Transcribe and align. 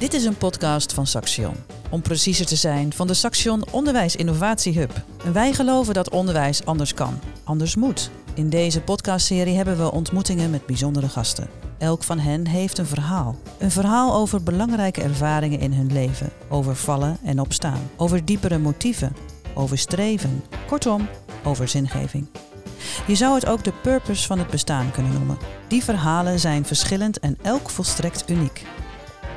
Dit 0.00 0.14
is 0.14 0.24
een 0.24 0.36
podcast 0.36 0.92
van 0.92 1.06
Saxion. 1.06 1.54
Om 1.90 2.02
preciezer 2.02 2.46
te 2.46 2.56
zijn, 2.56 2.92
van 2.92 3.06
de 3.06 3.14
Saxion 3.14 3.64
Onderwijs 3.70 4.16
Innovatie 4.16 4.78
Hub. 4.78 5.02
Wij 5.32 5.52
geloven 5.52 5.94
dat 5.94 6.10
onderwijs 6.10 6.64
anders 6.64 6.94
kan, 6.94 7.18
anders 7.44 7.74
moet. 7.74 8.10
In 8.34 8.48
deze 8.48 8.80
podcastserie 8.80 9.56
hebben 9.56 9.78
we 9.78 9.92
ontmoetingen 9.92 10.50
met 10.50 10.66
bijzondere 10.66 11.08
gasten. 11.08 11.48
Elk 11.78 12.02
van 12.02 12.18
hen 12.18 12.46
heeft 12.46 12.78
een 12.78 12.86
verhaal. 12.86 13.36
Een 13.58 13.70
verhaal 13.70 14.14
over 14.14 14.42
belangrijke 14.42 15.02
ervaringen 15.02 15.60
in 15.60 15.72
hun 15.72 15.92
leven, 15.92 16.30
over 16.48 16.76
vallen 16.76 17.18
en 17.24 17.40
opstaan, 17.40 17.90
over 17.96 18.24
diepere 18.24 18.58
motieven, 18.58 19.16
over 19.54 19.78
streven, 19.78 20.44
kortom, 20.66 21.08
over 21.44 21.68
zingeving. 21.68 22.26
Je 23.06 23.14
zou 23.14 23.34
het 23.34 23.46
ook 23.46 23.64
de 23.64 23.72
purpose 23.82 24.26
van 24.26 24.38
het 24.38 24.50
bestaan 24.50 24.90
kunnen 24.90 25.12
noemen. 25.12 25.38
Die 25.68 25.84
verhalen 25.84 26.40
zijn 26.40 26.64
verschillend 26.64 27.18
en 27.18 27.38
elk 27.42 27.70
volstrekt 27.70 28.30
uniek. 28.30 28.62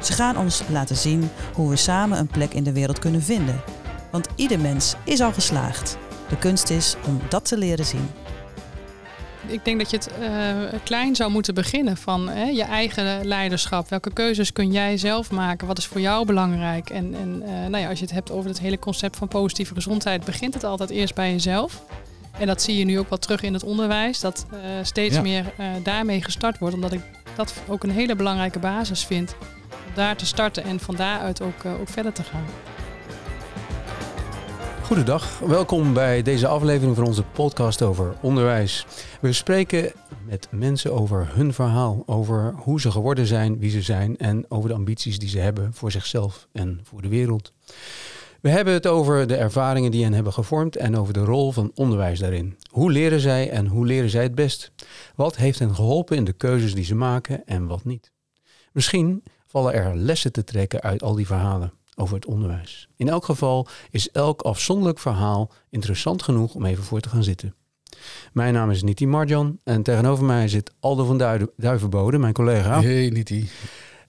Ze 0.04 0.14
gaan 0.14 0.38
ons 0.38 0.62
laten 0.70 0.96
zien 0.96 1.30
hoe 1.54 1.70
we 1.70 1.76
samen 1.76 2.20
een 2.20 2.28
plek 2.28 2.54
in 2.54 2.64
de 2.64 2.74
wereld 2.74 3.00
kunnen 3.00 3.22
vinden. 3.22 3.62
Want 4.12 4.28
ieder 4.36 4.60
mens 4.60 4.96
is 5.04 5.22
al 5.22 5.34
geslaagd. 5.34 5.98
De 6.30 6.38
kunst 6.38 6.70
is 6.70 6.96
om 7.08 7.22
dat 7.30 7.46
te 7.46 7.58
leren 7.58 7.86
zien. 7.86 8.10
Ik 9.48 9.66
denk 9.66 9.80
dat 9.80 9.90
je 9.90 9.98
het 9.98 10.10
uh, 10.20 10.80
klein 10.84 11.16
zou 11.16 11.32
moeten 11.32 11.54
beginnen 11.54 11.98
van 11.98 12.30
hè, 12.30 12.44
je 12.44 12.64
eigen 12.64 13.26
leiderschap. 13.26 13.90
Welke 13.90 14.14
keuzes 14.14 14.54
kun 14.54 14.72
jij 14.72 14.98
zelf 14.98 15.32
maken? 15.32 15.68
Wat 15.68 15.78
is 15.78 15.86
voor 15.86 16.02
jou 16.02 16.26
belangrijk? 16.26 16.90
En, 16.90 17.14
en 17.14 17.42
uh, 17.42 17.50
nou 17.50 17.78
ja, 17.78 17.90
als 17.90 18.00
je 18.00 18.06
het 18.06 18.14
hebt 18.14 18.32
over 18.32 18.50
het 18.50 18.60
hele 18.60 18.80
concept 18.80 19.18
van 19.18 19.28
positieve 19.28 19.74
gezondheid, 19.74 20.26
begint 20.26 20.54
het 20.54 20.64
altijd 20.64 20.90
eerst 20.90 21.16
bij 21.16 21.32
jezelf. 21.32 21.84
En 22.40 22.48
dat 22.48 22.62
zie 22.62 22.78
je 22.78 22.86
nu 22.86 23.00
ook 23.00 23.10
wel 23.10 23.20
terug 23.20 23.42
in 23.42 23.54
het 23.54 23.64
onderwijs, 23.64 24.20
dat 24.20 24.46
uh, 24.54 24.60
steeds 24.82 25.16
ja. 25.16 25.22
meer 25.22 25.54
daarmee 25.84 26.22
gestart 26.22 26.58
wordt, 26.58 26.76
omdat 26.76 26.94
ik 26.94 27.02
dat 27.36 27.54
ook 27.68 27.84
een 27.84 27.92
hele 27.92 28.16
belangrijke 28.16 28.60
basis 28.60 29.06
vind 29.06 29.36
daar 29.94 30.18
te 30.18 30.26
starten 30.26 30.64
en 30.64 30.80
van 30.80 30.96
daaruit 30.96 31.42
ook, 31.42 31.64
uh, 31.64 31.80
ook 31.80 31.90
verder 31.90 32.14
te 32.14 32.24
gaan. 32.24 32.46
Goedendag, 34.84 35.40
welkom 35.40 35.94
bij 35.94 36.22
deze 36.22 36.48
aflevering 36.48 36.96
van 36.96 37.06
onze 37.06 37.24
podcast 37.24 37.82
over 37.82 38.16
onderwijs. 38.22 38.86
We 39.22 39.34
spreken 39.34 39.92
met 40.26 40.48
mensen 40.52 40.94
over 40.94 41.30
hun 41.36 41.54
verhaal, 41.54 42.04
over 42.06 42.54
hoe 42.56 42.82
ze 42.82 42.92
geworden 42.92 43.26
zijn, 43.26 43.60
wie 43.60 43.70
ze 43.70 43.82
zijn 43.82 44.18
en 44.18 44.46
over 44.50 44.70
de 44.70 44.76
ambities 44.76 45.20
die 45.20 45.30
ze 45.30 45.40
hebben 45.40 45.74
voor 45.74 45.92
zichzelf 45.92 46.48
en 46.52 46.80
voor 46.84 47.02
de 47.02 47.08
wereld. 47.08 47.52
We 48.42 48.50
hebben 48.50 48.74
het 48.74 48.88
over 48.88 49.28
de 49.28 49.36
ervaringen 49.36 49.92
die 49.92 50.04
hen 50.04 50.14
hebben 50.14 50.34
gevormd 50.34 50.76
en 50.76 50.98
over 50.98 51.14
de 51.14 51.24
rol 51.24 51.52
van 51.52 51.72
onderwijs 51.76 52.20
daarin. 52.20 52.58
Hoe 52.70 52.92
leren 52.92 53.20
zij 53.20 53.50
en 53.50 53.68
hoe 53.68 53.86
leren 53.86 54.10
zij 54.10 54.24
het 54.24 54.36
best? 54.36 54.72
Wat 55.16 55.36
heeft 55.36 55.60
hen 55.60 55.76
geholpen 55.76 56.18
in 56.18 56.24
de 56.24 56.34
keuzes 56.34 56.76
die 56.76 56.86
ze 56.86 56.96
maken 56.96 57.46
en 57.46 57.68
wat 57.68 57.86
niet? 57.86 58.12
Misschien 58.72 59.24
vallen 59.54 59.74
er 59.74 59.96
lessen 59.96 60.32
te 60.32 60.44
trekken 60.44 60.82
uit 60.82 61.04
al 61.04 61.16
die 61.16 61.26
verhalen 61.26 61.74
over 61.96 62.16
het 62.16 62.26
onderwijs. 62.26 62.88
In 62.96 63.10
elk 63.10 63.26
geval 63.26 63.68
is 63.92 64.12
elk 64.12 64.42
afzonderlijk 64.42 65.00
verhaal 65.00 65.52
interessant 65.70 66.24
genoeg 66.24 66.56
om 66.56 66.66
even 66.66 66.84
voor 66.84 67.00
te 67.00 67.10
gaan 67.10 67.24
zitten. 67.24 67.56
Mijn 68.32 68.54
naam 68.54 68.72
is 68.72 68.84
Niti 68.84 69.08
Marjan 69.08 69.60
en 69.64 69.84
tegenover 69.84 70.26
mij 70.26 70.48
zit 70.48 70.74
Aldo 70.80 71.06
van 71.06 71.18
Duivenbode, 71.56 72.18
mijn 72.18 72.34
collega. 72.34 72.82
Hey 72.82 73.10
Niti. 73.10 73.50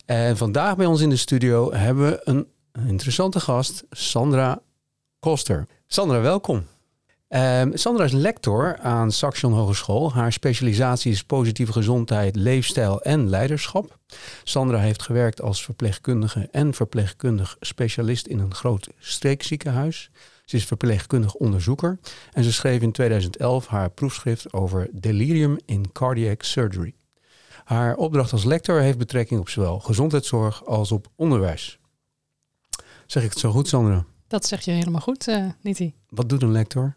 En 0.06 0.36
vandaag 0.36 0.76
bij 0.76 0.86
ons 0.86 1.00
in 1.00 1.10
de 1.10 1.16
studio 1.16 1.72
hebben 1.72 2.04
we 2.06 2.20
een 2.24 2.46
interessante 2.86 3.40
gast, 3.40 3.84
Sandra 3.90 4.62
Koster. 5.18 5.66
Sandra, 5.86 6.20
welkom. 6.20 6.64
Um, 7.34 7.77
Sandra 7.77 8.04
is 8.04 8.12
lector 8.12 8.78
aan 8.78 9.12
Saxion 9.12 9.52
Hogeschool. 9.52 10.12
Haar 10.12 10.32
specialisatie 10.32 11.12
is 11.12 11.24
positieve 11.24 11.72
gezondheid, 11.72 12.36
leefstijl 12.36 13.02
en 13.02 13.28
leiderschap. 13.28 13.98
Sandra 14.44 14.78
heeft 14.78 15.02
gewerkt 15.02 15.42
als 15.42 15.64
verpleegkundige 15.64 16.48
en 16.50 16.74
verpleegkundig 16.74 17.56
specialist 17.60 18.27
in 18.27 18.38
een 18.38 18.55
groot 18.55 18.88
streekziekenhuis. 18.98 20.10
Ze 20.44 20.56
is 20.56 20.64
verpleegkundig 20.64 21.34
onderzoeker 21.34 21.98
en 22.32 22.45
ze 22.45 22.52
schreef 22.52 22.83
in 22.83 22.92
2011 22.92 23.66
haar 23.66 23.90
proefschrift 23.90 24.52
over 24.52 24.89
delirium 24.92 25.58
in 25.64 25.92
cardiac 25.92 26.42
surgery. 26.42 26.95
Haar 27.64 27.96
opdracht 27.96 28.33
als 28.33 28.45
lector 28.45 28.80
heeft 28.80 28.98
betrekking 28.98 29.40
op 29.40 29.48
zowel 29.48 29.78
gezondheidszorg 29.78 30.66
als 30.66 30.92
op 30.92 31.06
onderwijs. 31.16 31.78
Zeg 33.06 33.22
ik 33.22 33.30
het 33.30 33.39
zo 33.39 33.51
goed, 33.51 33.68
Sandra? 33.68 34.05
Dat 34.27 34.46
zeg 34.46 34.64
je 34.64 34.70
helemaal 34.70 35.01
goed, 35.01 35.28
uh, 35.28 35.46
Niti. 35.61 35.95
Wat 36.08 36.28
doet 36.28 36.42
een 36.42 36.52
lector? 36.52 36.96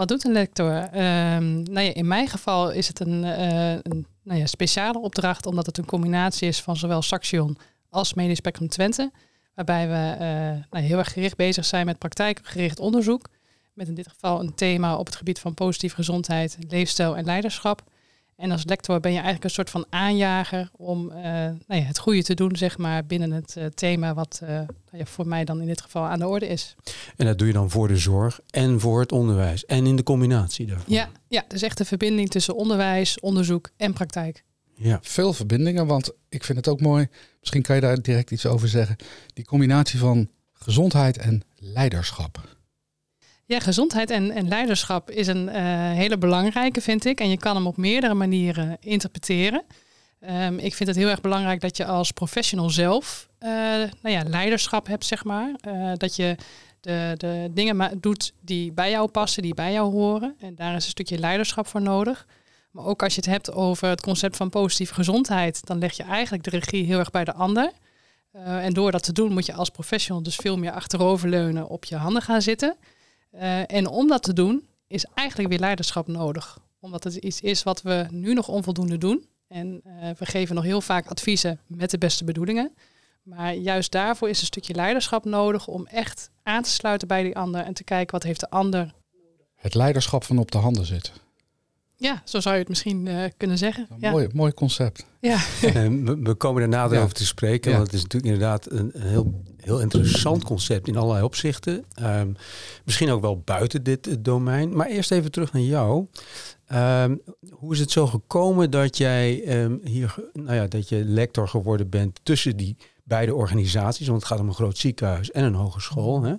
Wat 0.00 0.08
doet 0.08 0.24
een 0.24 0.32
lector? 0.32 0.74
Um, 0.74 1.62
nou 1.62 1.80
ja, 1.80 1.94
in 1.94 2.06
mijn 2.06 2.28
geval 2.28 2.70
is 2.70 2.88
het 2.88 3.00
een, 3.00 3.24
uh, 3.24 3.72
een 3.72 4.06
nou 4.22 4.38
ja, 4.38 4.46
speciale 4.46 4.98
opdracht, 4.98 5.46
omdat 5.46 5.66
het 5.66 5.78
een 5.78 5.84
combinatie 5.84 6.48
is 6.48 6.60
van 6.60 6.76
zowel 6.76 7.02
Saxion 7.02 7.56
als 7.90 8.14
Medisch 8.14 8.36
Spectrum 8.36 8.68
Twente. 8.68 9.10
Waarbij 9.54 9.88
we 9.88 10.14
uh, 10.14 10.64
nou, 10.70 10.84
heel 10.84 10.98
erg 10.98 11.12
gericht 11.12 11.36
bezig 11.36 11.64
zijn 11.64 11.86
met 11.86 11.98
praktijkgericht 11.98 12.80
onderzoek. 12.80 13.28
Met 13.74 13.88
in 13.88 13.94
dit 13.94 14.08
geval 14.08 14.40
een 14.40 14.54
thema 14.54 14.96
op 14.96 15.06
het 15.06 15.16
gebied 15.16 15.38
van 15.38 15.54
positieve 15.54 15.94
gezondheid, 15.94 16.56
leefstijl 16.68 17.16
en 17.16 17.24
leiderschap. 17.24 17.82
En 18.40 18.50
als 18.50 18.64
lector 18.64 19.00
ben 19.00 19.10
je 19.10 19.16
eigenlijk 19.16 19.44
een 19.44 19.50
soort 19.50 19.70
van 19.70 19.86
aanjager 19.90 20.70
om 20.76 21.10
uh, 21.10 21.16
nou 21.16 21.56
ja, 21.66 21.80
het 21.80 21.98
goede 21.98 22.22
te 22.22 22.34
doen, 22.34 22.56
zeg 22.56 22.78
maar, 22.78 23.06
binnen 23.06 23.30
het 23.30 23.54
uh, 23.58 23.64
thema 23.64 24.14
wat 24.14 24.40
uh, 24.42 24.48
nou 24.48 24.66
ja, 24.90 25.04
voor 25.04 25.26
mij 25.26 25.44
dan 25.44 25.60
in 25.60 25.66
dit 25.66 25.80
geval 25.80 26.02
aan 26.02 26.18
de 26.18 26.26
orde 26.26 26.46
is. 26.46 26.76
En 27.16 27.26
dat 27.26 27.38
doe 27.38 27.46
je 27.46 27.52
dan 27.52 27.70
voor 27.70 27.88
de 27.88 27.96
zorg 27.96 28.40
en 28.50 28.80
voor 28.80 29.00
het 29.00 29.12
onderwijs 29.12 29.64
en 29.64 29.86
in 29.86 29.96
de 29.96 30.02
combinatie 30.02 30.66
daarvan? 30.66 30.94
Ja, 30.94 31.08
ja 31.28 31.44
dus 31.48 31.62
echt 31.62 31.78
de 31.78 31.84
verbinding 31.84 32.28
tussen 32.28 32.54
onderwijs, 32.54 33.20
onderzoek 33.20 33.70
en 33.76 33.92
praktijk. 33.92 34.44
Ja. 34.74 34.98
Veel 35.02 35.32
verbindingen, 35.32 35.86
want 35.86 36.12
ik 36.28 36.44
vind 36.44 36.58
het 36.58 36.68
ook 36.68 36.80
mooi, 36.80 37.08
misschien 37.40 37.62
kan 37.62 37.74
je 37.74 37.80
daar 37.80 38.02
direct 38.02 38.30
iets 38.30 38.46
over 38.46 38.68
zeggen, 38.68 38.96
die 39.32 39.44
combinatie 39.44 39.98
van 39.98 40.30
gezondheid 40.52 41.18
en 41.18 41.42
leiderschap. 41.56 42.58
Ja, 43.50 43.60
gezondheid 43.60 44.10
en, 44.10 44.30
en 44.30 44.48
leiderschap 44.48 45.10
is 45.10 45.26
een 45.26 45.48
uh, 45.48 45.54
hele 45.92 46.18
belangrijke, 46.18 46.80
vind 46.80 47.04
ik. 47.04 47.20
En 47.20 47.28
je 47.28 47.36
kan 47.36 47.56
hem 47.56 47.66
op 47.66 47.76
meerdere 47.76 48.14
manieren 48.14 48.76
interpreteren. 48.80 49.62
Um, 50.30 50.58
ik 50.58 50.74
vind 50.74 50.88
het 50.88 50.98
heel 50.98 51.08
erg 51.08 51.20
belangrijk 51.20 51.60
dat 51.60 51.76
je 51.76 51.84
als 51.84 52.10
professional 52.10 52.70
zelf 52.70 53.28
uh, 53.40 53.50
nou 54.02 54.14
ja, 54.14 54.22
leiderschap 54.22 54.86
hebt, 54.86 55.04
zeg 55.04 55.24
maar. 55.24 55.54
Uh, 55.68 55.92
dat 55.96 56.16
je 56.16 56.36
de, 56.80 57.14
de 57.16 57.50
dingen 57.50 58.00
doet 58.00 58.32
die 58.40 58.72
bij 58.72 58.90
jou 58.90 59.08
passen, 59.08 59.42
die 59.42 59.54
bij 59.54 59.72
jou 59.72 59.92
horen. 59.92 60.34
En 60.40 60.54
daar 60.54 60.76
is 60.76 60.84
een 60.84 60.90
stukje 60.90 61.18
leiderschap 61.18 61.66
voor 61.66 61.82
nodig. 61.82 62.26
Maar 62.70 62.84
ook 62.84 63.02
als 63.02 63.14
je 63.14 63.20
het 63.20 63.30
hebt 63.30 63.52
over 63.52 63.88
het 63.88 64.00
concept 64.00 64.36
van 64.36 64.50
positieve 64.50 64.94
gezondheid, 64.94 65.66
dan 65.66 65.78
leg 65.78 65.96
je 65.96 66.02
eigenlijk 66.02 66.44
de 66.44 66.50
regie 66.50 66.84
heel 66.84 66.98
erg 66.98 67.10
bij 67.10 67.24
de 67.24 67.34
ander. 67.34 67.72
en 68.32 68.72
door 68.72 68.90
dat 68.90 69.02
te 69.02 69.12
doen 69.12 69.32
moet 69.32 69.46
je 69.46 69.54
als 69.54 69.70
professional 69.70 70.22
dus 70.22 70.36
veel 70.36 70.56
meer 70.56 70.72
achteroverleunen, 70.72 71.68
op 71.68 71.84
je 71.84 71.96
handen 71.96 72.22
gaan 72.22 72.42
zitten. 72.42 72.76
Uh, 73.34 73.72
en 73.72 73.86
om 73.86 74.08
dat 74.08 74.22
te 74.22 74.32
doen 74.32 74.68
is 74.86 75.06
eigenlijk 75.14 75.48
weer 75.48 75.58
leiderschap 75.58 76.06
nodig. 76.06 76.58
Omdat 76.80 77.04
het 77.04 77.14
iets 77.14 77.40
is 77.40 77.62
wat 77.62 77.82
we 77.82 78.06
nu 78.10 78.34
nog 78.34 78.48
onvoldoende 78.48 78.98
doen. 78.98 79.28
En 79.48 79.80
uh, 79.86 80.10
we 80.18 80.26
geven 80.26 80.54
nog 80.54 80.64
heel 80.64 80.80
vaak 80.80 81.06
adviezen 81.06 81.60
met 81.66 81.90
de 81.90 81.98
beste 81.98 82.24
bedoelingen. 82.24 82.74
Maar 83.22 83.54
juist 83.54 83.92
daarvoor 83.92 84.28
is 84.28 84.40
een 84.40 84.46
stukje 84.46 84.74
leiderschap 84.74 85.24
nodig 85.24 85.66
om 85.66 85.86
echt 85.86 86.30
aan 86.42 86.62
te 86.62 86.70
sluiten 86.70 87.08
bij 87.08 87.22
die 87.22 87.36
ander 87.36 87.64
en 87.64 87.74
te 87.74 87.84
kijken 87.84 88.12
wat 88.12 88.22
heeft 88.22 88.40
de 88.40 88.50
ander. 88.50 88.94
Het 89.54 89.74
leiderschap 89.74 90.24
van 90.24 90.38
op 90.38 90.50
de 90.50 90.58
handen 90.58 90.86
zitten. 90.86 91.12
Ja, 92.00 92.22
zo 92.24 92.40
zou 92.40 92.54
je 92.54 92.60
het 92.60 92.68
misschien 92.68 93.06
uh, 93.06 93.24
kunnen 93.36 93.58
zeggen. 93.58 93.86
Ja. 93.98 94.10
Mooi, 94.10 94.28
mooi 94.32 94.52
concept. 94.52 95.06
Ja. 95.18 95.38
we, 95.60 96.18
we 96.22 96.34
komen 96.34 96.62
er 96.62 96.68
nader 96.68 96.96
ja. 96.96 97.02
over 97.02 97.14
te 97.14 97.26
spreken, 97.26 97.70
ja. 97.70 97.76
want 97.76 97.90
het 97.90 97.96
is 97.96 98.02
natuurlijk 98.02 98.32
inderdaad 98.32 98.70
een, 98.70 98.90
een, 98.92 99.08
heel, 99.08 99.42
heel 99.56 99.80
interessant 99.80 100.44
concept 100.44 100.88
in 100.88 100.96
allerlei 100.96 101.24
opzichten. 101.24 101.84
Um, 102.02 102.36
misschien 102.84 103.10
ook 103.10 103.20
wel 103.20 103.40
buiten 103.40 103.82
dit 103.82 104.24
domein. 104.24 104.76
Maar 104.76 104.86
eerst 104.86 105.10
even 105.10 105.30
terug 105.30 105.52
naar 105.52 105.62
jou. 105.62 106.06
Um, 106.72 107.20
hoe 107.50 107.72
is 107.72 107.80
het 107.80 107.90
zo 107.90 108.06
gekomen 108.06 108.70
dat 108.70 108.96
jij 108.96 109.62
um, 109.62 109.80
hier, 109.84 110.14
nou 110.32 110.54
ja, 110.54 110.66
dat 110.66 110.88
je 110.88 111.04
lector 111.04 111.48
geworden 111.48 111.88
bent 111.88 112.20
tussen 112.22 112.56
die 112.56 112.76
beide 113.04 113.34
organisaties? 113.34 114.06
Want 114.06 114.18
het 114.18 114.30
gaat 114.30 114.40
om 114.40 114.48
een 114.48 114.54
groot 114.54 114.78
ziekenhuis 114.78 115.30
en 115.30 115.44
een 115.44 115.54
hogeschool. 115.54 116.22
Hè? 116.22 116.34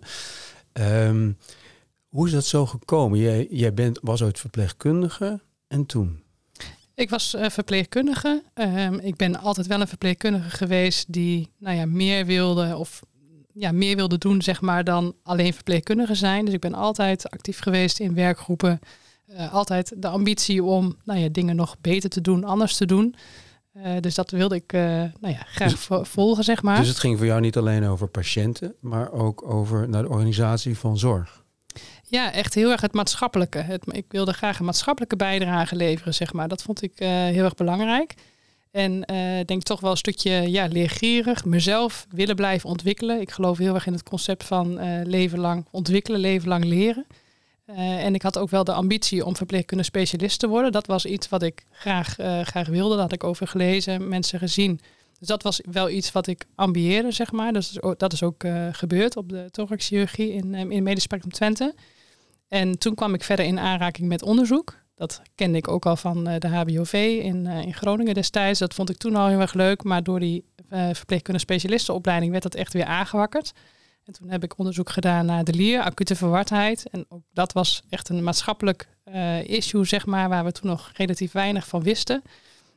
hoe 2.08 2.28
is 2.28 2.32
dat 2.32 2.46
zo 2.46 2.66
gekomen? 2.66 3.20
Jij, 3.20 3.48
jij 3.50 3.74
bent, 3.74 4.00
was 4.02 4.24
ooit 4.24 4.40
verpleegkundige. 4.40 5.40
En 5.72 5.86
toen? 5.86 6.24
Ik 6.96 7.10
was 7.10 7.36
uh, 7.36 7.50
verpleegkundige. 7.50 8.44
Um, 8.54 9.00
ik 9.00 9.16
ben 9.16 9.40
altijd 9.40 9.68
wel 9.68 9.82
een 9.82 9.88
verpleegkundige 9.88 10.50
geweest 10.50 11.14
die 11.14 11.52
nou 11.58 11.76
ja, 11.76 11.86
meer 11.86 12.26
wilde 12.26 12.78
of 12.78 13.02
ja, 13.54 13.72
meer 13.72 13.96
wilde 13.96 14.18
doen, 14.18 14.42
zeg 14.42 14.62
maar, 14.62 14.84
dan 14.84 15.16
alleen 15.24 15.54
verpleegkundige 15.54 16.16
zijn. 16.16 16.46
Dus 16.46 16.54
ik 16.54 16.60
ben 16.60 16.74
altijd 16.74 17.30
actief 17.30 17.60
geweest 17.60 18.00
in 18.00 18.14
werkgroepen. 18.14 18.80
Uh, 19.28 19.54
altijd 19.54 19.94
de 19.98 20.08
ambitie 20.08 20.64
om 20.64 20.96
nou 21.04 21.20
ja, 21.20 21.30
dingen 21.30 21.56
nog 21.56 21.76
beter 21.82 22.10
te 22.10 22.22
doen, 22.22 22.44
anders 22.44 22.78
te 22.78 22.86
doen. 22.86 23.16
Uh, 23.74 23.84
dus 24.00 24.16
dat 24.16 24.32
wilde 24.32 24.56
ik 24.56 24.72
nou 24.72 25.34
ja, 25.34 25.44
graag 25.46 25.72
dus, 25.72 26.10
volgen, 26.10 26.44
zeg 26.44 26.62
maar. 26.62 26.78
Dus 26.78 26.88
het 26.88 27.00
ging 27.00 27.18
voor 27.18 27.28
jou 27.28 27.42
niet 27.42 27.58
alleen 27.58 27.86
over 27.86 28.08
patiënten, 28.08 28.76
maar 28.80 29.12
ook 29.12 29.52
over 29.52 29.90
naar 29.90 30.02
de 30.02 30.10
organisatie 30.10 30.78
van 30.78 30.98
zorg? 30.98 31.41
Ja, 32.08 32.32
echt 32.32 32.54
heel 32.54 32.72
erg 32.72 32.82
het 32.82 32.94
maatschappelijke. 32.94 33.58
Het, 33.58 33.84
ik 33.92 34.06
wilde 34.08 34.34
graag 34.34 34.60
een 34.60 34.66
maatschappelijke 34.66 35.16
bijdrage 35.16 35.76
leveren, 35.76 36.14
zeg 36.14 36.34
maar. 36.34 36.48
Dat 36.48 36.62
vond 36.62 36.82
ik 36.82 37.02
uh, 37.02 37.08
heel 37.08 37.44
erg 37.44 37.56
belangrijk. 37.56 38.14
En 38.72 39.04
uh, 39.12 39.46
denk 39.46 39.64
toch 39.64 39.80
wel 39.80 39.92
een 39.92 39.98
stukje 39.98 40.32
ja, 40.32 40.68
leergierig, 40.68 41.46
mezelf 41.46 42.08
willen 42.10 42.36
blijven 42.36 42.70
ontwikkelen. 42.70 43.22
Ik 43.22 43.32
geloof 43.32 43.58
heel 43.58 43.74
erg 43.74 43.86
in 43.86 43.94
het 43.94 44.04
concept 44.04 44.44
van 44.44 44.84
uh, 44.84 45.02
leven 45.04 45.40
lang 45.40 45.66
ontwikkelen, 45.72 46.20
leven 46.20 46.48
lang 46.50 46.66
leren. 46.66 47.06
En 47.76 48.14
ik 48.14 48.22
had 48.22 48.38
ook 48.38 48.50
wel 48.50 48.64
de 48.64 48.74
ambitie 48.74 49.26
om 49.26 49.36
verpleegkundige 49.36 49.90
specialist 49.90 50.40
te 50.40 50.48
worden. 50.48 50.72
Dat 50.72 50.88
was 50.88 51.06
iets 51.06 51.30
wat 51.30 51.44
ik 51.44 51.64
graag, 51.72 52.16
graag 52.44 52.68
wilde. 52.68 52.94
Daar 52.94 53.04
had 53.04 53.14
ik 53.14 53.24
over 53.24 53.48
gelezen, 53.48 54.08
mensen 54.08 54.40
gezien. 54.40 54.80
Dus 55.22 55.30
dat 55.30 55.44
was 55.44 55.62
wel 55.72 55.90
iets 55.90 56.12
wat 56.12 56.28
ik 56.28 56.46
ambieerde, 56.56 57.12
zeg 57.12 57.32
maar. 57.32 57.54
Dus 57.54 57.78
dat 57.98 58.14
is 58.14 58.24
ook 58.24 58.44
gebeurd 58.72 59.18
op 59.18 59.30
de 59.30 59.48
thoraxchirurgie 59.52 60.32
in, 60.32 60.56
in 60.72 60.84
Medisch 60.84 61.04
Spectrum 61.04 61.32
Twente. 61.32 61.76
En 62.48 62.78
toen 62.78 62.96
kwam 62.96 63.14
ik 63.14 63.24
verder 63.24 63.46
in 63.46 63.60
aanraking 63.60 64.08
met 64.08 64.22
onderzoek. 64.22 64.82
Dat 65.02 65.22
kende 65.36 65.58
ik 65.58 65.68
ook 65.68 65.86
al 65.86 65.96
van 65.96 66.28
eh, 66.28 66.40
de 66.40 66.48
HBOV 66.48 67.20
in, 67.24 67.48
eh, 67.48 67.62
in 67.62 67.74
Groningen 67.74 68.14
destijds. 68.14 68.60
Dat 68.60 68.74
vond 68.74 68.90
ik 68.90 68.98
toen 68.98 69.16
al 69.16 69.28
heel 69.28 69.40
erg 69.40 69.54
leuk. 69.54 69.84
Maar 69.84 70.04
door 70.04 70.20
die 70.20 70.46
uh, 70.70 70.90
verpleegkundige 70.94 71.46
specialistenopleiding 71.46 72.32
werd 72.32 72.44
dat 72.44 72.56
echt 72.56 72.74
weer 72.74 72.86
aangewakkerd. 72.86 73.52
En 74.06 74.14
toen 74.14 74.30
heb 74.30 74.44
ik 74.44 74.58
onderzoek 74.58 74.90
gedaan 74.90 75.26
naar 75.26 75.44
de 75.44 75.54
lier, 75.54 75.82
acute 75.82 76.16
verwardheid. 76.16 76.90
En 76.90 77.06
ook 77.10 77.24
dat 77.34 77.54
was 77.54 77.82
echt 77.90 78.10
een 78.10 78.24
maatschappelijk 78.24 78.88
issue, 79.44 79.86
zeg 79.86 80.06
maar, 80.06 80.30
waar 80.30 80.44
we 80.44 80.52
toen 80.52 80.70
nog 80.70 80.92
relatief 80.94 81.32
weinig 81.32 81.68
van 81.68 81.84
wisten. 81.84 82.22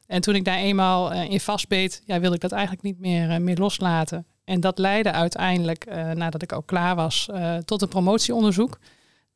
En 0.07 0.21
toen 0.21 0.35
ik 0.35 0.45
daar 0.45 0.59
eenmaal 0.59 1.13
in 1.13 1.41
vastbeet, 1.41 2.03
ja, 2.07 2.21
wilde 2.21 2.35
ik 2.35 2.41
dat 2.41 2.53
eigenlijk 2.53 2.83
niet 2.83 2.99
meer, 2.99 3.43
meer 3.43 3.57
loslaten. 3.57 4.27
En 4.45 4.61
dat 4.61 4.79
leidde 4.79 5.13
uiteindelijk, 5.13 5.87
nadat 6.15 6.43
ik 6.43 6.53
ook 6.53 6.67
klaar 6.67 6.95
was, 6.95 7.29
tot 7.65 7.83
een 7.83 7.89
promotieonderzoek 7.89 8.79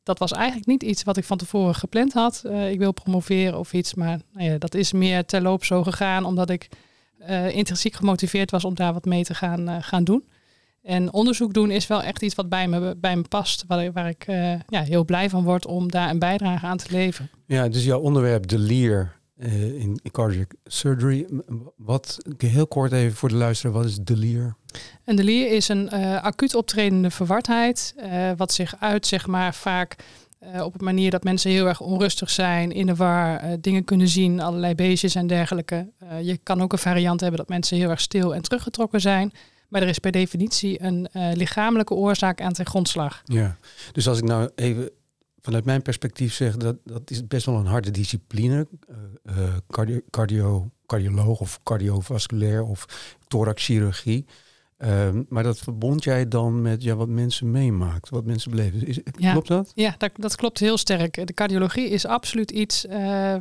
dat 0.09 0.19
was 0.19 0.31
eigenlijk 0.31 0.67
niet 0.67 0.83
iets 0.83 1.03
wat 1.03 1.17
ik 1.17 1.23
van 1.23 1.37
tevoren 1.37 1.75
gepland 1.75 2.13
had. 2.13 2.43
Ik 2.69 2.79
wil 2.79 2.91
promoveren 2.91 3.59
of 3.59 3.73
iets, 3.73 3.93
maar 3.93 4.19
nou 4.33 4.49
ja, 4.51 4.57
dat 4.57 4.73
is 4.75 4.91
meer 4.91 5.25
terloop 5.25 5.65
zo 5.65 5.83
gegaan, 5.83 6.25
omdat 6.25 6.49
ik 6.49 6.69
intrinsiek 7.51 7.93
gemotiveerd 7.93 8.51
was 8.51 8.65
om 8.65 8.75
daar 8.75 8.93
wat 8.93 9.05
mee 9.05 9.23
te 9.23 9.33
gaan, 9.33 9.83
gaan 9.83 10.03
doen. 10.03 10.29
En 10.81 11.13
onderzoek 11.13 11.53
doen 11.53 11.71
is 11.71 11.87
wel 11.87 12.03
echt 12.03 12.21
iets 12.21 12.35
wat 12.35 12.49
bij 12.49 12.67
me, 12.67 12.95
bij 12.97 13.15
me 13.15 13.21
past, 13.21 13.63
waar, 13.67 13.91
waar 13.91 14.09
ik 14.09 14.25
ja, 14.67 14.81
heel 14.83 15.05
blij 15.05 15.29
van 15.29 15.43
word 15.43 15.65
om 15.65 15.91
daar 15.91 16.09
een 16.09 16.19
bijdrage 16.19 16.65
aan 16.65 16.77
te 16.77 16.91
leveren. 16.91 17.29
Ja, 17.45 17.67
dus 17.67 17.85
jouw 17.85 17.99
onderwerp, 17.99 18.47
de 18.47 18.59
leer 19.39 19.75
in 19.75 19.99
cardiac 20.11 20.51
surgery. 20.65 21.27
Wat, 21.75 22.17
heel 22.37 22.67
kort 22.67 22.91
even 22.91 23.17
voor 23.17 23.29
de 23.29 23.35
luisteraar, 23.35 23.73
wat 23.73 23.85
is 23.85 23.97
de 23.97 24.17
leer? 24.17 24.55
Een 25.05 25.15
delier 25.15 25.51
is 25.51 25.67
een 25.67 25.89
uh, 25.93 26.23
acuut 26.23 26.55
optredende 26.55 27.11
verwardheid, 27.11 27.93
uh, 27.97 28.31
wat 28.37 28.53
zich 28.53 28.75
uit 28.79 29.07
zeg 29.07 29.27
maar 29.27 29.53
vaak 29.53 29.95
op 30.61 30.79
een 30.79 30.85
manier 30.85 31.11
dat 31.11 31.23
mensen 31.23 31.51
heel 31.51 31.67
erg 31.67 31.81
onrustig 31.81 32.29
zijn, 32.29 32.71
in 32.71 32.85
de 32.85 32.95
war, 32.95 33.41
dingen 33.61 33.83
kunnen 33.83 34.07
zien, 34.07 34.39
allerlei 34.39 34.75
beestjes 34.75 35.15
en 35.15 35.27
dergelijke. 35.27 35.89
je 36.21 36.37
kan 36.43 36.61
ook 36.61 36.71
een 36.71 36.79
variant 36.79 37.19
hebben 37.19 37.39
dat 37.39 37.49
mensen 37.49 37.77
heel 37.77 37.89
erg 37.89 38.01
stil 38.01 38.35
en 38.35 38.41
teruggetrokken 38.41 39.01
zijn. 39.01 39.31
Maar 39.67 39.81
er 39.81 39.87
is 39.87 39.99
per 39.99 40.11
definitie 40.11 40.83
een 40.83 41.09
lichamelijke 41.33 41.93
oorzaak 41.93 42.41
aan 42.41 42.53
ten 42.53 42.65
grondslag. 42.65 43.21
Ja, 43.25 43.57
dus 43.91 44.07
als 44.07 44.17
ik 44.17 44.23
nou 44.23 44.49
even 44.55 44.89
vanuit 45.49 45.65
mijn 45.65 45.81
perspectief 45.81 46.33
zeg, 46.33 46.57
dat, 46.57 46.77
dat 46.83 47.11
is 47.11 47.27
best 47.27 47.45
wel 47.45 47.55
een 47.55 47.65
harde 47.65 47.91
discipline. 47.91 48.67
cardio, 49.69 49.99
cardio, 50.09 50.69
cardioloog 50.85 51.39
of 51.39 51.59
cardiovasculair 51.63 52.63
of 52.63 52.85
thoraxchirurgie. 53.27 54.25
Um, 54.77 55.25
maar 55.29 55.43
dat 55.43 55.59
verbond 55.59 56.03
jij 56.03 56.27
dan 56.27 56.61
met 56.61 56.83
ja, 56.83 56.95
wat 56.95 57.07
mensen 57.07 57.51
meemaakt, 57.51 58.09
wat 58.09 58.25
mensen 58.25 58.51
beleven. 58.51 58.87
Is, 58.87 58.99
klopt 59.13 59.47
dat? 59.47 59.71
Ja, 59.75 59.95
dat, 59.97 60.11
dat, 60.15 60.35
klopt 60.35 60.59
heel 60.59 60.77
sterk. 60.77 61.27
De 61.27 61.33
cardiologie 61.33 61.89
is 61.89 62.05
absoluut 62.05 62.51
iets 62.51 62.85
uh, 62.85 62.93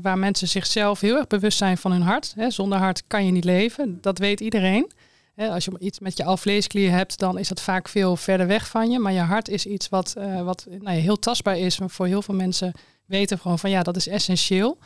waar 0.02 0.18
mensen 0.18 0.48
zichzelf 0.48 1.00
heel 1.00 1.16
erg 1.16 1.26
bewust 1.26 1.58
zijn 1.58 1.78
van 1.78 1.92
hun 1.92 2.02
hart. 2.02 2.32
Hè, 2.36 2.50
zonder 2.50 2.78
hart 2.78 3.02
kan 3.06 3.26
je 3.26 3.32
niet 3.32 3.44
leven, 3.44 3.98
dat 4.00 4.18
weet 4.18 4.40
iedereen. 4.40 4.90
Hè, 5.38 5.48
als 5.48 5.64
je 5.64 5.78
iets 5.78 5.98
met 5.98 6.16
je 6.16 6.24
alvleesklier 6.24 6.90
hebt, 6.90 7.18
dan 7.18 7.38
is 7.38 7.48
dat 7.48 7.60
vaak 7.60 7.88
veel 7.88 8.16
verder 8.16 8.46
weg 8.46 8.68
van 8.68 8.90
je. 8.90 8.98
Maar 8.98 9.12
je 9.12 9.20
hart 9.20 9.48
is 9.48 9.66
iets 9.66 9.88
wat, 9.88 10.14
uh, 10.18 10.42
wat 10.42 10.66
nou 10.68 10.96
ja, 10.96 11.02
heel 11.02 11.18
tastbaar 11.18 11.58
is. 11.58 11.78
Maar 11.78 11.90
voor 11.90 12.06
heel 12.06 12.22
veel 12.22 12.34
mensen 12.34 12.72
weten 13.06 13.38
gewoon 13.38 13.58
van 13.58 13.70
ja, 13.70 13.82
dat 13.82 13.96
is 13.96 14.08
essentieel. 14.08 14.78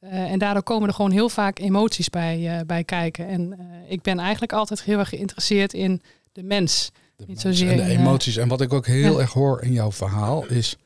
Uh, 0.00 0.12
en 0.12 0.38
daardoor 0.38 0.62
komen 0.62 0.88
er 0.88 0.94
gewoon 0.94 1.10
heel 1.10 1.28
vaak 1.28 1.58
emoties 1.58 2.10
bij, 2.10 2.38
uh, 2.38 2.60
bij 2.66 2.84
kijken. 2.84 3.26
En 3.26 3.58
ik 3.88 4.02
ben 4.02 4.18
eigenlijk 4.18 4.52
altijd 4.52 4.82
heel 4.82 4.98
erg 4.98 5.08
geïnteresseerd 5.08 5.72
in 5.72 6.02
de 6.32 6.42
mens. 6.42 6.90
De 7.16 7.24
niet 7.26 7.40
zozeer 7.40 7.70
en 7.70 7.76
de 7.76 7.96
emoties. 7.98 8.36
En 8.36 8.48
wat 8.48 8.60
ik 8.60 8.72
ook 8.72 8.86
heel 8.86 9.14
ja. 9.14 9.20
erg 9.20 9.32
hoor 9.32 9.62
in 9.62 9.72
jouw 9.72 9.92
verhaal 9.92 10.46
is... 10.46 10.76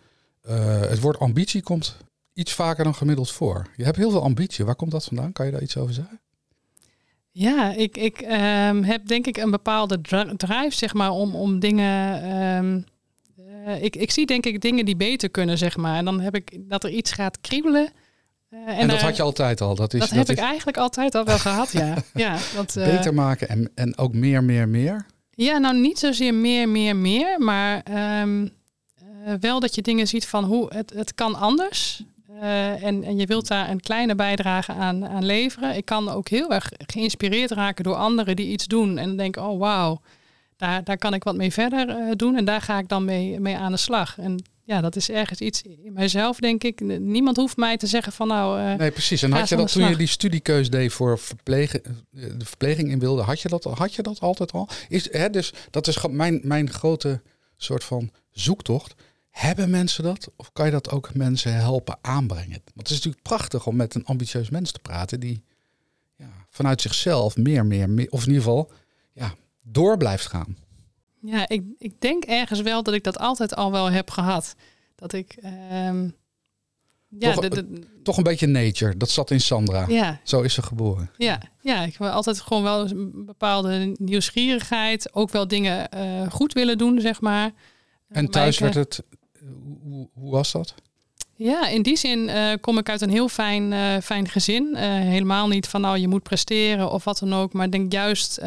het 0.89 1.01
woord 1.01 1.19
ambitie 1.19 1.63
komt 1.63 1.97
iets 2.33 2.53
vaker 2.53 2.85
dan 2.85 2.95
gemiddeld 2.95 3.31
voor. 3.31 3.67
Je 3.77 3.85
hebt 3.85 3.97
heel 3.97 4.11
veel 4.11 4.23
ambitie. 4.23 4.65
Waar 4.65 4.77
komt 4.77 4.91
dat 4.91 5.05
vandaan? 5.05 5.33
Kan 5.33 5.47
je 5.47 5.53
daar 5.53 5.63
iets 5.63 5.77
over 5.77 5.95
zeggen? 5.95 6.21
Ja, 7.39 7.73
ik, 7.73 7.97
ik 7.97 8.21
um, 8.21 8.83
heb 8.85 9.07
denk 9.07 9.27
ik 9.27 9.37
een 9.37 9.51
bepaalde 9.51 10.01
drive 10.37 10.71
zeg 10.71 10.95
maar, 10.95 11.11
om, 11.11 11.35
om 11.35 11.59
dingen... 11.59 12.25
Um, 12.65 12.85
ik, 13.81 13.97
ik 13.97 14.11
zie 14.11 14.27
denk 14.27 14.47
ik 14.47 14.61
dingen 14.61 14.85
die 14.85 14.97
beter 14.97 15.31
kunnen, 15.31 15.59
zeg 15.59 15.77
maar. 15.77 15.97
En 15.97 16.05
dan 16.05 16.21
heb 16.21 16.35
ik 16.35 16.59
dat 16.69 16.85
er 16.85 16.91
iets 16.91 17.13
gaat 17.13 17.41
kriebelen... 17.41 17.93
Uh, 18.51 18.61
en, 18.61 18.77
en, 18.77 18.89
dat 18.89 19.01
had 19.01 19.17
je 19.17 19.23
altijd 19.23 19.61
al? 19.61 19.75
Dat, 19.75 19.95
is, 19.95 20.01
dat, 20.01 20.09
dat 20.09 20.19
heb 20.19 20.29
is... 20.29 20.35
ik 20.35 20.45
eigenlijk 20.45 20.77
altijd 20.77 21.15
al 21.15 21.25
wel 21.25 21.39
gehad, 21.39 21.73
ja. 21.73 21.95
ja 22.15 22.35
uh, 22.35 22.85
Beter 22.85 23.15
maken 23.15 23.49
en, 23.49 23.71
en 23.75 23.99
ook 23.99 24.15
meer, 24.15 24.45
meer, 24.45 24.69
meer? 24.69 25.07
Ja, 25.31 25.59
nou 25.59 25.81
niet 25.81 25.99
zozeer 25.99 26.35
meer, 26.35 26.69
meer, 26.69 26.97
meer. 26.97 27.41
Maar 27.41 27.83
um, 28.23 28.51
wel 29.41 29.61
dat 29.61 29.75
je 29.75 29.83
dingen 29.83 30.07
ziet 30.07 30.27
van 30.27 30.45
hoe 30.45 30.75
het, 30.75 30.93
het 30.95 31.15
kan 31.15 31.35
anders. 31.35 32.05
En, 32.81 33.05
en 33.05 33.17
je 33.17 33.27
wilt 33.27 33.49
daar 33.49 33.71
een 33.71 33.81
kleine 33.81 34.15
bijdrage 34.15 34.73
aan, 34.73 35.07
aan 35.09 35.25
leveren. 35.25 35.77
Ik 35.77 35.85
kan 35.85 36.09
ook 36.09 36.29
heel 36.29 36.53
erg 36.53 36.73
geïnspireerd 36.87 37.51
raken 37.51 37.85
door 37.85 37.95
anderen 37.95 38.37
die 38.37 38.47
iets 38.47 38.67
doen. 38.67 38.99
En 38.99 39.07
dan 39.07 39.17
denk 39.17 39.37
oh 39.37 39.59
wauw, 39.59 40.01
daar, 40.57 40.85
daar 40.85 40.99
kan 40.99 41.15
ik 41.15 41.25
wat 41.25 41.37
mee 41.37 41.53
verder 41.53 42.17
doen. 42.17 42.37
En 42.37 42.45
daar 42.45 42.61
ga 42.61 42.79
ik 42.79 42.89
dan 42.89 43.05
mee, 43.05 43.41
mee 43.41 43.57
aan 43.57 43.73
de 43.73 43.79
slag. 43.79 44.19
En 44.19 44.45
ja, 44.67 44.81
dat 44.81 44.97
is 44.97 45.11
ergens 45.11 45.41
iets 45.41 45.63
in 45.63 45.93
mijzelf, 45.93 46.39
denk 46.39 46.65
ik. 46.65 46.81
Niemand 46.99 47.37
hoeft 47.37 47.57
mij 47.57 47.77
te 47.77 47.87
zeggen 47.87 48.13
van 48.13 48.29
nou. 48.29 48.61
Uh, 48.61 48.75
nee, 48.75 48.91
precies. 48.91 49.23
En 49.23 49.33
had 49.33 49.49
je 49.49 49.57
dat 49.57 49.73
toen 49.73 49.89
je 49.89 49.97
die 49.97 50.07
studiekeus 50.07 50.71
deed 50.71 50.93
voor 50.93 51.19
verplegen, 51.19 51.83
de 52.11 52.45
verpleging 52.45 52.91
in 52.91 52.99
wilde, 52.99 53.23
had 53.23 53.41
je 53.41 53.49
dat, 53.49 53.65
had 53.65 53.95
je 53.95 54.03
dat 54.03 54.21
altijd 54.21 54.53
al? 54.53 54.69
Is, 54.89 55.13
hè, 55.13 55.31
dus 55.31 55.53
dat 55.71 55.87
is 55.87 56.07
mijn, 56.11 56.41
mijn 56.43 56.71
grote 56.71 57.21
soort 57.57 57.85
van 57.85 58.11
zoektocht. 58.31 58.95
Hebben 59.37 59.71
mensen 59.71 60.05
dat? 60.05 60.31
Of 60.37 60.53
kan 60.53 60.67
je 60.67 60.73
dat 60.73 60.91
ook 60.91 61.15
mensen 61.15 61.55
helpen 61.55 61.99
aanbrengen? 62.01 62.63
Want 62.75 62.89
het 62.89 62.91
is 62.91 62.95
natuurlijk 62.95 63.23
prachtig 63.23 63.67
om 63.67 63.77
met 63.77 63.95
een 63.95 64.05
ambitieus 64.05 64.51
mens 64.51 64.73
te 64.73 64.79
praten 64.79 65.21
die 65.21 65.45
ja, 66.17 66.29
vanuit 66.51 66.81
zichzelf 66.81 67.37
meer, 67.37 67.67
meer, 67.67 67.91
meer, 67.91 68.11
of 68.11 68.21
in 68.21 68.27
ieder 68.27 68.43
geval 68.43 68.71
ja, 69.13 69.35
door 69.63 69.97
blijft 69.97 70.27
gaan. 70.27 70.57
Ja, 71.21 71.49
ik, 71.49 71.63
ik 71.79 72.01
denk 72.01 72.25
ergens 72.25 72.61
wel 72.61 72.83
dat 72.83 72.95
ik 72.95 73.05
dat 73.05 73.19
altijd 73.19 73.55
al 73.55 73.73
wel 73.73 73.91
heb 73.91 74.11
gehad. 74.11 74.55
Dat 74.95 75.13
ik. 75.13 75.37
Um, 75.45 76.17
ja, 77.09 77.33
toch, 77.33 77.49
de, 77.49 77.49
de, 77.49 77.87
toch 78.03 78.17
een 78.17 78.23
beetje 78.23 78.47
nature. 78.47 78.97
Dat 78.97 79.11
zat 79.11 79.31
in 79.31 79.41
Sandra. 79.41 79.85
Ja. 79.89 80.21
Zo 80.23 80.41
is 80.41 80.55
ze 80.55 80.63
geboren. 80.63 81.11
Ja, 81.17 81.41
ja 81.61 81.83
ik 81.83 81.99
wil 81.99 82.09
altijd 82.09 82.41
gewoon 82.41 82.63
wel 82.63 82.91
een 82.91 83.25
bepaalde 83.27 83.95
nieuwsgierigheid. 83.99 85.15
Ook 85.15 85.31
wel 85.31 85.49
dingen 85.49 85.89
uh, 85.95 86.31
goed 86.31 86.53
willen 86.53 86.79
doen, 86.79 87.01
zeg 87.01 87.21
maar. 87.21 87.53
En 88.09 88.31
thuis 88.31 88.59
werd 88.59 88.75
het. 88.75 89.03
Hoe, 89.83 90.09
hoe 90.13 90.31
was 90.31 90.53
dat? 90.53 90.75
Ja, 91.39 91.69
in 91.69 91.83
die 91.83 91.97
zin 91.97 92.19
uh, 92.19 92.53
kom 92.61 92.79
ik 92.79 92.89
uit 92.89 93.01
een 93.01 93.11
heel 93.11 93.29
fijn, 93.29 93.73
uh, 93.73 93.97
fijn 94.03 94.29
gezin. 94.29 94.69
Uh, 94.73 94.81
helemaal 94.81 95.49
niet 95.49 95.69
van 95.69 95.81
nou 95.81 95.99
je 95.99 96.09
moet 96.09 96.23
presteren 96.23 96.91
of 96.91 97.05
wat 97.05 97.19
dan 97.19 97.35
ook. 97.35 97.53
Maar 97.53 97.67
ik 97.67 97.73
denk 97.73 97.93
juist 97.93 98.41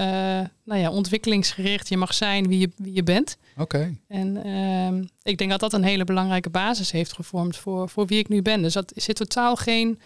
nou 0.63 0.81
ja, 0.81 0.89
ontwikkelingsgericht. 0.89 1.89
Je 1.89 1.97
mag 1.97 2.13
zijn 2.13 2.47
wie 2.47 2.59
je, 2.59 2.69
wie 2.75 2.93
je 2.93 3.03
bent. 3.03 3.37
Oké. 3.51 3.61
Okay. 3.61 3.97
En 4.07 4.43
ehm, 4.43 5.03
ik 5.23 5.37
denk 5.37 5.49
dat 5.49 5.59
dat 5.59 5.73
een 5.73 5.83
hele 5.83 6.03
belangrijke 6.03 6.49
basis 6.49 6.91
heeft 6.91 7.13
gevormd 7.13 7.57
voor, 7.57 7.89
voor 7.89 8.05
wie 8.05 8.19
ik 8.19 8.29
nu 8.29 8.41
ben. 8.41 8.61
Dus 8.61 8.73
dat 8.73 8.91
zit 8.95 9.15
totaal 9.15 9.55
geen 9.55 9.99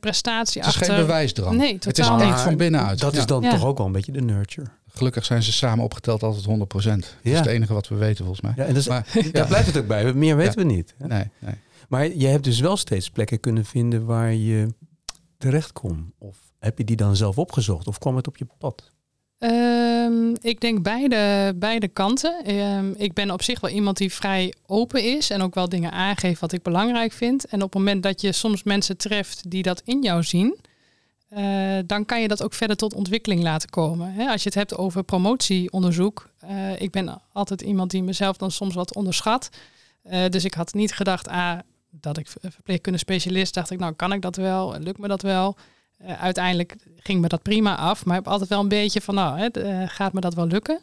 prestatie 0.00 0.62
achter. 0.64 0.80
Het 0.80 0.90
is 0.90 0.96
geen 0.96 1.06
bewijsdrang. 1.06 1.56
Nee, 1.56 1.78
totaal 1.78 2.12
Het 2.12 2.22
is 2.22 2.32
echt 2.32 2.40
van 2.40 2.56
binnenuit. 2.56 3.00
Dat 3.00 3.16
is 3.16 3.26
dan 3.26 3.42
ja. 3.42 3.50
toch 3.50 3.64
ook 3.64 3.76
wel 3.78 3.86
een 3.86 3.92
beetje 3.92 4.12
de 4.12 4.20
nurture. 4.20 4.66
Gelukkig 4.98 5.24
zijn 5.24 5.42
ze 5.42 5.52
samen 5.52 5.84
opgeteld 5.84 6.22
altijd 6.22 6.46
100%. 6.46 6.48
Dat 6.58 7.14
ja. 7.22 7.30
is 7.32 7.38
het 7.38 7.46
enige 7.46 7.74
wat 7.74 7.88
we 7.88 7.94
weten 7.94 8.24
volgens 8.24 8.40
mij. 8.40 8.52
Ja, 8.56 8.64
en 8.64 8.74
dus, 8.74 8.88
maar, 8.88 9.06
daar 9.32 9.46
blijft 9.46 9.66
het 9.66 9.76
ook 9.76 9.86
bij. 9.86 10.14
Meer 10.14 10.36
weten 10.36 10.58
we 10.58 10.64
niet. 10.64 10.94
Hè? 10.98 11.06
Nee, 11.06 11.24
nee. 11.38 11.54
Maar 11.88 12.14
je 12.16 12.26
hebt 12.26 12.44
dus 12.44 12.60
wel 12.60 12.76
steeds 12.76 13.10
plekken 13.10 13.40
kunnen 13.40 13.64
vinden 13.64 14.04
waar 14.04 14.32
je 14.32 14.74
terecht 15.38 15.72
kon. 15.72 16.12
Of 16.18 16.36
heb 16.58 16.78
je 16.78 16.84
die 16.84 16.96
dan 16.96 17.16
zelf 17.16 17.38
opgezocht? 17.38 17.86
Of 17.86 17.98
kwam 17.98 18.16
het 18.16 18.26
op 18.26 18.36
je 18.36 18.46
pad? 18.58 18.92
Um, 19.38 20.34
ik 20.40 20.60
denk 20.60 20.82
beide, 20.82 21.52
beide 21.56 21.88
kanten. 21.88 22.54
Um, 22.54 22.94
ik 22.96 23.12
ben 23.12 23.30
op 23.30 23.42
zich 23.42 23.60
wel 23.60 23.70
iemand 23.70 23.96
die 23.96 24.12
vrij 24.12 24.54
open 24.66 25.16
is 25.16 25.30
en 25.30 25.42
ook 25.42 25.54
wel 25.54 25.68
dingen 25.68 25.92
aangeeft 25.92 26.40
wat 26.40 26.52
ik 26.52 26.62
belangrijk 26.62 27.12
vind. 27.12 27.44
En 27.44 27.62
op 27.62 27.72
het 27.72 27.82
moment 27.82 28.02
dat 28.02 28.20
je 28.20 28.32
soms 28.32 28.62
mensen 28.62 28.96
treft 28.96 29.50
die 29.50 29.62
dat 29.62 29.82
in 29.84 30.02
jou 30.02 30.22
zien, 30.22 30.58
uh, 31.36 31.78
dan 31.86 32.04
kan 32.04 32.20
je 32.20 32.28
dat 32.28 32.42
ook 32.42 32.54
verder 32.54 32.76
tot 32.76 32.94
ontwikkeling 32.94 33.42
laten 33.42 33.68
komen. 33.70 34.28
Als 34.28 34.42
je 34.42 34.48
het 34.48 34.58
hebt 34.58 34.76
over 34.76 35.02
promotieonderzoek. 35.02 36.30
Uh, 36.44 36.80
ik 36.80 36.90
ben 36.90 37.20
altijd 37.32 37.60
iemand 37.60 37.90
die 37.90 38.02
mezelf 38.02 38.36
dan 38.36 38.50
soms 38.50 38.74
wat 38.74 38.94
onderschat. 38.94 39.48
Uh, 40.04 40.28
dus 40.28 40.44
ik 40.44 40.54
had 40.54 40.74
niet 40.74 40.94
gedacht, 40.94 41.28
ah, 41.28 41.58
dat 41.90 42.18
ik 42.18 42.28
verpleegkundige 42.28 43.04
specialist, 43.04 43.54
dacht 43.54 43.70
ik, 43.70 43.78
nou 43.78 43.92
kan 43.92 44.12
ik 44.12 44.22
dat 44.22 44.36
wel, 44.36 44.78
lukt 44.78 44.98
me 44.98 45.08
dat 45.08 45.22
wel. 45.22 45.56
uiteindelijk 45.98 46.76
ging 46.96 47.20
me 47.20 47.28
dat 47.28 47.42
prima 47.42 47.76
af, 47.76 48.04
maar 48.04 48.16
ik 48.16 48.22
heb 48.24 48.32
altijd 48.32 48.50
wel 48.50 48.60
een 48.60 48.68
beetje 48.68 49.00
van, 49.00 49.14
nou, 49.14 49.50
gaat 49.86 50.12
me 50.12 50.20
dat 50.20 50.34
wel 50.34 50.46
lukken? 50.46 50.80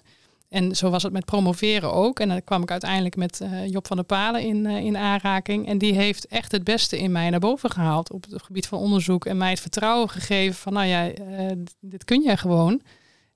En 0.55 0.75
zo 0.75 0.89
was 0.89 1.03
het 1.03 1.13
met 1.13 1.25
promoveren 1.25 1.93
ook. 1.93 2.19
En 2.19 2.27
dan 2.27 2.43
kwam 2.43 2.61
ik 2.61 2.71
uiteindelijk 2.71 3.15
met 3.15 3.39
uh, 3.41 3.67
Job 3.67 3.87
van 3.87 3.95
der 3.97 4.05
Palen 4.05 4.41
in, 4.41 4.65
uh, 4.65 4.77
in 4.77 4.97
aanraking. 4.97 5.67
En 5.67 5.77
die 5.77 5.93
heeft 5.93 6.27
echt 6.27 6.51
het 6.51 6.63
beste 6.63 6.99
in 6.99 7.11
mij 7.11 7.29
naar 7.29 7.39
boven 7.39 7.71
gehaald 7.71 8.11
op 8.11 8.25
het 8.29 8.43
gebied 8.43 8.67
van 8.67 8.79
onderzoek. 8.79 9.25
En 9.25 9.37
mij 9.37 9.49
het 9.49 9.59
vertrouwen 9.59 10.09
gegeven 10.09 10.55
van, 10.55 10.73
nou 10.73 10.85
ja, 10.85 11.07
uh, 11.07 11.51
dit 11.79 12.03
kun 12.03 12.21
je 12.21 12.37
gewoon. 12.37 12.81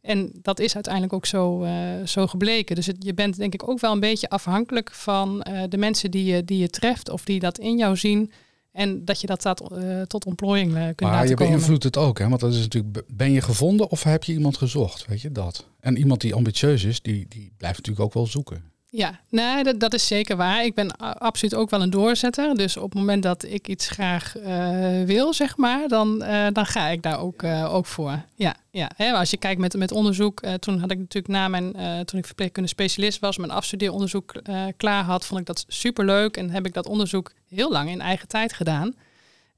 En 0.02 0.32
dat 0.42 0.60
is 0.60 0.74
uiteindelijk 0.74 1.14
ook 1.14 1.26
zo, 1.26 1.68
zo 2.06 2.28
gebleken. 2.28 2.76
Dus 2.76 2.90
je 3.00 3.14
bent 3.14 3.38
denk 3.38 3.54
ik 3.54 3.70
ook 3.70 3.80
wel 3.80 3.92
een 3.92 4.00
beetje 4.00 4.30
afhankelijk 4.30 4.92
van 4.92 5.46
de 5.70 5.78
mensen 5.78 6.12
die 6.12 6.26
je, 6.26 6.46
die 6.46 6.58
je 6.58 6.70
treft 6.70 7.10
of 7.10 7.24
die 7.24 7.40
dat 7.40 7.58
in 7.58 7.78
jou 7.78 7.98
zien. 7.98 8.32
En 8.80 9.06
dat 9.06 9.22
je 9.22 9.28
dat 9.28 9.40
staat, 9.40 9.72
uh, 9.72 10.02
tot 10.02 10.26
ontplooiing 10.26 10.72
uh, 10.72 10.84
kunt 10.84 11.00
maar 11.00 11.28
je 11.28 11.36
beïnvloedt 11.36 11.84
het 11.84 11.98
ook, 11.98 12.20
hè? 12.20 12.30
Want 12.30 12.42
dat 12.42 12.54
is 12.54 12.60
natuurlijk, 12.60 13.04
ben 13.08 13.32
je 13.32 13.42
gevonden 13.42 13.90
of 13.90 14.04
heb 14.04 14.24
je 14.24 14.34
iemand 14.34 14.58
gezocht? 14.58 15.06
Weet 15.06 15.22
je 15.22 15.32
dat? 15.32 15.68
En 15.80 15.98
iemand 15.98 16.22
die 16.22 16.34
ambitieus 16.34 16.84
is, 16.84 17.02
die, 17.02 17.26
die 17.30 17.52
blijft 17.58 17.78
natuurlijk 17.78 18.06
ook 18.06 18.14
wel 18.14 18.28
zoeken. 18.28 18.64
Ja, 18.92 19.20
nee, 19.30 19.64
dat, 19.64 19.80
dat 19.80 19.94
is 19.94 20.08
zeker 20.08 20.38
waar. 20.38 20.66
Ik 20.66 20.74
ben 20.74 20.98
absoluut 20.98 21.56
ook 21.56 21.70
wel 21.70 21.82
een 21.82 21.90
doorzetter. 21.90 22.56
Dus 22.56 22.78
op 22.78 22.90
het 22.90 22.94
moment 22.94 23.24
dat 23.24 23.44
ik 23.44 23.68
iets 23.68 23.90
graag 23.90 24.38
uh, 24.38 25.04
wil, 25.04 25.34
zeg 25.34 25.58
maar, 25.58 25.88
dan, 25.88 26.24
uh, 26.24 26.48
dan 26.54 26.66
ga 26.66 26.88
ik 26.88 27.04
daar 27.04 27.20
ook, 27.20 27.44
uh, 27.44 27.74
ook 27.74 27.86
voor. 27.86 28.22
Ja, 28.36 28.56
ja. 28.72 28.90
Als 28.98 29.30
je 29.30 29.38
kijkt 29.38 29.60
met, 29.60 29.78
met 29.78 29.92
onderzoek, 29.92 30.42
toen 30.60 30.80
had 30.80 30.92
ik 30.92 30.98
natuurlijk 30.98 31.34
na 31.34 31.48
mijn, 31.48 31.72
toen 32.06 32.20
ik 32.20 32.26
verpleegkundige 32.26 32.76
specialist 32.76 33.20
was, 33.20 33.38
mijn 33.38 33.52
afstudeeronderzoek 33.52 34.42
klaar 34.78 35.04
had, 35.04 35.26
vond 35.26 35.40
ik 35.40 35.46
dat 35.46 35.66
super 35.68 36.06
leuk 36.06 36.38
en 36.38 36.50
heb 36.50 36.66
ik 36.66 36.74
dat 36.74 36.88
onderzoek 36.88 37.32
heel 37.50 37.72
lang 37.72 37.90
in 37.90 38.02
eigen 38.02 38.28
tijd 38.28 38.54
gedaan. 38.54 38.94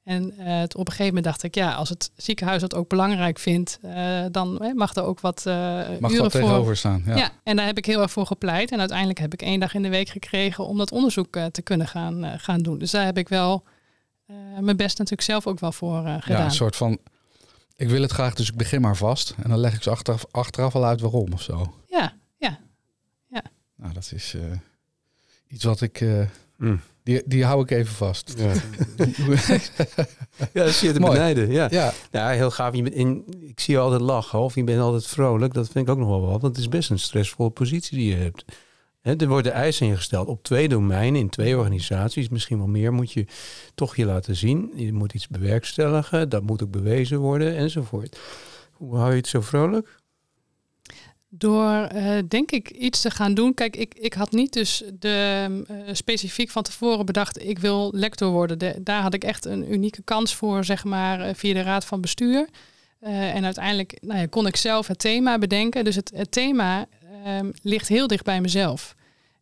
En 0.04 0.34
uh, 0.40 0.62
op 0.62 0.78
een 0.78 0.86
gegeven 0.86 1.06
moment 1.06 1.24
dacht 1.24 1.44
ik, 1.44 1.56
ja, 1.56 1.74
als 1.74 1.90
het 1.90 2.12
ziekenhuis 2.16 2.62
dat 2.62 2.76
ook 2.76 2.90
belangrijk 2.90 3.40
vindt, 3.40 3.80
uh, 3.86 4.26
dan 4.32 4.72
mag 4.76 4.96
er 4.96 5.04
ook 5.04 5.20
wat 5.20 5.44
uh, 5.48 5.54
mag 6.00 6.12
uren 6.12 6.24
dat 6.24 6.32
tegenover 6.32 6.78
staan. 6.78 7.04
Ja. 7.06 7.16
ja. 7.16 7.32
en 7.44 7.56
daar 7.56 7.66
heb 7.66 7.78
ik 7.78 7.86
heel 7.86 8.02
erg 8.02 8.12
voor 8.12 8.26
gepleit. 8.26 8.72
En 8.72 8.80
uiteindelijk 8.80 9.20
heb 9.20 9.34
ik 9.34 9.42
één 9.42 9.60
dag 9.60 9.74
in 9.74 9.82
de 9.82 9.90
week 9.90 10.10
gekregen 10.10 10.68
om 10.68 10.78
dat 10.78 10.92
onderzoek 10.92 11.38
te 11.52 11.62
kunnen 11.62 11.88
gaan, 11.88 12.40
gaan 12.40 12.62
doen. 12.62 12.78
Dus 12.78 12.92
daar 12.92 13.06
heb 13.06 13.18
ik 13.18 13.30
wel 13.30 13.64
mijn 14.60 14.78
best 14.78 14.98
natuurlijk 14.98 15.28
zelf 15.28 15.48
ook 15.48 15.60
wel 15.60 15.72
voor 15.72 15.98
gedaan. 15.98 16.22
Ja, 16.26 16.44
een 16.44 16.52
soort 16.52 16.76
van, 16.76 16.98
ik 17.76 17.90
wil 17.90 18.02
het 18.02 18.12
graag, 18.12 18.34
dus 18.34 18.50
ik 18.50 18.56
begin 18.56 18.82
maar 18.82 18.98
vast. 18.98 19.36
En 19.44 19.50
dan 19.50 19.60
leg 19.60 19.74
ik 19.74 19.84
ze 19.84 19.90
achteraf, 19.90 20.26
achteraf 20.32 20.76
al 20.76 20.86
uit 20.86 21.02
waarom 21.02 21.34
of 21.34 21.42
zo. 21.42 21.74
Ja, 21.88 22.14
ja, 22.38 22.60
ja. 23.28 23.44
Nou, 23.76 23.94
dat 23.94 24.12
is 24.16 24.36
iets 25.48 25.64
wat 25.64 25.82
ik... 25.82 26.06
Mm. 26.58 26.82
Die, 27.04 27.22
die 27.26 27.46
hou 27.46 27.62
ik 27.62 27.72
even 27.72 27.94
vast. 27.94 28.34
Ja, 28.38 28.54
ja 30.54 30.64
dat 30.64 30.74
zie 30.74 30.88
je 30.88 30.94
te 30.94 31.00
benijden. 31.00 31.52
Ja. 31.52 31.68
Ja. 31.70 31.94
ja, 32.12 32.30
heel 32.30 32.52
gaaf. 32.52 32.76
Je 32.76 32.82
bent 32.82 32.96
in, 32.96 33.26
ik 33.42 33.60
zie 33.60 33.74
je 33.74 33.80
altijd 33.80 34.02
lachen 34.02 34.40
of 34.40 34.56
je 34.56 34.64
bent 34.64 34.80
altijd 34.80 35.08
vrolijk. 35.08 35.54
Dat 35.54 35.70
vind 35.70 35.88
ik 35.88 35.94
ook 35.94 36.00
nog 36.00 36.08
wel 36.08 36.22
wat. 36.22 36.42
Want 36.42 36.56
het 36.56 36.58
is 36.58 36.70
best 36.70 36.90
een 36.90 37.00
stressvolle 37.00 37.50
positie 37.50 37.98
die 37.98 38.10
je 38.10 38.16
hebt. 38.16 38.46
He, 39.02 39.16
er 39.16 39.28
worden 39.28 39.52
eisen 39.52 39.88
ingesteld 39.88 40.28
op 40.28 40.44
twee 40.44 40.68
domeinen, 40.70 41.22
in 41.22 41.30
twee 41.30 41.58
organisaties. 41.58 42.30
Misschien 42.30 42.58
wel 42.58 42.68
meer 42.68 42.94
moet 42.94 43.12
je 43.12 43.26
toch 43.76 43.96
je 43.96 44.06
laten 44.06 44.36
zien. 44.36 44.72
Je 44.76 44.94
moet 44.94 45.14
iets 45.14 45.28
bewerkstelligen. 45.28 46.30
Dat 46.30 46.44
moet 46.44 46.64
ook 46.64 46.72
bewezen 46.72 47.20
worden 47.20 47.56
enzovoort. 47.56 48.20
Hoe 48.72 48.96
hou 48.96 49.10
je 49.10 49.18
het 49.18 49.28
zo 49.28 49.42
vrolijk? 49.42 50.01
Door, 51.34 51.90
uh, 51.96 52.18
denk 52.28 52.52
ik, 52.52 52.70
iets 52.70 53.02
te 53.02 53.12
gaan 53.12 53.34
doen. 53.34 53.54
Kijk, 53.54 53.76
ik, 53.76 53.94
ik 53.94 54.14
had 54.14 54.32
niet 54.32 54.54
dus 54.54 54.84
de, 55.00 55.48
uh, 55.72 55.78
specifiek 55.92 56.50
van 56.50 56.64
tevoren 56.64 57.06
bedacht, 57.06 57.44
ik 57.44 57.60
wil 57.60 57.92
lector 57.94 58.32
worden. 58.32 58.60
De, 58.60 58.80
daar 58.84 59.02
had 59.02 59.14
ik 59.14 59.24
echt 59.24 59.46
een 59.46 59.74
unieke 59.74 60.02
kans 60.02 60.36
voor, 60.36 60.64
zeg 60.64 60.84
maar, 60.84 61.20
uh, 61.20 61.34
via 61.34 61.54
de 61.54 61.62
raad 61.62 61.86
van 61.86 62.02
bestuur. 62.02 62.48
en 63.00 63.46
uiteindelijk 63.46 63.98
nou 64.02 64.20
ja, 64.20 64.26
kon 64.26 64.48
ik 64.48 64.56
zelf 64.56 64.88
het 64.88 65.00
thema 65.00 65.38
bedenken. 65.38 65.84
Dus 65.84 65.96
het, 65.96 66.12
het 66.16 66.32
thema 66.32 66.86
ehm, 67.24 67.52
ligt 67.62 67.88
heel 67.88 68.08
dicht 68.08 68.24
bij 68.24 68.42
mezelf. 68.42 68.96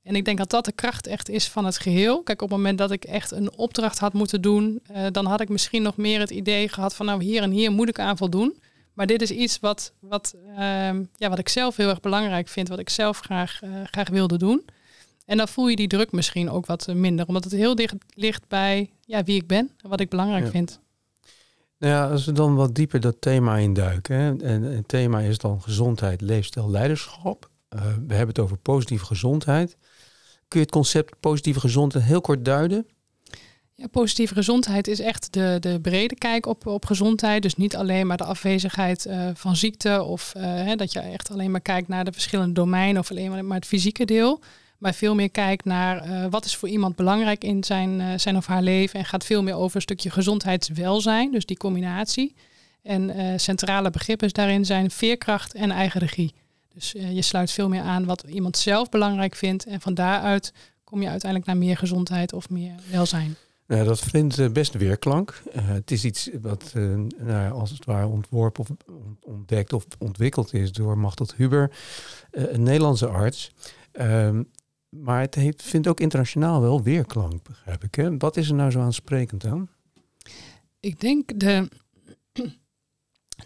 En 0.03 0.15
ik 0.15 0.25
denk 0.25 0.37
dat 0.37 0.49
dat 0.49 0.65
de 0.65 0.71
kracht 0.71 1.07
echt 1.07 1.29
is 1.29 1.47
van 1.47 1.65
het 1.65 1.77
geheel. 1.77 2.23
Kijk, 2.23 2.41
op 2.41 2.49
het 2.49 2.57
moment 2.57 2.77
dat 2.77 2.91
ik 2.91 3.03
echt 3.03 3.31
een 3.31 3.57
opdracht 3.57 3.99
had 3.99 4.13
moeten 4.13 4.41
doen, 4.41 4.81
dan 5.11 5.25
had 5.25 5.41
ik 5.41 5.49
misschien 5.49 5.81
nog 5.81 5.97
meer 5.97 6.19
het 6.19 6.29
idee 6.29 6.69
gehad 6.69 6.95
van, 6.95 7.05
nou, 7.05 7.23
hier 7.23 7.41
en 7.41 7.51
hier 7.51 7.71
moet 7.71 7.89
ik 7.89 7.99
aan 7.99 8.17
voldoen. 8.17 8.53
Maar 8.99 9.07
dit 9.07 9.21
is 9.21 9.31
iets 9.31 9.59
wat, 9.59 9.93
wat, 9.99 10.35
um, 10.47 11.09
ja, 11.15 11.29
wat 11.29 11.39
ik 11.39 11.49
zelf 11.49 11.75
heel 11.75 11.89
erg 11.89 11.99
belangrijk 11.99 12.47
vind, 12.47 12.67
wat 12.67 12.79
ik 12.79 12.89
zelf 12.89 13.19
graag, 13.19 13.61
uh, 13.63 13.69
graag 13.83 14.09
wilde 14.09 14.37
doen. 14.37 14.65
En 15.25 15.37
dan 15.37 15.47
voel 15.47 15.67
je 15.67 15.75
die 15.75 15.87
druk 15.87 16.11
misschien 16.11 16.49
ook 16.49 16.65
wat 16.65 16.87
minder, 16.93 17.27
omdat 17.27 17.43
het 17.43 17.53
heel 17.53 17.75
dicht 17.75 17.95
ligt 18.13 18.47
bij 18.47 18.89
ja, 19.05 19.23
wie 19.23 19.35
ik 19.35 19.47
ben 19.47 19.71
en 19.77 19.89
wat 19.89 19.99
ik 19.99 20.09
belangrijk 20.09 20.43
ja. 20.43 20.49
vind. 20.49 20.79
Nou 21.77 21.93
ja, 21.93 22.09
als 22.09 22.25
we 22.25 22.31
dan 22.31 22.55
wat 22.55 22.75
dieper 22.75 22.99
dat 22.99 23.15
thema 23.19 23.57
induiken. 23.57 24.15
Hè, 24.15 24.35
en 24.43 24.63
het 24.63 24.87
thema 24.87 25.19
is 25.19 25.37
dan 25.37 25.61
gezondheid, 25.61 26.21
leefstijl, 26.21 26.69
leiderschap. 26.69 27.49
Uh, 27.69 27.81
we 27.81 28.13
hebben 28.13 28.27
het 28.27 28.39
over 28.39 28.57
positieve 28.57 29.05
gezondheid. 29.05 29.77
Kun 30.47 30.59
je 30.59 30.65
het 30.65 30.71
concept 30.71 31.19
positieve 31.19 31.59
gezondheid 31.59 32.03
heel 32.03 32.21
kort 32.21 32.45
duiden? 32.45 32.87
Ja, 33.79 33.87
positieve 33.87 34.33
gezondheid 34.33 34.87
is 34.87 34.99
echt 34.99 35.33
de, 35.33 35.57
de 35.59 35.79
brede 35.81 36.15
kijk 36.15 36.45
op, 36.45 36.67
op 36.67 36.85
gezondheid. 36.85 37.41
Dus 37.41 37.55
niet 37.55 37.75
alleen 37.75 38.07
maar 38.07 38.17
de 38.17 38.23
afwezigheid 38.23 39.05
uh, 39.05 39.29
van 39.33 39.55
ziekte 39.55 40.03
of 40.03 40.33
uh, 40.37 40.43
hè, 40.43 40.75
dat 40.75 40.91
je 40.91 40.99
echt 40.99 41.31
alleen 41.31 41.51
maar 41.51 41.61
kijkt 41.61 41.87
naar 41.87 42.05
de 42.05 42.11
verschillende 42.11 42.53
domeinen 42.53 43.01
of 43.01 43.11
alleen 43.11 43.47
maar 43.47 43.57
het 43.57 43.65
fysieke 43.65 44.05
deel. 44.05 44.41
Maar 44.77 44.93
veel 44.93 45.15
meer 45.15 45.29
kijkt 45.29 45.65
naar 45.65 46.09
uh, 46.09 46.25
wat 46.29 46.45
is 46.45 46.55
voor 46.55 46.69
iemand 46.69 46.95
belangrijk 46.95 47.43
in 47.43 47.63
zijn, 47.63 48.19
zijn 48.19 48.37
of 48.37 48.45
haar 48.45 48.61
leven. 48.61 48.99
En 48.99 49.05
gaat 49.05 49.25
veel 49.25 49.43
meer 49.43 49.55
over 49.55 49.75
een 49.75 49.81
stukje 49.81 50.09
gezondheidswelzijn, 50.09 51.31
dus 51.31 51.45
die 51.45 51.57
combinatie. 51.57 52.35
En 52.83 53.39
centrale 53.39 53.89
begrippen 53.89 54.29
daarin 54.29 54.65
zijn 54.65 54.91
veerkracht 54.91 55.53
en 55.53 55.71
eigen 55.71 55.99
regie. 55.99 56.33
Dus 56.73 56.91
je 56.91 57.21
sluit 57.21 57.51
veel 57.51 57.69
meer 57.69 57.81
aan 57.81 58.05
wat 58.05 58.23
iemand 58.27 58.57
zelf 58.57 58.89
belangrijk 58.89 59.35
vindt. 59.35 59.65
En 59.65 59.81
van 59.81 59.93
daaruit 59.93 60.53
kom 60.83 61.01
je 61.01 61.09
uiteindelijk 61.09 61.51
naar 61.51 61.59
meer 61.59 61.77
gezondheid 61.77 62.33
of 62.33 62.49
meer 62.49 62.75
welzijn. 62.91 63.35
Nou, 63.69 63.83
dat 63.83 63.99
vindt 63.99 64.39
uh, 64.39 64.49
best 64.49 64.73
weerklank. 64.73 65.41
Uh, 65.55 65.67
het 65.67 65.91
is 65.91 66.05
iets 66.05 66.29
wat 66.41 66.73
nou, 67.17 67.51
als 67.51 67.69
het 67.69 67.85
ware 67.85 68.07
ontworpen 68.07 68.61
of 68.61 68.69
ontdekt 69.21 69.73
of 69.73 69.85
ontwikkeld 69.97 70.53
is 70.53 70.71
door 70.71 70.97
Machtel 70.97 71.27
Huber, 71.35 71.71
een 72.31 72.63
Nederlandse 72.63 73.07
arts. 73.07 73.51
Ehm, 73.91 74.43
maar 74.89 75.21
het 75.21 75.35
heeft, 75.35 75.63
vindt 75.63 75.87
ook 75.87 75.99
internationaal 75.99 76.61
wel 76.61 76.83
weerklank, 76.83 77.43
begrijp 77.43 77.83
ik. 77.83 77.95
Hè? 77.95 78.17
Wat 78.17 78.37
is 78.37 78.49
er 78.49 78.55
nou 78.55 78.71
zo 78.71 78.79
aansprekend 78.79 79.45
aan? 79.45 79.69
Ik 80.79 80.99
denk 80.99 81.39
de, 81.39 81.69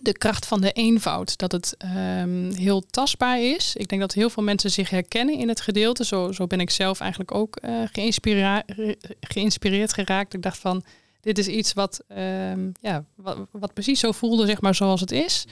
de 0.02 0.18
kracht 0.18 0.46
van 0.46 0.62
de 0.62 0.72
eenvoud. 0.72 1.38
Dat 1.38 1.52
het 1.52 1.78
um, 2.22 2.52
heel 2.52 2.82
tastbaar 2.82 3.42
is. 3.42 3.76
Ik 3.76 3.88
denk 3.88 4.02
dat 4.02 4.14
heel 4.14 4.30
veel 4.30 4.44
mensen 4.44 4.72
zich 4.72 4.90
herkennen 4.90 5.38
in 5.38 5.48
het 5.48 5.62
gedeelte. 5.62 6.06
Zo, 6.06 6.32
zo 6.32 6.48
ben 6.48 6.60
ik 6.60 6.70
zelf 6.70 7.00
eigenlijk 7.00 7.34
ook 7.34 7.58
uh, 7.62 7.82
geïnspireerd, 9.22 9.94
geraakt. 9.94 10.34
Ik 10.34 10.42
dacht 10.42 10.58
van, 10.58 10.84
dit 11.22 11.38
is 11.38 11.48
iets 11.48 11.74
wat, 11.74 12.04
um, 12.52 12.72
ja, 12.82 13.06
wat, 13.52 13.74
precies 13.74 14.00
zo 14.00 14.12
voelde, 14.12 14.46
zeg 14.46 14.62
maar, 14.62 14.76
zoals 14.76 15.02
het 15.02 15.12
is. 15.12 15.46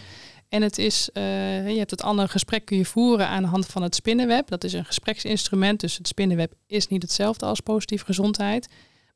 En 0.50 0.62
het 0.62 0.78
is, 0.78 1.10
uh, 1.14 1.70
je 1.70 1.78
hebt 1.78 1.92
het 1.92 2.04
andere 2.04 2.28
gesprek 2.28 2.66
kun 2.66 2.78
je 2.78 2.86
voeren 2.86 3.28
aan 3.28 3.44
de 3.44 3.50
hand 3.50 3.66
van 3.66 3.82
het 3.82 3.96
spinnenweb. 3.96 4.48
Dat 4.48 4.64
is 4.64 4.74
een 4.74 4.86
gespreksinstrument, 4.86 5.80
dus 5.80 5.98
het 5.98 6.08
spinnenweb 6.08 6.54
is 6.68 6.88
niet 6.88 7.02
hetzelfde 7.02 7.46
als 7.46 7.60
positieve 7.60 8.06
gezondheid. 8.06 8.68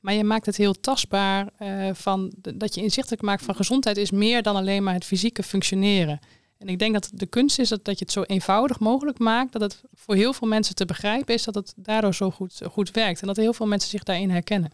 Maar 0.06 0.14
je 0.14 0.24
maakt 0.24 0.46
het 0.46 0.58
heel 0.58 0.74
tastbaar 0.74 1.50
uh, 1.60 1.90
van 1.94 2.34
dat 2.56 2.76
je 2.76 2.82
inzichtelijk 2.82 3.22
maakt 3.22 3.44
van 3.44 3.56
gezondheid 3.56 3.98
is 3.98 4.12
meer 4.12 4.42
dan 4.42 4.56
alleen 4.56 4.84
maar 4.84 4.94
het 4.94 5.06
fysieke 5.06 5.44
functioneren. 5.44 6.20
En 6.58 6.68
ik 6.68 6.80
denk 6.80 6.94
dat 6.94 7.10
de 7.14 7.26
kunst 7.26 7.60
is 7.60 7.70
dat, 7.70 7.86
dat 7.86 8.00
je 8.00 8.04
het 8.06 8.14
zo 8.14 8.22
eenvoudig 8.22 8.80
mogelijk 8.80 9.20
maakt, 9.20 9.52
dat 9.52 9.62
het 9.62 9.82
voor 9.94 10.16
heel 10.16 10.34
veel 10.34 10.48
mensen 10.48 10.76
te 10.76 10.86
begrijpen 10.86 11.34
is 11.34 11.44
dat 11.44 11.56
het 11.56 11.74
daardoor 11.76 12.16
zo 12.16 12.32
goed, 12.32 12.62
goed 12.72 12.92
werkt. 12.92 13.22
En 13.22 13.28
dat 13.28 13.36
heel 13.36 13.54
veel 13.54 13.66
mensen 13.66 13.90
zich 13.90 14.04
daarin 14.04 14.30
herkennen. 14.30 14.72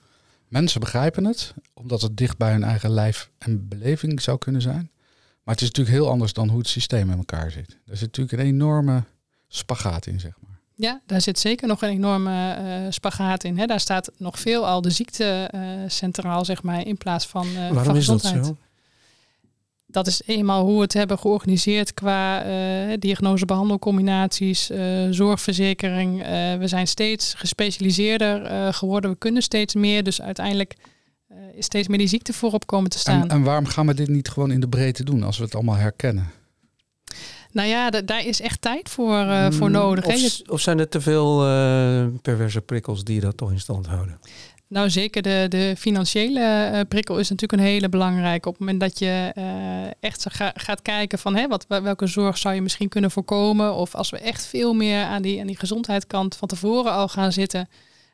Mensen 0.47 0.79
begrijpen 0.79 1.25
het, 1.25 1.53
omdat 1.73 2.01
het 2.01 2.17
dicht 2.17 2.37
bij 2.37 2.51
hun 2.51 2.63
eigen 2.63 2.89
lijf 2.89 3.29
en 3.37 3.67
beleving 3.67 4.21
zou 4.21 4.37
kunnen 4.37 4.61
zijn. 4.61 4.91
Maar 5.43 5.53
het 5.53 5.61
is 5.61 5.67
natuurlijk 5.67 5.95
heel 5.97 6.09
anders 6.09 6.33
dan 6.33 6.49
hoe 6.49 6.59
het 6.59 6.67
systeem 6.67 7.11
in 7.11 7.17
elkaar 7.17 7.51
zit. 7.51 7.77
Er 7.85 7.97
zit 7.97 8.17
natuurlijk 8.17 8.37
een 8.37 8.47
enorme 8.47 9.03
spagaat 9.47 10.05
in, 10.05 10.19
zeg 10.19 10.33
maar. 10.39 10.50
Ja, 10.81 11.01
daar 11.05 11.21
zit 11.21 11.39
zeker 11.39 11.67
nog 11.67 11.81
een 11.81 11.89
enorme 11.89 12.57
uh, 12.57 12.91
spagaat 12.91 13.43
in. 13.43 13.57
Hè. 13.57 13.65
Daar 13.65 13.79
staat 13.79 14.11
nog 14.17 14.39
veel 14.39 14.67
al 14.67 14.81
de 14.81 14.89
ziekte 14.89 15.51
uh, 15.55 15.61
centraal, 15.87 16.45
zeg 16.45 16.63
maar, 16.63 16.85
in 16.85 16.97
plaats 16.97 17.27
van, 17.27 17.47
uh, 17.47 17.55
Waarom 17.55 17.83
van 17.83 17.95
gezondheid. 17.95 18.35
Is 18.35 18.39
dat, 18.39 18.47
zo? 18.47 18.57
dat 19.85 20.07
is 20.07 20.21
eenmaal 20.25 20.63
hoe 20.63 20.75
we 20.75 20.81
het 20.81 20.93
hebben 20.93 21.19
georganiseerd 21.19 21.93
qua 21.93 22.43
diagnose-behandelcombinaties, 22.95 24.69
zorgverzekering. 25.09 26.17
we 26.59 26.67
zijn 26.67 26.87
steeds 26.87 27.33
gespecialiseerder 27.33 28.73
geworden. 28.73 29.11
We 29.11 29.17
kunnen 29.17 29.41
steeds 29.41 29.75
meer. 29.75 30.03
Dus 30.03 30.21
uiteindelijk 30.21 30.75
is 31.53 31.65
steeds 31.65 31.87
meer 31.87 31.97
die 31.97 32.07
ziekte 32.07 32.33
voorop 32.33 32.67
komen 32.67 32.89
te 32.89 32.99
staan. 32.99 33.21
En, 33.21 33.29
en 33.29 33.43
waarom 33.43 33.65
gaan 33.65 33.87
we 33.87 33.93
dit 33.93 34.07
niet 34.07 34.29
gewoon 34.29 34.51
in 34.51 34.59
de 34.59 34.69
breedte 34.69 35.03
doen 35.03 35.23
als 35.23 35.37
we 35.37 35.43
het 35.43 35.55
allemaal 35.55 35.75
herkennen? 35.75 36.31
Nou 37.51 37.67
ja, 37.67 37.89
daar 37.89 38.25
is 38.25 38.41
echt 38.41 38.61
tijd 38.61 38.89
voor, 38.89 39.19
uh, 39.19 39.51
voor 39.51 39.71
nodig. 39.71 40.05
Of, 40.05 40.41
of, 40.49 40.61
zijn 40.61 40.79
er 40.79 40.89
te 40.89 41.01
veel 41.01 41.47
uh, 41.47 42.05
perverse 42.21 42.61
prikkels 42.61 43.03
die 43.03 43.19
dat 43.19 43.37
toch 43.37 43.51
in 43.51 43.59
stand 43.59 43.87
houden? 43.87 44.19
Nou, 44.67 44.89
zeker 44.89 45.21
de, 45.21 45.45
de 45.49 45.75
financiële 45.77 46.69
uh, 46.73 46.79
prikkel 46.87 47.19
is 47.19 47.29
natuurlijk 47.29 47.61
een 47.61 47.67
hele 47.67 47.89
belangrijke. 47.89 48.47
Op 48.47 48.53
het 48.53 48.59
moment 48.59 48.79
dat 48.79 48.99
je 48.99 49.33
uh, 49.37 49.91
echt 49.99 50.25
ga, 50.29 50.51
gaat 50.55 50.81
kijken 50.81 51.19
van 51.19 51.35
hè, 51.35 51.47
wat, 51.47 51.65
welke 51.67 52.07
zorg 52.07 52.37
zou 52.37 52.55
je 52.55 52.61
misschien 52.61 52.89
kunnen 52.89 53.11
voorkomen. 53.11 53.73
Of 53.73 53.95
als 53.95 54.09
we 54.09 54.17
echt 54.17 54.45
veel 54.45 54.73
meer 54.73 55.03
aan 55.03 55.21
die, 55.21 55.39
aan 55.39 55.47
die 55.47 55.57
gezondheidskant 55.57 56.35
van 56.35 56.47
tevoren 56.47 56.91
al 56.91 57.07
gaan 57.07 57.31
zitten. 57.31 57.69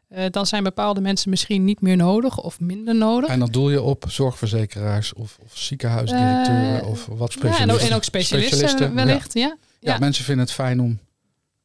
Uh, 0.09 0.25
dan 0.31 0.45
zijn 0.45 0.63
bepaalde 0.63 1.01
mensen 1.01 1.29
misschien 1.29 1.63
niet 1.63 1.81
meer 1.81 1.95
nodig 1.95 2.41
of 2.41 2.59
minder 2.59 2.95
nodig. 2.95 3.29
En 3.29 3.39
dan 3.39 3.51
doel 3.51 3.69
je 3.69 3.81
op 3.81 4.05
zorgverzekeraars 4.07 5.13
of, 5.13 5.37
of 5.43 5.57
ziekenhuisdirecteuren 5.57 6.85
of 6.85 7.05
wat 7.05 7.31
specialisten. 7.31 7.67
Ja, 7.67 7.73
en, 7.73 7.79
ook, 7.79 7.89
en 7.89 7.95
ook 7.95 8.03
specialisten, 8.03 8.57
specialisten 8.57 8.95
wellicht, 8.95 9.33
ja. 9.33 9.41
Ja. 9.41 9.57
ja. 9.79 9.91
ja. 9.93 9.99
mensen 9.99 10.23
vinden 10.23 10.45
het 10.45 10.53
fijn 10.53 10.79
om 10.79 10.99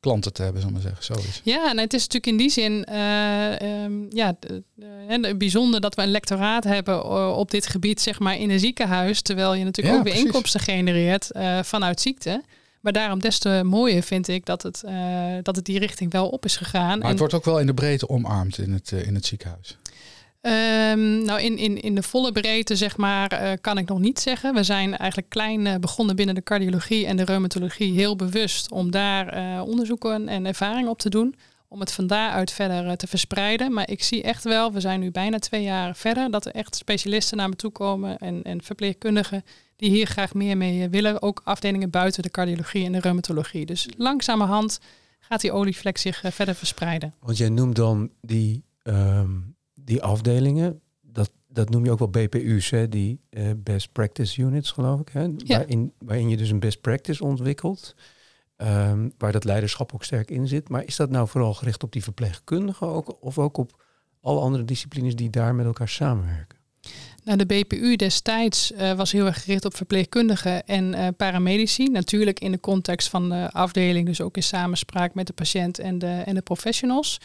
klanten 0.01 0.33
te 0.33 0.43
hebben, 0.43 0.61
zullen 0.61 0.77
we 0.77 0.83
zeggen. 0.83 1.05
Zoiets. 1.05 1.41
Ja, 1.45 1.71
en 1.71 1.79
het 1.79 1.93
is 1.93 2.01
natuurlijk 2.01 2.27
in 2.27 2.37
die 2.37 2.51
zin 2.51 2.87
uh, 2.93 3.83
um, 3.85 4.07
ja, 4.11 4.37
bijzonder 5.37 5.81
dat 5.81 5.95
we 5.95 6.03
een 6.03 6.11
lectoraat 6.11 6.65
hebben 6.65 7.05
op 7.35 7.51
dit 7.51 7.67
gebied, 7.67 8.01
zeg 8.01 8.19
maar, 8.19 8.37
in 8.37 8.51
een 8.51 8.61
ziekenhuis. 8.61 9.23
Terwijl 9.23 9.55
je 9.55 9.65
natuurlijk 9.65 9.97
ook 9.97 10.05
weer 10.05 10.15
inkomsten 10.15 10.61
genereert 10.61 11.31
vanuit 11.63 12.01
ziekte. 12.01 12.43
Maar 12.83 12.93
daarom 12.93 13.21
des 13.21 13.39
te 13.39 13.61
mooier 13.65 14.03
vind 14.03 14.29
ik 14.29 14.47
dat 14.47 14.63
het, 14.63 14.83
uh, 14.87 14.93
dat 15.43 15.57
het 15.57 15.65
die 15.65 15.79
richting 15.79 16.13
wel 16.13 16.29
op 16.29 16.45
is 16.45 16.57
gegaan. 16.57 16.99
Maar 16.99 17.09
het 17.09 17.19
wordt 17.19 17.35
ook 17.35 17.45
wel 17.45 17.61
in 17.61 17.67
de 17.67 17.75
breedte 17.75 18.09
omarmd 18.09 18.59
in 18.59 18.73
het, 18.73 18.93
in 18.93 19.15
het 19.15 19.27
ziekenhuis. 19.27 19.79
Um, 20.43 21.25
nou, 21.25 21.41
in, 21.41 21.59
in, 21.59 21.83
in 21.83 21.95
de 21.95 22.03
volle 22.03 22.33
breedte, 22.33 22.77
zeg 22.77 22.97
maar, 22.97 23.43
uh, 23.43 23.53
kan 23.61 23.79
ik 23.79 23.89
nog 23.89 23.99
niet 23.99 24.21
zeggen. 24.21 24.55
We 24.55 24.63
zijn 24.63 24.97
eigenlijk 24.97 25.31
klein 25.31 25.67
uh, 25.67 25.75
begonnen 25.75 26.17
binnen 26.17 26.35
de 26.35 26.43
cardiologie 26.43 27.07
en 27.07 27.17
de 27.17 27.25
reumatologie 27.25 27.93
heel 27.93 28.17
bewust 28.17 28.71
om 28.71 28.91
daar 28.91 29.37
uh, 29.37 29.63
onderzoeken 29.67 30.29
en 30.29 30.47
ervaring 30.47 30.89
op 30.89 30.99
te 30.99 31.11
doen. 31.11 31.35
Om 31.73 31.81
het 31.81 31.93
van 31.93 32.07
daaruit 32.07 32.53
verder 32.53 32.97
te 32.97 33.07
verspreiden. 33.07 33.73
Maar 33.73 33.91
ik 33.91 34.03
zie 34.03 34.23
echt 34.23 34.45
wel, 34.45 34.73
we 34.73 34.81
zijn 34.81 35.01
nu 35.01 35.11
bijna 35.11 35.39
twee 35.39 35.63
jaar 35.63 35.97
verder, 35.97 36.31
dat 36.31 36.47
er 36.47 36.53
echt 36.53 36.77
specialisten 36.77 37.37
naar 37.37 37.49
me 37.49 37.57
toe 37.57 37.71
komen 37.71 38.19
en, 38.19 38.43
en 38.43 38.63
verpleegkundigen 38.63 39.45
die 39.77 39.91
hier 39.91 40.07
graag 40.07 40.35
meer 40.35 40.57
mee 40.57 40.89
willen. 40.89 41.23
Ook 41.23 41.41
afdelingen 41.45 41.91
buiten 41.91 42.23
de 42.23 42.31
cardiologie 42.31 42.85
en 42.85 42.93
de 42.93 43.01
reumatologie. 43.01 43.67
Dus 43.67 43.89
langzamerhand 43.97 44.81
gaat 45.21 45.41
die 45.41 45.53
olievlek 45.53 45.99
zich 45.99 46.23
verder 46.25 46.55
verspreiden. 46.55 47.15
Want 47.21 47.37
jij 47.37 47.49
noemt 47.49 47.77
dan 47.77 48.11
die 48.21 48.65
um 48.83 49.53
die 49.85 50.03
afdelingen, 50.03 50.81
dat, 51.01 51.31
dat 51.49 51.71
noem 51.71 51.85
je 51.85 51.91
ook 51.91 51.99
wel 51.99 52.09
BPU's, 52.09 52.71
hè, 52.71 52.89
die 52.89 53.21
uh, 53.31 53.51
best 53.57 53.93
practice 53.93 54.43
units, 54.43 54.71
geloof 54.71 55.01
ik. 55.01 55.09
Hè, 55.09 55.23
ja. 55.23 55.33
waarin, 55.47 55.93
waarin 55.99 56.29
je 56.29 56.37
dus 56.37 56.51
een 56.51 56.61
best 56.61 56.81
practice 56.81 57.25
ontwikkelt, 57.25 57.95
um, 58.67 59.13
waar 59.19 59.33
dat 59.33 59.45
leiderschap 59.45 59.95
ook 59.95 60.05
sterk 60.05 60.31
in 60.31 60.49
zit. 60.49 60.69
Maar 60.69 60.85
is 60.85 60.97
dat 60.97 61.11
nou 61.11 61.29
vooral 61.29 61.55
gericht 61.55 61.83
op 61.83 61.93
die 61.93 62.03
verpleegkundigen 62.03 62.87
ook, 62.87 63.17
of 63.21 63.39
ook 63.39 63.57
op 63.57 63.83
alle 64.21 64.41
andere 64.41 64.65
disciplines 64.65 65.17
die 65.17 65.31
daar 65.31 65.55
met 65.55 65.67
elkaar 65.67 65.89
samenwerken? 65.89 66.59
Nou, 67.25 67.39
de 67.39 67.47
BPU 67.47 67.97
destijds 67.97 68.73
uh, 68.73 68.93
was 68.93 69.13
heel 69.13 69.27
erg 69.27 69.43
gericht 69.43 69.65
op 69.65 69.77
verpleegkundigen 69.77 70.67
en 70.67 70.95
uh, 70.95 71.09
paramedici. 71.17 71.89
Natuurlijk 71.89 72.41
in 72.41 72.53
de 72.53 72.61
context 72.61 73.09
van 73.09 73.29
de 73.29 73.51
afdeling, 73.53 74.07
dus 74.07 74.21
ook 74.21 74.37
in 74.37 74.43
samenspraak 74.43 75.15
met 75.15 75.27
de 75.27 75.33
patiënt 75.33 75.79
en 75.79 75.99
de, 75.99 76.23
en 76.27 76.35
de 76.35 76.43
professionals. 76.43 77.19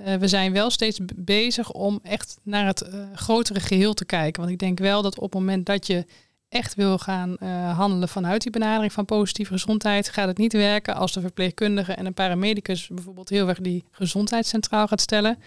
Uh, 0.00 0.14
we 0.14 0.28
zijn 0.28 0.52
wel 0.52 0.70
steeds 0.70 1.00
bezig 1.16 1.72
om 1.72 2.00
echt 2.02 2.38
naar 2.42 2.66
het 2.66 2.88
grotere 3.14 3.60
geheel 3.60 3.94
te 3.94 4.04
kijken. 4.04 4.40
Want 4.40 4.52
ik 4.52 4.58
denk 4.58 4.78
wel 4.78 5.02
dat 5.02 5.16
op 5.16 5.32
het 5.32 5.40
moment 5.40 5.66
dat 5.66 5.86
je 5.86 6.04
echt 6.52 6.74
wil 6.74 6.98
gaan 6.98 7.36
uh, 7.42 7.76
handelen 7.78 8.08
vanuit 8.08 8.42
die 8.42 8.50
benadering 8.50 8.92
van 8.92 9.04
positieve 9.04 9.52
gezondheid, 9.52 10.08
gaat 10.08 10.28
het 10.28 10.38
niet 10.38 10.52
werken 10.52 10.94
als 10.94 11.12
de 11.12 11.20
verpleegkundige 11.20 11.92
en 11.92 12.06
een 12.06 12.14
paramedicus 12.14 12.88
bijvoorbeeld 12.88 13.28
heel 13.28 13.48
erg 13.48 13.60
die 13.60 13.84
gezondheid 13.90 14.46
centraal 14.46 14.88
gaat 14.88 15.00
stellen. 15.00 15.38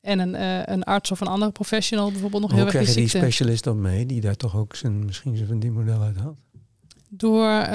En 0.00 0.18
een, 0.18 0.42
een 0.72 0.82
arts 0.82 1.10
of 1.10 1.20
een 1.20 1.26
andere 1.26 1.52
professional 1.52 2.10
bijvoorbeeld 2.10 2.42
nog 2.42 2.50
Hoe 2.50 2.60
heel 2.60 2.68
erg 2.68 2.76
die 2.76 2.92
krijg 2.92 3.12
je 3.12 3.18
die 3.18 3.22
specialist 3.22 3.64
dan 3.64 3.80
mee, 3.80 4.06
die 4.06 4.20
daar 4.20 4.36
toch 4.36 4.56
ook 4.56 4.76
zijn, 4.76 5.04
misschien 5.04 5.36
zijn 5.36 5.48
verdienmodel 5.48 6.00
uit 6.00 6.16
had? 6.16 6.36
Door, 7.16 7.48
uh, 7.48 7.68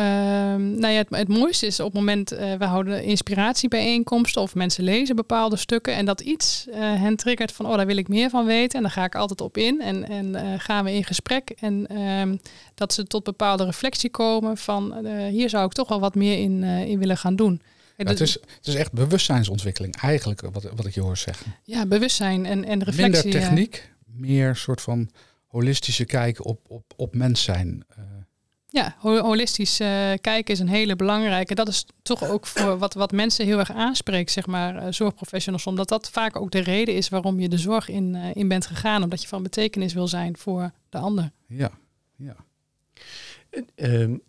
nou 0.56 0.88
ja, 0.88 0.98
het, 0.98 1.08
het, 1.10 1.28
mooiste 1.28 1.66
is 1.66 1.80
op 1.80 1.86
het 1.86 1.94
moment, 1.94 2.34
uh, 2.34 2.54
we 2.54 2.66
houden 2.66 3.04
inspiratiebijeenkomsten 3.04 4.42
of 4.42 4.56
mensen 4.56 4.84
lezen 4.84 5.16
bepaalde 5.16 5.56
stukken 5.56 5.96
en 5.96 6.06
dat 6.06 6.22
iets 6.22 6.66
uh, 6.70 6.76
hen 6.78 7.16
triggert 7.16 7.52
van, 7.52 7.66
oh, 7.66 7.76
daar 7.76 7.86
wil 7.86 7.98
ik 7.98 8.08
meer 8.08 8.30
van 8.30 8.46
weten 8.46 8.78
en 8.78 8.82
daar 8.82 8.92
ga 8.92 9.04
ik 9.04 9.16
altijd 9.16 9.42
op 9.42 9.58
in 9.58 9.82
en, 9.82 10.10
en 10.10 10.60
gaan 10.60 10.84
we 10.84 10.94
in 10.94 11.04
gesprek 11.04 11.50
en 11.50 11.88
ehm, 11.88 12.38
dat 12.76 12.94
ze 12.94 13.04
tot 13.04 13.24
bepaalde 13.24 13.66
reflectie 13.66 14.10
komen 14.10 14.58
van, 14.58 15.08
hier 15.28 15.50
zou 15.50 15.66
ik 15.66 15.72
toch 15.72 15.88
wel 15.90 16.00
wat 16.00 16.16
meer 16.16 16.38
in, 16.38 16.64
in 16.64 17.00
willen 17.00 17.18
gaan 17.18 17.36
doen. 17.36 17.62
Ja, 17.98 18.06
het, 18.06 18.20
is, 18.20 18.34
het 18.34 18.68
is 18.68 18.76
echt 18.76 18.92
bewustzijnsontwikkeling 18.92 19.96
eigenlijk, 19.96 20.42
wat, 20.42 20.64
wat 20.76 20.86
ik 20.86 20.94
je 20.94 21.02
hoor 21.02 21.18
zeggen. 21.18 21.56
Ja, 21.64 21.86
bewustzijn 21.86 22.46
en, 22.46 22.66
en 22.66 22.84
reflectie. 22.84 23.24
Minder 23.24 23.42
techniek, 23.42 23.92
meer 24.06 24.56
soort 24.56 24.82
van 24.82 25.10
holistische 25.48 26.06
kijk 26.06 26.46
op, 26.46 26.60
op, 26.68 26.94
op 26.96 27.16
mens 27.16 27.44
zijn. 27.44 27.86
Ja, 28.72 28.96
holistisch 29.00 29.80
uh, 29.80 29.88
kijken 30.22 30.54
is 30.54 30.60
een 30.60 30.68
hele 30.68 30.96
belangrijke. 30.96 31.56
Dat 31.56 31.68
is 31.68 31.86
toch 32.02 32.24
ook 32.24 32.46
voor 32.46 32.78
wat, 32.78 32.94
wat 32.94 33.12
mensen 33.12 33.46
heel 33.46 33.60
erg 33.60 33.72
aanspreekt, 33.72 34.32
zeg 34.32 34.46
maar, 34.46 34.76
uh, 34.76 34.92
zorgprofessionals. 34.92 35.68
Omdat 35.68 35.88
dat 35.88 36.10
vaak 36.10 36.36
ook 36.36 36.52
de 36.52 36.60
reden 36.60 36.96
is 36.96 37.10
waarom 37.10 37.40
je 37.40 37.50
de 37.50 37.58
zorg 37.58 37.90
in, 37.90 38.16
uh, 38.16 38.36
in 38.36 38.48
bent 38.48 38.66
gegaan. 38.66 39.04
Omdat 39.04 39.22
je 39.22 39.28
van 39.28 39.44
betekenis 39.44 39.94
wil 39.94 40.08
zijn 40.08 40.38
voor 40.38 40.72
de 40.90 40.98
ander. 40.98 41.32
Ja, 41.48 41.72
ja. 42.16 42.36
Um, 43.76 44.22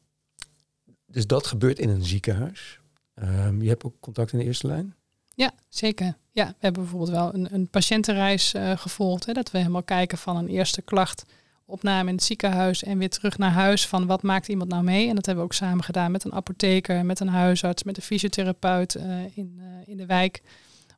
dus 1.06 1.26
dat 1.26 1.46
gebeurt 1.46 1.78
in 1.78 1.88
een 1.88 2.04
ziekenhuis. 2.04 2.80
Um, 3.14 3.62
je 3.62 3.68
hebt 3.68 3.84
ook 3.84 3.94
contact 4.00 4.32
in 4.32 4.38
de 4.38 4.44
eerste 4.44 4.66
lijn? 4.66 4.94
Ja, 5.34 5.52
zeker. 5.68 6.16
Ja, 6.32 6.46
we 6.46 6.54
hebben 6.58 6.82
bijvoorbeeld 6.82 7.10
wel 7.10 7.34
een, 7.34 7.54
een 7.54 7.68
patiëntenreis 7.68 8.54
gevolgd. 8.74 9.26
Hè, 9.26 9.32
dat 9.32 9.50
we 9.50 9.58
helemaal 9.58 9.82
kijken 9.82 10.18
van 10.18 10.36
een 10.36 10.48
eerste 10.48 10.82
klacht 10.82 11.24
opname 11.70 12.08
in 12.08 12.14
het 12.14 12.24
ziekenhuis 12.24 12.82
en 12.82 12.98
weer 12.98 13.10
terug 13.10 13.38
naar 13.38 13.50
huis 13.50 13.86
van 13.86 14.06
wat 14.06 14.22
maakt 14.22 14.48
iemand 14.48 14.70
nou 14.70 14.82
mee. 14.82 15.08
En 15.08 15.14
dat 15.14 15.26
hebben 15.26 15.44
we 15.44 15.50
ook 15.50 15.56
samen 15.56 15.84
gedaan 15.84 16.10
met 16.10 16.24
een 16.24 16.32
apotheker, 16.32 17.04
met 17.04 17.20
een 17.20 17.28
huisarts, 17.28 17.82
met 17.82 17.96
een 17.96 18.02
fysiotherapeut 18.02 18.94
uh, 18.94 19.02
in, 19.34 19.54
uh, 19.58 19.64
in 19.86 19.96
de 19.96 20.06
wijk. 20.06 20.42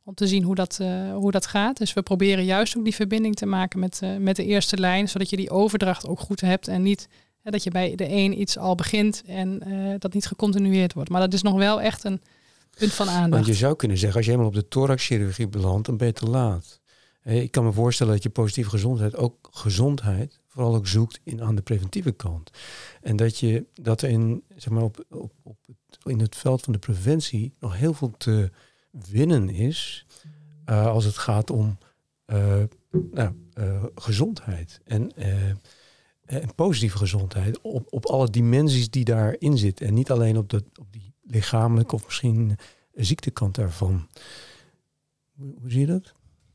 Om 0.05 0.13
te 0.13 0.27
zien 0.27 0.43
hoe 0.43 0.55
dat, 0.55 0.79
uh, 0.81 1.15
hoe 1.15 1.31
dat 1.31 1.45
gaat. 1.45 1.77
Dus 1.77 1.93
we 1.93 2.01
proberen 2.01 2.45
juist 2.45 2.77
ook 2.77 2.83
die 2.83 2.95
verbinding 2.95 3.35
te 3.35 3.45
maken 3.45 3.79
met, 3.79 4.01
met 4.19 4.35
de 4.35 4.45
eerste 4.45 4.77
lijn, 4.77 5.09
zodat 5.09 5.29
je 5.29 5.35
die 5.35 5.49
overdracht 5.49 6.07
ook 6.07 6.19
goed 6.19 6.41
hebt. 6.41 6.67
En 6.67 6.81
niet 6.81 7.07
dat 7.43 7.63
je 7.63 7.71
bij 7.71 7.95
de 7.95 8.09
een 8.09 8.39
iets 8.39 8.57
al 8.57 8.75
begint 8.75 9.23
en 9.25 9.59
dat 9.99 10.13
niet 10.13 10.25
gecontinueerd 10.25 10.93
wordt. 10.93 11.09
Maar 11.09 11.21
dat 11.21 11.33
is 11.33 11.41
nog 11.41 11.57
wel 11.57 11.81
echt 11.81 12.03
een 12.03 12.21
punt 12.77 12.93
van 12.93 13.09
aandacht. 13.09 13.29
Want 13.29 13.45
je 13.45 13.53
zou 13.53 13.75
kunnen 13.75 13.97
zeggen, 13.97 14.17
als 14.17 14.25
je 14.25 14.31
helemaal 14.31 14.53
op 14.53 14.59
de 14.59 14.67
thoraxchirurgie 14.67 15.47
belandt, 15.47 15.85
dan 15.85 15.97
ben 15.97 16.13
laat. 16.29 16.81
Ik 17.23 17.51
kan 17.51 17.63
me 17.63 17.71
voorstellen 17.71 18.13
dat 18.13 18.23
je 18.23 18.29
positieve 18.29 18.69
gezondheid 18.69 19.15
ook 19.15 19.49
gezondheid 19.51 20.41
vooral 20.53 20.75
ook 20.75 20.87
zoekt 20.87 21.19
in, 21.23 21.41
aan 21.41 21.55
de 21.55 21.61
preventieve 21.61 22.11
kant. 22.11 22.51
En 23.01 23.15
dat 23.15 23.39
je 23.39 23.65
dat 23.73 24.01
er 24.01 24.09
in, 24.09 24.43
zeg 24.55 24.73
maar 24.73 24.83
op, 24.83 25.05
op, 25.09 25.33
op 25.43 25.57
het, 25.65 25.99
in 26.03 26.19
het 26.19 26.35
veld 26.35 26.61
van 26.61 26.73
de 26.73 26.79
preventie 26.79 27.53
nog 27.59 27.77
heel 27.77 27.93
veel 27.93 28.13
te 28.17 28.51
winnen 28.91 29.49
is 29.49 30.05
uh, 30.69 30.87
als 30.87 31.05
het 31.05 31.17
gaat 31.17 31.49
om 31.49 31.77
uh, 32.25 32.63
nou, 33.11 33.35
uh, 33.59 33.83
gezondheid 33.95 34.81
en, 34.83 35.11
en 36.25 36.55
positieve 36.55 36.97
gezondheid 36.97 37.61
op, 37.61 37.87
op 37.93 38.05
alle 38.05 38.29
dimensies 38.29 38.89
die 38.89 39.05
daarin 39.05 39.57
zitten. 39.57 39.87
En 39.87 39.93
niet 39.93 40.11
alleen 40.11 40.37
op, 40.37 40.49
de, 40.49 40.63
op 40.79 40.87
die 40.91 41.13
lichamelijke 41.21 41.95
of 41.95 42.05
misschien 42.05 42.57
ziektekant 42.93 43.55
daarvan. 43.55 44.07
Hoe, 45.31 45.53
hoe 45.59 45.71
zie 45.71 45.79
je 45.79 45.85
dat? 45.87 46.13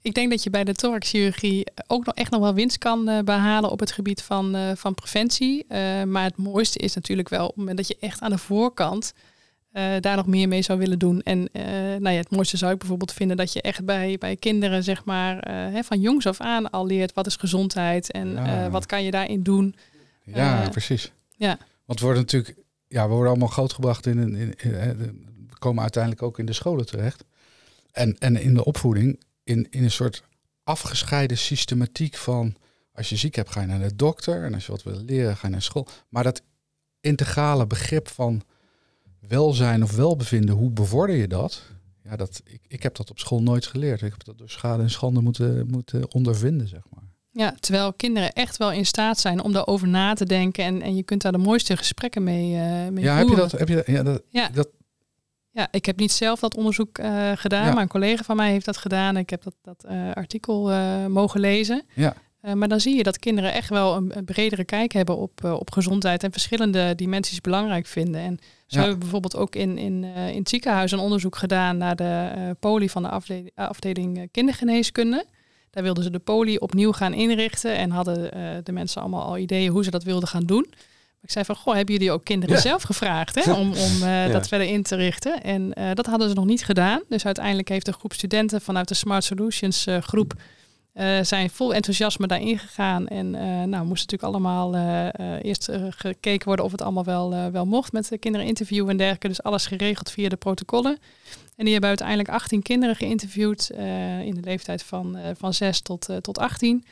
Ik 0.09 0.14
denk 0.14 0.31
dat 0.31 0.42
je 0.42 0.51
bij 0.51 0.64
de 0.64 0.73
thoraxchirurgie 0.73 1.66
ook 1.87 2.05
nog 2.05 2.14
echt 2.14 2.31
nog 2.31 2.40
wel 2.40 2.55
winst 2.55 2.79
kan 2.79 3.09
uh, 3.09 3.18
behalen 3.21 3.71
op 3.71 3.81
het 3.81 3.92
gebied 3.92 4.23
van, 4.23 4.57
uh, 4.57 4.71
van 4.75 4.94
preventie. 4.94 5.64
Uh, 5.68 6.03
maar 6.03 6.25
het 6.25 6.37
mooiste 6.37 6.79
is 6.79 6.94
natuurlijk 6.94 7.29
wel 7.29 7.42
op 7.42 7.49
het 7.49 7.57
moment 7.57 7.77
dat 7.77 7.88
je 7.88 7.97
echt 8.01 8.21
aan 8.21 8.31
de 8.31 8.38
voorkant 8.38 9.12
daar 10.01 10.16
nog 10.16 10.27
meer 10.27 10.49
mee 10.49 10.62
zou 10.62 10.79
willen 10.79 10.99
doen. 10.99 11.23
En 11.23 11.49
nou 11.99 12.11
ja, 12.11 12.21
het 12.21 12.31
mooiste 12.31 12.57
zou 12.57 12.73
ik 12.73 12.79
bijvoorbeeld 12.79 13.12
vinden 13.12 13.37
dat 13.37 13.53
je 13.53 13.62
echt 13.62 13.85
bij, 13.85 14.16
bij 14.18 14.37
kinderen, 14.37 14.85
zeg 14.85 15.05
maar, 15.05 15.49
hè, 15.49 15.83
van 15.83 16.01
jongs 16.01 16.27
af 16.27 16.40
aan 16.40 16.71
al 16.71 16.87
leert 16.87 17.12
wat 17.12 17.27
is 17.27 17.37
gezondheid 17.37 18.12
en 18.12 18.33
ja. 18.33 18.71
wat 18.71 18.87
kan 18.87 19.05
je 19.05 19.11
daarin 19.11 19.42
doen. 19.42 19.75
Ja, 20.25 20.68
precies. 20.68 21.12
Ja. 21.37 21.59
Want 21.85 21.99
we 21.99 22.05
worden 22.05 22.23
natuurlijk, 22.23 22.55
ja, 22.88 23.03
we 23.03 23.12
worden 23.12 23.31
allemaal 23.31 23.49
grootgebracht 23.49 24.07
in, 24.07 24.18
in, 24.18 24.35
in, 24.37 24.55
in 24.59 24.97
we 25.51 25.59
komen 25.59 25.83
uiteindelijk 25.83 26.23
ook 26.23 26.38
in 26.38 26.47
de 26.47 26.53
scholen 26.53 26.87
terecht. 26.87 27.25
En, 27.92 28.16
en 28.18 28.37
in 28.37 28.55
de 28.55 28.64
opvoeding 28.64 29.18
in, 29.48 29.66
in 29.70 29.82
een 29.82 29.90
soort 29.90 30.22
afgescheiden 30.64 31.38
systematiek 31.38 32.16
van 32.16 32.56
als 32.92 33.08
je 33.08 33.16
ziek 33.16 33.34
hebt, 33.34 33.50
ga 33.50 33.61
je 33.61 33.66
naar 33.66 33.88
de 33.88 33.96
dokter. 33.96 34.44
En 34.44 34.54
als 34.54 34.66
je 34.66 34.72
wat 34.72 34.82
wil 34.82 35.00
leren, 35.00 35.37
ga 35.37 35.46
je 35.46 35.52
naar 35.52 35.62
school. 35.62 35.88
Maar 36.08 36.24
dat 36.24 36.42
integrale 37.00 37.66
begrip 37.66 38.08
van 38.08 38.42
welzijn 39.20 39.82
of 39.82 39.96
welbevinden, 39.96 40.54
hoe 40.54 40.70
bevorder 40.70 41.16
je 41.16 41.28
dat? 41.28 41.62
Ja, 42.02 42.16
dat, 42.16 42.42
ik, 42.44 42.61
ik 42.68 42.82
heb 42.82 42.96
dat 42.96 43.11
op 43.11 43.18
school 43.18 43.42
nooit 43.42 43.66
geleerd. 43.66 44.02
Ik 44.02 44.11
heb 44.11 44.24
dat 44.24 44.38
door 44.38 44.50
schade 44.50 44.82
en 44.82 44.90
schande 44.90 45.20
moeten, 45.20 45.66
moeten 45.66 46.12
ondervinden, 46.12 46.68
zeg 46.68 46.82
maar. 46.90 47.02
Ja, 47.30 47.54
terwijl 47.61 47.92
kinderen 47.92 48.32
echt 48.32 48.56
wel 48.56 48.72
in 48.72 48.87
staat 48.87 49.18
zijn 49.18 49.42
om 49.42 49.52
daarover 49.52 49.88
na 49.88 50.14
te 50.14 50.24
denken. 50.24 50.64
En, 50.64 50.82
en 50.82 50.96
je 50.96 51.02
kunt 51.02 51.22
daar 51.22 51.32
de 51.32 51.38
mooiste 51.38 51.76
gesprekken 51.76 52.22
mee, 52.22 52.52
uh, 52.52 52.88
mee 52.88 53.04
ja, 53.04 53.20
voeren. 53.20 53.28
Heb 53.28 53.28
je 53.28 53.37
dat, 53.37 53.68
heb 53.68 53.68
je, 53.68 53.92
ja, 53.92 54.02
dat, 54.02 54.22
ja. 54.28 54.48
dat 54.48 54.68
Ja, 55.50 55.68
ik 55.70 55.87
heb 55.87 55.98
niet 55.98 56.12
zelf 56.12 56.40
dat 56.40 56.56
onderzoek 56.56 56.98
uh, 56.98 57.32
gedaan, 57.34 57.74
maar 57.74 57.82
een 57.82 57.88
collega 57.88 58.22
van 58.22 58.37
mij 58.37 58.50
heeft 58.50 58.64
dat 58.64 58.76
gedaan. 58.76 59.16
Ik 59.16 59.30
heb 59.30 59.42
dat, 59.42 59.54
dat 59.62 59.84
uh, 59.90 60.12
artikel 60.12 60.70
uh, 60.70 61.06
mogen 61.06 61.40
lezen. 61.40 61.82
Ja. 61.94 62.14
maar 62.54 62.68
dan 62.68 62.80
zie 62.80 62.96
je 62.96 63.02
dat 63.02 63.18
kinderen 63.18 63.52
echt 63.52 63.68
wel 63.68 63.96
een, 63.96 64.16
een 64.16 64.24
bredere 64.24 64.64
kijk 64.64 64.92
hebben 64.92 65.16
op, 65.16 65.44
op 65.44 65.70
gezondheid 65.70 66.22
en 66.22 66.32
verschillende 66.32 66.94
dimensies 66.94 67.40
belangrijk 67.40 67.87
vinden. 67.87 68.20
En 68.20 68.38
zo 68.66 68.78
hebben 68.78 68.94
we 68.94 69.00
bijvoorbeeld 69.00 69.37
ook 69.37 69.56
in, 69.56 69.78
in, 69.78 70.04
in 70.04 70.38
het 70.38 70.48
ziekenhuis 70.48 70.92
een 70.92 70.98
onderzoek 70.98 71.37
gedaan 71.37 71.76
naar 71.76 71.96
de 71.96 72.56
poli 72.61 72.88
van 72.88 73.02
de 73.02 73.08
afdeling, 73.08 73.50
afdeling 73.54 74.28
kindergeneeskunde. 74.30 75.26
Daar 75.70 75.82
wilden 75.82 76.04
ze 76.04 76.11
de 76.11 76.18
poli 76.18 76.56
opnieuw 76.58 76.92
gaan 76.92 77.14
inrichten 77.14 77.76
en 77.76 77.90
hadden 77.90 78.30
de 78.64 78.72
mensen 78.72 79.00
allemaal 79.00 79.24
al 79.24 79.38
ideeën 79.38 79.70
hoe 79.70 79.84
ze 79.84 79.90
dat 79.90 80.04
wilden 80.04 80.28
gaan 80.28 80.44
doen. 80.44 80.66
Ik 81.22 81.31
zei 81.31 81.44
van, 81.44 81.57
goh, 81.57 81.74
hebben 81.74 81.94
jullie 81.94 82.12
ook 82.12 82.24
kinderen 82.24 82.59
zelf 82.61 82.83
gevraagd 82.83 83.44
hè, 83.44 83.52
om, 83.52 83.72
om 83.72 84.02
uh, 84.02 84.33
dat 84.33 84.48
verder 84.48 84.66
in 84.66 84.83
te 84.83 84.96
richten? 84.96 85.42
En 85.42 85.72
uh, 85.78 85.90
dat 85.94 86.07
hadden 86.07 86.28
ze 86.28 86.35
nog 86.35 86.44
niet 86.44 86.64
gedaan. 86.64 87.02
Dus 87.09 87.26
uiteindelijk 87.26 87.68
heeft 87.68 87.87
een 87.87 87.94
groep 87.94 88.12
studenten 88.12 88.61
vanuit 88.61 88.88
de 88.88 88.94
Smart 88.94 89.24
Solutions 89.24 89.87
uh, 89.87 89.98
groep 89.98 90.35
zijn 91.22 91.50
vol 91.50 91.74
enthousiasme 91.74 92.26
daarin 92.26 92.59
gegaan. 92.59 93.09
En 93.09 93.31
nou, 93.70 93.85
moest 93.85 94.11
natuurlijk 94.11 94.22
allemaal 94.22 94.76
eerst 95.42 95.68
gekeken 95.88 96.46
worden 96.46 96.64
of 96.64 96.70
het 96.70 96.83
allemaal 96.83 97.04
wel, 97.04 97.50
wel 97.52 97.66
mocht 97.66 97.92
met 97.92 98.09
de 98.09 98.18
kinderen 98.18 98.46
interviewen 98.46 98.90
en 98.90 98.96
dergelijke. 98.96 99.28
Dus 99.28 99.42
alles 99.42 99.66
geregeld 99.66 100.11
via 100.11 100.28
de 100.28 100.37
protocollen. 100.37 100.98
En 101.57 101.64
die 101.64 101.72
hebben 101.72 101.88
uiteindelijk 101.88 102.28
18 102.28 102.62
kinderen 102.62 102.96
geïnterviewd 102.96 103.70
in 104.24 104.35
de 104.35 104.40
leeftijd 104.44 104.83
van, 104.83 105.18
van 105.37 105.54
6 105.54 105.81
tot, 105.81 106.09
tot 106.20 106.38
18. 106.38 106.85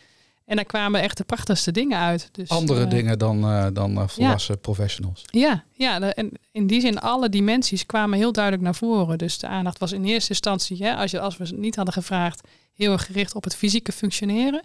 En 0.47 0.57
daar 0.57 0.65
kwamen 0.65 1.01
echt 1.01 1.17
de 1.17 1.25
prachtigste 1.25 1.73
dingen 1.73 1.99
uit. 1.99 2.29
Dus, 2.33 2.49
Andere 2.49 2.85
uh, 2.85 2.91
dingen 2.91 3.19
dan, 3.19 3.39
uh, 3.45 3.67
dan 3.73 3.91
uh, 3.93 4.09
volwassen 4.09 4.55
ja. 4.55 4.61
professionals. 4.61 5.23
Ja, 5.27 5.65
ja, 5.73 6.01
en 6.01 6.33
in 6.53 6.67
die 6.67 6.81
zin 6.81 6.99
alle 6.99 7.29
dimensies 7.29 7.87
kwamen 7.87 8.19
heel 8.19 8.33
duidelijk 8.33 8.65
naar 8.65 8.75
voren. 8.75 9.19
Dus 9.19 9.39
de 9.39 9.47
aandacht 9.47 9.79
was 9.79 9.93
in 9.93 10.05
eerste 10.05 10.31
instantie, 10.31 10.85
hè, 10.85 10.95
als, 10.95 11.11
je, 11.11 11.21
als 11.21 11.37
we 11.37 11.45
het 11.45 11.57
niet 11.57 11.77
hadden 11.77 11.95
gevraagd, 11.95 12.49
heel 12.75 12.93
erg 12.93 13.07
gericht 13.07 13.35
op 13.35 13.45
het 13.45 13.57
fysieke 13.57 13.93
functioneren. 13.93 14.63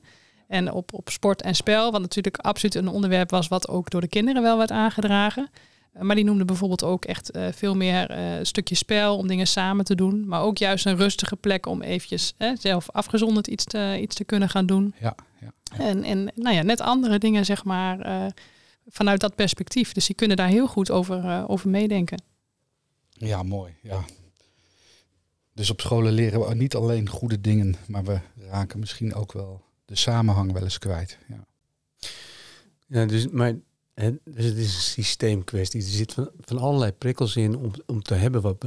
En 0.48 0.72
op, 0.72 0.94
op 0.94 1.10
sport 1.10 1.42
en 1.42 1.56
spel, 1.56 1.92
wat 1.92 2.02
natuurlijk 2.02 2.38
absoluut 2.38 2.76
een 2.76 2.88
onderwerp 2.88 3.30
was 3.30 3.48
wat 3.48 3.68
ook 3.68 3.90
door 3.90 4.02
de 4.02 4.08
kinderen 4.08 4.42
wel 4.42 4.58
werd 4.58 4.72
aangedragen. 4.72 5.50
Maar 6.00 6.16
die 6.16 6.26
noemde 6.26 6.46
bijvoorbeeld 6.46 6.84
ook 6.84 7.06
echt 7.06 7.36
uh, 7.36 7.48
veel 7.52 7.76
meer 7.76 8.12
uh, 8.12 8.38
een 8.38 8.46
stukje 8.46 8.76
spel 8.76 9.18
om 9.18 9.28
dingen 9.28 9.48
samen 9.48 9.86
te 9.86 9.96
doen. 9.96 10.28
Maar 10.28 10.42
ook 10.42 10.58
juist 10.58 10.86
een 10.86 10.96
rustige 10.96 11.36
plek 11.36 11.66
om 11.66 11.82
eventjes 11.82 12.34
uh, 12.38 12.52
zelf 12.60 12.90
afgezonderd 12.90 13.48
iets 13.48 13.64
te, 13.64 13.98
iets 14.02 14.16
te 14.16 14.24
kunnen 14.24 14.50
gaan 14.50 14.66
doen. 14.66 14.94
Ja, 15.00 15.16
ja, 15.40 15.54
ja. 15.64 15.80
En, 15.80 16.04
en 16.04 16.32
nou 16.36 16.56
ja, 16.56 16.62
net 16.62 16.82
andere 16.82 17.18
dingen 17.18 17.46
zeg 17.46 17.64
maar 17.64 18.32
vanuit 18.88 19.20
dat 19.20 19.36
perspectief. 19.36 19.92
Dus 19.92 20.06
die 20.06 20.16
kunnen 20.16 20.38
daar 20.38 20.48
heel 20.48 20.68
goed 20.68 20.92
over, 20.92 21.48
over 21.48 21.70
meedenken. 21.70 22.22
Ja, 23.10 23.44
mooi. 23.44 23.76
Ja. 23.82 24.06
Dus 25.54 25.70
op 25.70 25.82
scholen 25.82 26.14
leren 26.14 26.48
we 26.48 26.56
niet 26.56 26.76
alleen 26.76 27.10
goede 27.10 27.42
dingen, 27.42 27.76
maar 27.88 28.04
we 28.04 28.20
raken 28.36 28.80
misschien 28.80 29.14
ook 29.14 29.32
wel 29.34 29.62
de 29.86 29.96
samenhang 29.96 30.52
wel 30.52 30.64
eens 30.64 30.78
kwijt. 30.78 31.18
Ja, 31.28 31.46
ja 32.88 33.06
dus 33.06 33.28
maar 33.28 33.54
en 33.94 34.20
dus 34.24 34.46
het 34.46 34.58
is 34.58 34.76
een 34.76 34.82
systeemkwestie. 34.82 35.82
Er 35.82 35.88
zit 35.88 36.14
van, 36.14 36.30
van 36.40 36.58
allerlei 36.58 36.92
prikkels 36.92 37.36
in 37.36 37.56
om, 37.56 37.72
om 37.86 38.02
te 38.02 38.14
hebben 38.14 38.42
wat 38.42 38.66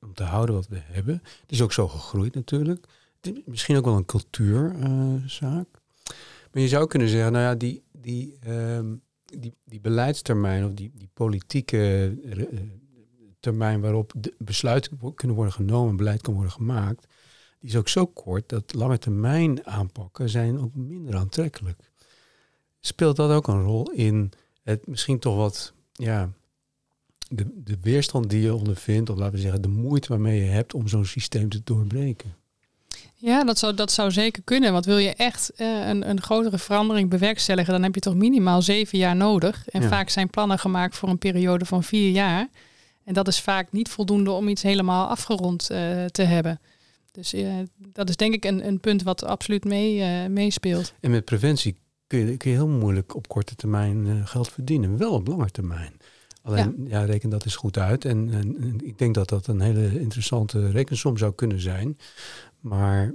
om 0.00 0.14
te 0.14 0.22
houden 0.22 0.54
wat 0.54 0.68
we 0.68 0.80
hebben. 0.82 1.20
Het 1.22 1.50
is 1.50 1.62
ook 1.62 1.72
zo 1.72 1.88
gegroeid 1.88 2.34
natuurlijk. 2.34 2.86
Misschien 3.44 3.76
ook 3.76 3.84
wel 3.84 3.96
een 3.96 4.04
cultuurzaak. 4.04 5.68
Maar 6.52 6.62
je 6.62 6.68
zou 6.68 6.86
kunnen 6.86 7.08
zeggen, 7.08 7.32
nou 7.32 7.44
ja, 7.44 7.54
die, 7.54 7.82
die, 7.92 8.38
uh, 8.46 8.80
die, 9.24 9.54
die 9.64 9.80
beleidstermijn 9.80 10.64
of 10.64 10.72
die, 10.72 10.90
die 10.94 11.10
politieke 11.14 12.14
uh, 12.24 12.60
termijn 13.40 13.80
waarop 13.80 14.12
besluiten 14.38 15.14
kunnen 15.14 15.36
worden 15.36 15.54
genomen, 15.54 15.96
beleid 15.96 16.22
kan 16.22 16.34
worden 16.34 16.52
gemaakt, 16.52 17.06
die 17.58 17.68
is 17.68 17.76
ook 17.76 17.88
zo 17.88 18.06
kort 18.06 18.48
dat 18.48 18.74
lange 18.74 18.98
termijn 18.98 19.66
aanpakken 19.66 20.28
zijn 20.28 20.58
ook 20.58 20.74
minder 20.74 21.16
aantrekkelijk. 21.16 21.78
Speelt 22.80 23.16
dat 23.16 23.30
ook 23.30 23.48
een 23.48 23.62
rol 23.62 23.90
in 23.90 24.32
het 24.70 24.86
misschien 24.86 25.18
toch 25.18 25.36
wat, 25.36 25.72
ja, 25.92 26.30
de, 27.28 27.46
de 27.54 27.76
weerstand 27.80 28.30
die 28.30 28.42
je 28.42 28.54
ondervindt, 28.54 29.10
of 29.10 29.16
laten 29.16 29.34
we 29.34 29.40
zeggen, 29.40 29.62
de 29.62 29.68
moeite 29.68 30.08
waarmee 30.08 30.40
je 30.40 30.50
hebt 30.50 30.74
om 30.74 30.88
zo'n 30.88 31.04
systeem 31.04 31.48
te 31.48 31.60
doorbreken. 31.64 32.34
Ja, 33.14 33.44
dat 33.44 33.58
zou, 33.58 33.74
dat 33.74 33.92
zou 33.92 34.10
zeker 34.10 34.42
kunnen. 34.42 34.72
Want 34.72 34.84
wil 34.84 34.98
je 34.98 35.14
echt 35.14 35.52
uh, 35.56 35.88
een, 35.88 36.08
een 36.08 36.20
grotere 36.20 36.58
verandering 36.58 37.10
bewerkstelligen, 37.10 37.72
dan 37.72 37.82
heb 37.82 37.94
je 37.94 38.00
toch 38.00 38.14
minimaal 38.14 38.62
zeven 38.62 38.98
jaar 38.98 39.16
nodig. 39.16 39.68
En 39.68 39.82
ja. 39.82 39.88
vaak 39.88 40.08
zijn 40.08 40.30
plannen 40.30 40.58
gemaakt 40.58 40.96
voor 40.96 41.08
een 41.08 41.18
periode 41.18 41.64
van 41.64 41.82
vier 41.82 42.10
jaar. 42.10 42.48
En 43.04 43.14
dat 43.14 43.28
is 43.28 43.40
vaak 43.40 43.72
niet 43.72 43.88
voldoende 43.88 44.30
om 44.30 44.48
iets 44.48 44.62
helemaal 44.62 45.06
afgerond 45.06 45.70
uh, 45.70 46.04
te 46.04 46.22
hebben. 46.22 46.60
Dus 47.12 47.34
uh, 47.34 47.54
dat 47.76 48.08
is 48.08 48.16
denk 48.16 48.34
ik 48.34 48.44
een, 48.44 48.66
een 48.66 48.80
punt 48.80 49.02
wat 49.02 49.24
absoluut 49.24 49.64
mee, 49.64 50.28
meespeelt. 50.28 50.92
En 51.00 51.10
met 51.10 51.24
preventie 51.24 51.76
kun 52.10 52.18
je, 52.18 52.36
kun 52.36 52.50
je 52.50 52.56
heel 52.56 52.68
moeilijk 52.68 53.14
op 53.14 53.28
korte 53.28 53.54
termijn 53.54 54.06
uh, 54.06 54.26
geld 54.26 54.48
verdienen. 54.48 54.96
Wel 54.96 55.12
op 55.12 55.26
lange 55.26 55.50
termijn. 55.50 55.92
Alleen, 56.42 56.74
ja. 56.88 56.98
ja, 56.98 57.04
reken 57.04 57.30
dat 57.30 57.44
eens 57.44 57.56
goed 57.56 57.78
uit. 57.78 58.04
En, 58.04 58.30
en, 58.32 58.56
en, 58.60 58.86
ik 58.86 58.98
denk 58.98 59.14
dat 59.14 59.28
dat 59.28 59.46
een 59.46 59.60
hele 59.60 60.00
interessante 60.00 60.70
rekensom 60.70 61.16
zou 61.16 61.32
kunnen 61.34 61.60
zijn. 61.60 61.98
Maar 62.60 63.14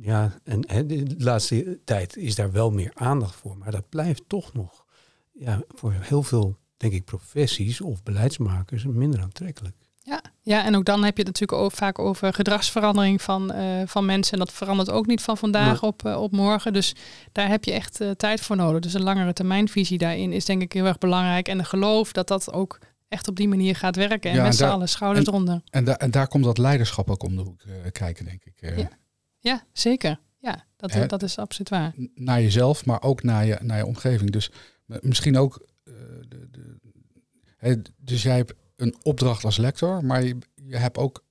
ja, 0.00 0.40
en, 0.44 0.62
en 0.62 0.86
de 0.86 1.14
laatste 1.18 1.80
tijd 1.84 2.16
is 2.16 2.34
daar 2.34 2.52
wel 2.52 2.70
meer 2.70 2.90
aandacht 2.94 3.34
voor. 3.34 3.56
Maar 3.58 3.70
dat 3.70 3.88
blijft 3.88 4.22
toch 4.26 4.52
nog 4.52 4.84
ja, 5.32 5.62
voor 5.68 5.92
heel 5.92 6.22
veel, 6.22 6.56
denk 6.76 6.92
ik, 6.92 7.04
professies 7.04 7.80
of 7.80 8.02
beleidsmakers 8.02 8.84
minder 8.84 9.20
aantrekkelijk. 9.20 9.76
Ja, 10.04 10.22
ja, 10.40 10.64
en 10.64 10.76
ook 10.76 10.84
dan 10.84 11.04
heb 11.04 11.16
je 11.16 11.22
het 11.22 11.32
natuurlijk 11.32 11.62
ook 11.62 11.72
vaak 11.72 11.98
over 11.98 12.34
gedragsverandering 12.34 13.22
van, 13.22 13.54
uh, 13.54 13.82
van 13.86 14.04
mensen. 14.04 14.32
En 14.32 14.38
dat 14.38 14.52
verandert 14.52 14.90
ook 14.90 15.06
niet 15.06 15.22
van 15.22 15.36
vandaag 15.36 15.80
nee. 15.80 15.90
op, 15.90 16.06
uh, 16.06 16.20
op 16.22 16.32
morgen. 16.32 16.72
Dus 16.72 16.94
daar 17.32 17.48
heb 17.48 17.64
je 17.64 17.72
echt 17.72 18.00
uh, 18.00 18.10
tijd 18.10 18.40
voor 18.40 18.56
nodig. 18.56 18.80
Dus 18.80 18.94
een 18.94 19.02
langere 19.02 19.32
termijnvisie 19.32 19.98
daarin 19.98 20.32
is 20.32 20.44
denk 20.44 20.62
ik 20.62 20.72
heel 20.72 20.86
erg 20.86 20.98
belangrijk. 20.98 21.48
En 21.48 21.58
de 21.58 21.64
geloof 21.64 22.12
dat 22.12 22.28
dat 22.28 22.52
ook 22.52 22.78
echt 23.08 23.28
op 23.28 23.36
die 23.36 23.48
manier 23.48 23.76
gaat 23.76 23.96
werken. 23.96 24.30
En 24.30 24.36
ja, 24.36 24.42
met 24.42 24.54
z'n 24.54 24.64
allen 24.64 24.88
schouders 24.88 25.26
en, 25.26 25.32
eronder. 25.32 25.62
En, 25.70 25.84
da 25.84 25.98
en 25.98 26.10
daar 26.10 26.28
komt 26.28 26.44
dat 26.44 26.58
leiderschap 26.58 27.10
ook 27.10 27.22
om 27.22 27.36
de 27.36 27.42
hoek 27.42 27.62
kijken, 27.92 28.24
denk 28.24 28.44
ik. 28.44 28.76
Ja. 28.76 28.88
ja, 29.38 29.64
zeker. 29.72 30.20
Ja, 30.38 30.64
dat, 30.76 30.92
Hè, 30.92 31.06
dat 31.06 31.22
is 31.22 31.38
absoluut 31.38 31.68
waar. 31.68 31.92
Naar 32.14 32.42
jezelf, 32.42 32.84
maar 32.84 33.02
ook 33.02 33.22
naar 33.22 33.46
je, 33.46 33.58
naar 33.60 33.76
je 33.76 33.86
omgeving. 33.86 34.30
Dus 34.30 34.50
misschien 34.86 35.36
ook... 35.36 35.66
de, 36.28 36.48
de, 37.58 37.82
dus 37.96 38.22
jij 38.22 38.36
hebt 38.36 38.52
een 38.76 38.94
opdracht 39.02 39.44
als 39.44 39.56
lector, 39.56 40.04
maar 40.04 40.24
je, 40.24 40.36
hebt 40.68 40.98
ook 40.98 41.24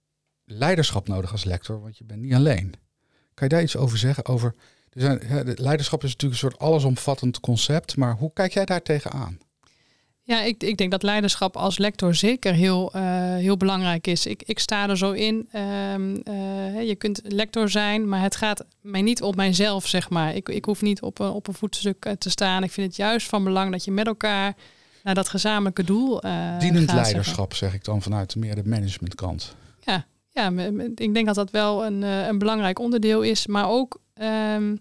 leiderschap 0.46 1.08
nodig 1.08 1.32
als 1.32 1.44
lector, 1.44 1.82
want 1.82 1.98
je 1.98 2.04
bent 2.04 2.22
niet 2.22 2.34
alleen. 2.34 2.74
Kan 3.34 3.48
je 3.48 3.54
daar 3.54 3.64
iets 3.64 3.78
over 3.78 3.98
zeggen? 3.98 4.26
Over, 4.26 4.56
dus, 4.90 5.04
leiderschap 5.58 6.04
is 6.04 6.12
natuurlijk 6.12 6.42
een 6.42 6.50
soort 6.50 6.60
allesomvattend 6.60 7.40
concept, 7.40 7.98
maar 7.98 8.16
hoe 8.16 8.34
kijk 8.34 8.54
jij 8.54 8.66
daar 8.66 8.82
tegenaan? 8.82 9.40
Ja, 10.24 10.42
ik, 10.42 10.64
ik 10.64 10.78
denk 10.78 10.92
dat 10.92 11.04
leiderschap 11.04 11.58
als 11.58 11.78
lector 11.78 12.16
zeker 12.16 12.54
heel, 12.54 12.92
uh, 12.96 13.02
heel 13.36 13.58
belangrijk 13.58 14.08
is. 14.08 14.26
Ik, 14.26 14.44
ik 14.44 14.60
sta 14.60 14.90
er 14.90 14.98
zo 14.98 15.12
in. 15.12 15.50
Um, 15.56 16.22
uh, 16.24 16.88
je 16.88 16.96
kunt 16.98 17.22
lector 17.24 17.70
zijn, 17.70 18.10
maar 18.10 18.22
het 18.22 18.36
gaat 18.36 18.66
mij 18.82 19.02
niet 19.02 19.22
op 19.22 19.36
mijzelf, 19.36 19.88
zeg 19.88 20.10
maar. 20.10 20.36
Ik, 20.36 20.50
ik 20.50 20.66
hoef 20.66 20.82
niet 20.82 21.02
op 21.02 21.20
een, 21.20 21.30
op 21.30 21.48
een 21.48 21.54
voetstuk 21.54 22.16
te 22.18 22.30
staan. 22.30 22.64
Ik 22.64 22.72
vind 22.72 22.88
het 22.88 22.96
juist 22.96 23.28
van 23.28 23.44
belang 23.44 23.72
dat 23.72 23.86
je 23.86 23.92
met 23.92 24.08
elkaar 24.08 24.56
naar 25.04 25.16
dat 25.16 25.30
gezamenlijke 25.30 25.84
doel. 25.84 26.26
Uh, 26.26 26.60
Dienend 26.60 26.94
leiderschap, 26.94 27.54
zeg 27.54 27.74
ik 27.74 27.84
dan 27.84 28.02
vanuit 28.02 28.36
meer 28.36 28.56
de 28.56 28.64
managementkant. 28.66 29.56
Ja, 29.80 30.06
ja, 30.30 30.50
ik 30.96 31.14
denk 31.14 31.26
dat 31.26 31.36
dat 31.36 31.52
wel 31.52 31.86
een, 31.86 32.02
een 32.02 32.38
belangrijk 32.38 32.80
onderdeel 32.80 33.22
is, 33.22 33.48
maar 33.48 33.70
ook 33.70 34.02
um, 34.22 34.80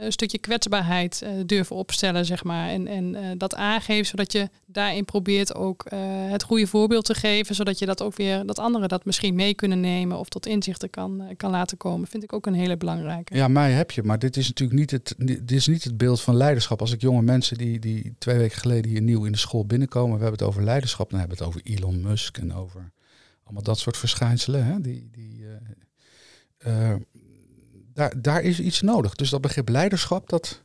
een 0.00 0.12
stukje 0.12 0.38
kwetsbaarheid 0.38 1.22
uh, 1.24 1.30
durven 1.46 1.76
opstellen, 1.76 2.24
zeg 2.24 2.44
maar. 2.44 2.68
En, 2.68 2.86
en 2.86 3.14
uh, 3.14 3.20
dat 3.36 3.54
aangeven, 3.54 4.06
zodat 4.06 4.32
je 4.32 4.48
daarin 4.66 5.04
probeert 5.04 5.54
ook 5.54 5.86
het 6.28 6.42
goede 6.42 6.66
voorbeeld 6.66 7.04
te 7.04 7.14
geven, 7.14 7.54
zodat 7.54 7.78
je 7.78 7.86
dat 7.86 8.02
ook 8.02 8.16
weer, 8.16 8.46
dat 8.46 8.58
anderen 8.58 8.88
dat 8.88 9.04
misschien 9.04 9.34
mee 9.34 9.54
kunnen 9.54 9.80
nemen 9.80 10.18
of 10.18 10.28
tot 10.28 10.46
inzichten 10.46 10.90
kan, 10.90 11.22
kan 11.36 11.50
laten 11.50 11.76
komen. 11.76 12.08
Vind 12.08 12.22
ik 12.22 12.32
ook 12.32 12.46
een 12.46 12.54
hele 12.54 12.76
belangrijke. 12.76 13.34
Ja, 13.34 13.48
mij 13.48 13.72
heb 13.72 13.90
je, 13.90 14.02
maar 14.02 14.18
dit 14.18 14.36
is 14.36 14.46
natuurlijk 14.46 14.78
niet 14.78 14.90
het, 14.90 15.14
dit 15.18 15.52
is 15.52 15.66
niet 15.66 15.84
het 15.84 15.96
beeld 15.96 16.20
van 16.20 16.36
leiderschap. 16.36 16.80
Als 16.80 16.92
ik 16.92 17.00
jonge 17.00 17.22
mensen 17.22 17.58
die, 17.58 17.78
die 17.78 18.14
twee 18.18 18.38
weken 18.38 18.58
geleden 18.58 18.90
hier 18.90 19.02
nieuw 19.02 19.24
in 19.24 19.32
de 19.32 19.38
school 19.38 19.66
binnenkomen, 19.66 20.16
we 20.16 20.22
hebben 20.22 20.38
het 20.38 20.48
over 20.48 20.64
leiderschap, 20.64 21.10
dan 21.10 21.18
hebben 21.18 21.38
we 21.38 21.44
het 21.44 21.54
over 21.54 21.70
Elon 21.72 22.00
Musk 22.00 22.38
en 22.38 22.54
over 22.54 22.92
allemaal 23.44 23.62
dat 23.62 23.78
soort 23.78 23.96
verschijnselen. 23.96 24.64
Hè? 24.64 24.80
Die, 24.80 25.08
die, 25.12 25.44
daar, 27.98 28.12
daar 28.16 28.42
is 28.42 28.60
iets 28.60 28.80
nodig. 28.80 29.14
Dus 29.14 29.30
dat 29.30 29.40
begrip 29.40 29.68
leiderschap, 29.68 30.28
dat 30.28 30.62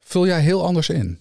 vul 0.00 0.26
jij 0.26 0.40
heel 0.40 0.64
anders 0.64 0.88
in. 0.88 1.18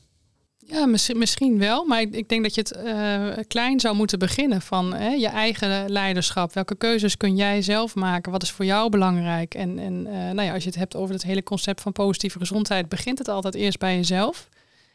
Ja, 0.57 0.85
misschien, 0.85 1.17
misschien 1.17 1.57
wel. 1.57 1.85
Maar 1.85 2.01
ik, 2.01 2.15
ik 2.15 2.29
denk 2.29 2.43
dat 2.43 2.55
je 2.55 2.61
het 2.61 2.77
uh, 2.85 3.43
klein 3.47 3.79
zou 3.79 3.95
moeten 3.95 4.19
beginnen 4.19 4.61
van 4.61 4.93
hè, 4.93 5.09
je 5.09 5.27
eigen 5.27 5.89
leiderschap. 5.89 6.53
Welke 6.53 6.75
keuzes 6.75 7.17
kun 7.17 7.35
jij 7.35 7.61
zelf 7.61 7.95
maken? 7.95 8.31
Wat 8.31 8.43
is 8.43 8.51
voor 8.51 8.65
jou 8.65 8.89
belangrijk? 8.89 9.55
En, 9.55 9.79
en 9.79 9.93
uh, 9.93 10.13
nou 10.13 10.41
ja, 10.41 10.53
als 10.53 10.63
je 10.63 10.69
het 10.69 10.77
hebt 10.77 10.95
over 10.95 11.13
het 11.13 11.23
hele 11.23 11.43
concept 11.43 11.81
van 11.81 11.91
positieve 11.91 12.39
gezondheid, 12.39 12.89
begint 12.89 13.17
het 13.17 13.27
altijd 13.27 13.55
eerst 13.55 13.79
bij 13.79 13.95
jezelf. 13.95 14.49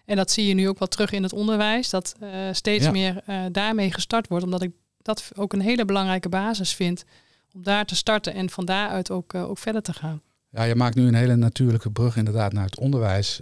En 0.05 0.17
dat 0.17 0.31
zie 0.31 0.47
je 0.47 0.55
nu 0.55 0.69
ook 0.69 0.79
wel 0.79 0.89
terug 0.89 1.13
in 1.13 1.23
het 1.23 1.33
onderwijs, 1.33 1.91
dat 1.91 2.15
uh, 2.23 2.29
steeds 2.53 2.85
ja. 2.85 2.91
meer 2.91 3.23
daarmee 3.53 3.93
gestart 3.93 4.29
wordt. 4.29 4.45
Omdat 4.45 4.63
ik 4.63 4.71
dat 5.03 5.31
ook 5.35 5.53
een 5.53 5.61
hele 5.61 5.85
belangrijke 5.85 6.29
basis 6.29 6.75
vind 6.75 7.05
om 7.53 7.63
daar 7.63 7.85
te 7.85 7.97
starten 7.97 8.35
en 8.35 8.51
van 8.51 8.65
daaruit 8.65 9.11
ook, 9.11 9.35
ook 9.35 9.59
verder 9.59 9.83
te 9.83 9.93
gaan. 9.93 10.23
Ja, 10.49 10.63
je 10.63 10.75
maakt 10.75 10.95
nu 10.95 11.07
een 11.07 11.15
hele 11.15 11.37
natuurlijke 11.37 11.91
brug 11.91 12.17
inderdaad 12.17 12.53
naar 12.53 12.65
het 12.65 12.79
onderwijs. 12.79 13.41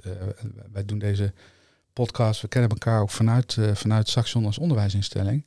wij 0.73 0.85
doen 0.85 0.99
deze 0.99 1.33
podcast, 1.93 2.41
we 2.41 2.49
kennen 2.49 2.71
elkaar 2.71 3.01
ook 3.01 3.11
vanuit, 3.11 3.57
vanuit 3.73 4.09
Saxion 4.09 4.45
als 4.45 4.59
onderwijsinstelling. 4.59 5.47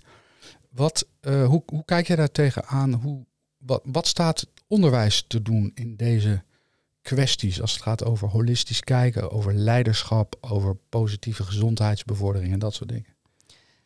Wat, 0.70 1.08
hoe, 1.22 1.64
hoe 1.66 1.86
kijk 1.86 2.08
je 2.08 2.16
daar 2.16 2.32
tegenaan? 2.32 2.94
Hoe, 2.94 3.26
wat, 3.58 3.82
wat 3.86 4.08
staat 4.08 4.48
onderwijs 4.68 5.26
te 5.28 5.42
doen 5.42 5.72
in 5.74 5.96
deze 5.96 6.44
kwesties 7.02 7.62
als 7.62 7.74
het 7.74 7.82
gaat 7.82 8.06
over 8.06 8.28
holistisch 8.28 8.82
kijken, 8.82 9.32
over 9.32 9.54
leiderschap, 9.54 10.36
over 10.42 10.76
positieve 10.90 11.44
gezondheidsbevordering 11.44 12.54
en 12.54 12.60
dat 12.60 12.74
soort 12.74 12.90
dingen? 12.90 13.13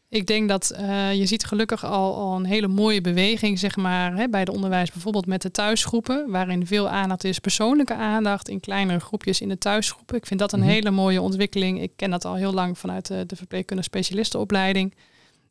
Ik 0.09 0.25
denk 0.25 0.49
dat 0.49 0.73
uh, 0.79 1.13
je 1.13 1.25
ziet 1.25 1.45
gelukkig 1.45 1.85
al, 1.85 2.15
al 2.15 2.35
een 2.35 2.45
hele 2.45 2.67
mooie 2.67 3.01
beweging, 3.01 3.59
zeg 3.59 3.75
maar, 3.75 4.15
hè, 4.15 4.29
bij 4.29 4.45
de 4.45 4.51
onderwijs, 4.51 4.91
bijvoorbeeld 4.91 5.25
met 5.25 5.41
de 5.41 5.51
thuisgroepen, 5.51 6.29
waarin 6.29 6.67
veel 6.67 6.89
aandacht 6.89 7.23
is, 7.23 7.39
persoonlijke 7.39 7.93
aandacht 7.93 8.49
in 8.49 8.59
kleinere 8.59 8.99
groepjes 8.99 9.41
in 9.41 9.49
de 9.49 9.57
thuisgroepen. 9.57 10.15
Ik 10.15 10.25
vind 10.25 10.39
dat 10.39 10.53
een 10.53 10.59
mhm. 10.59 10.69
hele 10.69 10.91
mooie 10.91 11.21
ontwikkeling. 11.21 11.81
Ik 11.81 11.91
ken 11.95 12.09
dat 12.09 12.25
al 12.25 12.35
heel 12.35 12.53
lang 12.53 12.77
vanuit 12.77 13.07
de, 13.07 13.25
de 13.25 13.35
verpleegkundige 13.35 13.89
specialistenopleiding. 13.89 14.95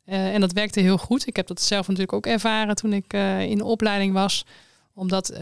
Uh, 0.07 0.35
en 0.35 0.41
dat 0.41 0.53
werkte 0.53 0.81
heel 0.81 0.99
goed. 0.99 1.27
Ik 1.27 1.37
heb 1.37 1.47
dat 1.47 1.63
zelf 1.63 1.87
natuurlijk 1.87 2.13
ook 2.13 2.27
ervaren 2.27 2.77
toen 2.77 2.93
ik 2.93 3.13
uh, 3.15 3.41
in 3.41 3.59
de 3.59 3.65
opleiding 3.65 4.13
was 4.13 4.45
omdat, 4.95 5.33
uh, 5.33 5.39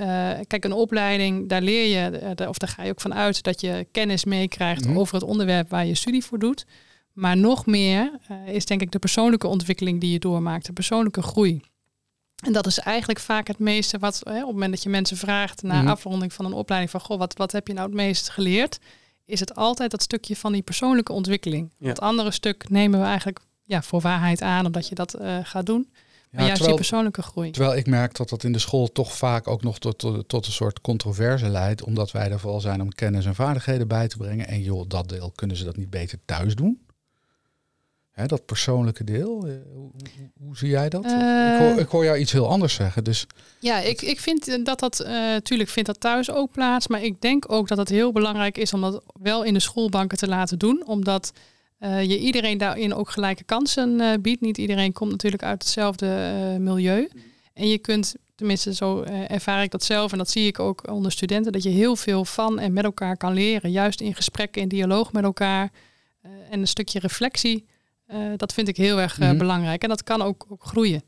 kijk, 0.47 0.65
een 0.65 0.73
opleiding, 0.73 1.49
daar 1.49 1.63
leer 1.63 1.87
je, 1.87 2.35
of 2.49 2.59
daar 2.59 2.69
ga 2.69 2.83
je 2.83 2.91
ook 2.91 3.01
van 3.01 3.15
uit 3.15 3.43
dat 3.43 3.61
je 3.61 3.87
kennis 3.93 4.25
meekrijgt 4.25 4.87
mhm. 4.87 4.99
over 4.99 5.15
het 5.15 5.25
onderwerp 5.25 5.71
waar 5.71 5.87
je 5.87 5.95
studie 5.95 6.25
voor 6.25 6.39
doet. 6.39 6.67
Maar 7.15 7.37
nog 7.37 7.67
meer 7.67 8.19
uh, 8.31 8.55
is 8.55 8.67
denk 8.67 8.81
ik 8.81 8.91
de 8.91 8.99
persoonlijke 8.99 9.47
ontwikkeling 9.47 10.01
die 10.01 10.13
je 10.13 10.19
doormaakt, 10.19 10.67
de 10.67 10.73
persoonlijke 10.73 11.23
groei. 11.23 11.61
En 12.45 12.53
dat 12.53 12.67
is 12.67 12.79
eigenlijk 12.79 13.21
vaak 13.21 13.47
het 13.47 13.59
meeste 13.59 13.99
wat, 13.99 14.21
hè, 14.25 14.41
op 14.41 14.45
het 14.45 14.53
moment 14.53 14.73
dat 14.73 14.83
je 14.83 14.89
mensen 14.89 15.17
vraagt 15.17 15.63
na 15.63 15.83
mm 15.83 15.89
afronding 15.89 16.33
van 16.33 16.45
een 16.45 16.53
opleiding 16.53 16.91
van, 16.93 17.01
goh, 17.01 17.19
wat, 17.19 17.37
wat 17.37 17.53
heb 17.53 17.67
je 17.67 17.73
nou 17.73 17.87
het 17.87 17.97
meest 17.97 18.29
geleerd? 18.29 18.79
Is 19.25 19.41
het 19.41 19.55
altijd 19.55 19.91
dat 19.91 20.03
stukje 20.03 20.37
van 20.37 20.53
die 20.53 20.63
persoonlijke 20.63 21.13
ontwikkeling. 21.13 21.73
Ja. 21.79 21.89
Het 21.89 22.01
andere 22.01 22.31
stuk 22.31 22.69
nemen 22.69 23.01
we 23.01 23.07
eigenlijk 23.07 23.41
ja, 23.63 23.83
voor 23.83 24.01
waarheid 24.01 24.43
aan, 24.43 24.67
omdat 24.67 24.89
je 24.89 24.95
dat 24.95 25.21
uh, 25.21 25.39
gaat 25.43 25.67
doen. 25.67 25.89
Maar 26.31 26.43
juist 26.43 26.55
terwijl, 26.55 26.77
die 26.77 26.87
persoonlijke 26.87 27.23
groei. 27.23 27.51
Terwijl 27.51 27.77
ik 27.77 27.87
merk 27.87 28.17
dat 28.17 28.29
dat 28.29 28.45
in 28.45 28.53
de 28.53 28.59
school 28.59 28.93
toch 28.93 29.17
vaak 29.17 29.49
ook 29.49 29.63
nog 29.63 29.79
tot, 29.79 29.99
tot, 29.99 30.29
tot, 30.29 30.47
een 30.47 30.53
soort 30.53 30.81
controverse 30.81 31.49
leidt. 31.49 31.83
Omdat 31.83 32.11
wij 32.11 32.31
er 32.31 32.41
vooral 32.41 32.61
zijn 32.61 32.81
om 32.81 32.89
kennis 32.89 33.27
en 33.27 33.35
vaardigheden 33.35 33.89
bij 33.89 34.09
te 34.09 34.17
brengen. 34.17 34.47
En 34.49 34.63
joh, 34.63 34.85
dat 34.89 35.09
deel 35.09 35.33
kunnen 35.35 35.57
ze 35.57 35.65
dat 35.65 35.77
niet 35.77 35.91
beter 35.91 36.19
thuis 36.25 36.55
doen? 36.55 36.84
Hè, 38.15 38.27
dat 38.27 38.47
persoonlijke 38.47 39.05
deel, 39.05 39.47
eh, 39.47 39.55
hoe, 39.73 39.91
hoe, 40.39 40.57
zie 40.57 40.69
jij 40.69 40.89
dat? 40.89 41.05
ik, 41.05 41.11
hoor, 41.11 41.21
eh. 41.21 41.79
ik, 41.79 41.89
hoor, 41.89 42.05
jou 42.05 42.19
iets 42.19 42.33
heel 42.33 42.49
anders 42.49 42.75
zeggen. 42.75 43.05
Dus 43.05 43.27
ja, 43.59 43.79
ik, 43.79 44.03
ik 44.03 44.21
vind 44.21 44.65
dat 44.65 44.81
dat, 44.81 44.99
natuurlijk 45.09 45.69
uh, 45.69 45.75
vindt 45.75 45.89
dat 45.89 46.01
thuis 46.01 46.31
ook 46.31 46.53
plaats. 46.53 46.87
Maar 46.87 47.03
ik 47.03 47.21
denk 47.21 47.53
ook 47.53 47.69
dat 47.69 47.79
het 47.79 47.89
heel 47.89 48.13
belangrijk 48.13 48.59
is 48.59 48.73
om 48.73 48.81
dat 48.81 49.03
wel 49.23 49.43
in 49.43 49.55
de 49.55 49.61
schoolbanken 49.61 50.19
te 50.19 50.29
laten 50.29 50.59
doen. 50.59 50.83
Omdat 50.87 51.33
uh, 51.81 52.03
je 52.03 52.19
iedereen 52.19 52.59
daarin 52.59 52.95
ook 52.95 53.11
gelijke 53.11 53.45
kansen 53.45 54.21
biedt. 54.23 54.41
Niet 54.41 54.59
iedereen 54.59 54.93
komt 54.93 55.11
natuurlijk 55.11 55.43
uit 55.43 55.63
hetzelfde 55.63 56.07
milieu. 56.61 57.09
En 57.55 57.69
je 57.69 57.79
kunt, 57.79 58.15
tenminste 58.35 58.75
zo 58.75 59.03
ervaar 59.29 59.63
ik 59.63 59.71
dat 59.71 59.85
zelf 59.85 60.13
en 60.13 60.19
dat 60.19 60.31
zie 60.31 60.47
ik 60.47 60.59
ook 60.59 60.91
onder 60.91 61.13
studenten, 61.13 61.53
dat 61.53 61.63
je 61.63 61.69
heel 61.69 61.97
veel 61.97 62.25
van 62.25 62.59
en 62.59 62.73
met 62.73 62.85
elkaar 62.85 63.17
kan 63.17 63.33
leren. 63.33 63.71
Juist 63.71 64.01
in 64.01 64.15
gesprek, 64.15 64.57
in 64.57 64.69
dialoog 64.69 65.13
met 65.13 65.25
elkaar. 65.25 65.71
en 66.51 66.61
een 66.61 66.69
stukje 66.69 66.99
reflectie, 66.99 67.65
dat 68.37 68.53
vind 68.53 68.69
ik 68.69 68.77
heel 68.77 69.01
erg 69.01 69.19
mm 69.19 69.39
belangrijk. 69.39 69.83
En 69.83 69.89
dat 69.89 70.03
kan 70.03 70.23
ook, 70.23 70.47
ook 70.49 70.65
groeien. 70.65 71.03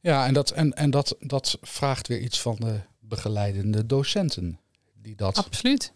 Ja, 0.00 0.26
en, 0.26 0.34
dat, 0.34 0.50
en, 0.50 0.72
en 0.72 0.90
dat, 0.90 1.16
dat 1.20 1.58
vraagt 1.60 2.08
weer 2.08 2.20
iets 2.20 2.40
van 2.40 2.56
de 2.58 2.80
begeleidende 2.98 3.86
docenten. 3.86 4.58
Die 5.02 5.14
dat 5.14 5.36
Absoluut. 5.36 5.92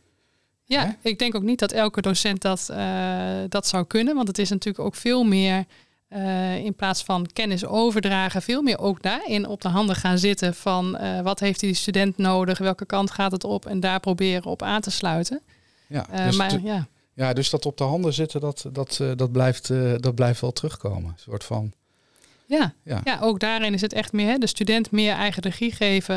Ja, 0.64 0.96
ik 1.02 1.18
denk 1.18 1.34
ook 1.34 1.42
niet 1.42 1.58
dat 1.58 1.72
elke 1.72 2.00
docent 2.00 2.42
dat, 2.42 2.68
uh, 2.70 2.78
dat 3.48 3.66
zou 3.66 3.84
kunnen. 3.84 4.14
Want 4.14 4.28
het 4.28 4.38
is 4.38 4.50
natuurlijk 4.50 4.84
ook 4.84 4.94
veel 4.94 5.24
meer 5.24 5.64
uh, 6.08 6.56
in 6.56 6.74
plaats 6.74 7.02
van 7.02 7.26
kennis 7.32 7.64
overdragen, 7.64 8.42
veel 8.42 8.62
meer 8.62 8.78
ook 8.78 9.02
daarin 9.02 9.46
op 9.46 9.60
de 9.60 9.68
handen 9.68 9.96
gaan 9.96 10.18
zitten 10.18 10.54
van 10.54 10.98
uh, 11.00 11.20
wat 11.20 11.40
heeft 11.40 11.60
die 11.60 11.74
student 11.74 12.16
nodig, 12.16 12.58
welke 12.58 12.86
kant 12.86 13.10
gaat 13.10 13.32
het 13.32 13.44
op 13.44 13.66
en 13.66 13.80
daar 13.80 14.00
proberen 14.00 14.44
op 14.44 14.62
aan 14.62 14.80
te 14.80 14.90
sluiten. 14.90 15.40
Ja, 15.86 16.06
dus, 16.26 16.36
maar, 16.36 16.60
ja. 16.62 16.86
Ja, 17.20 17.32
dus 17.32 17.50
dat 17.50 17.66
op 17.66 17.76
de 17.76 17.84
handen 17.84 18.12
zitten, 18.12 18.40
dat, 18.40 18.66
dat, 18.72 19.00
dat, 19.16 19.32
blijft, 19.32 19.68
dat 19.96 20.14
blijft 20.14 20.40
wel 20.40 20.52
terugkomen. 20.52 21.10
Een 21.10 21.18
soort 21.18 21.44
van. 21.44 21.72
Ja, 22.46 22.74
ja. 22.82 23.00
ja 23.04 23.18
ook 23.20 23.40
daarin 23.40 23.74
is 23.74 23.80
het 23.80 23.92
echt 23.92 24.12
meer 24.12 24.26
hè, 24.26 24.38
de 24.38 24.46
student 24.46 24.90
meer 24.90 25.12
eigen 25.12 25.42
regie 25.42 25.72
geven 25.72 26.16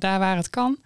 daar 0.00 0.18
waar 0.18 0.36
het 0.36 0.50
kan. 0.50 0.78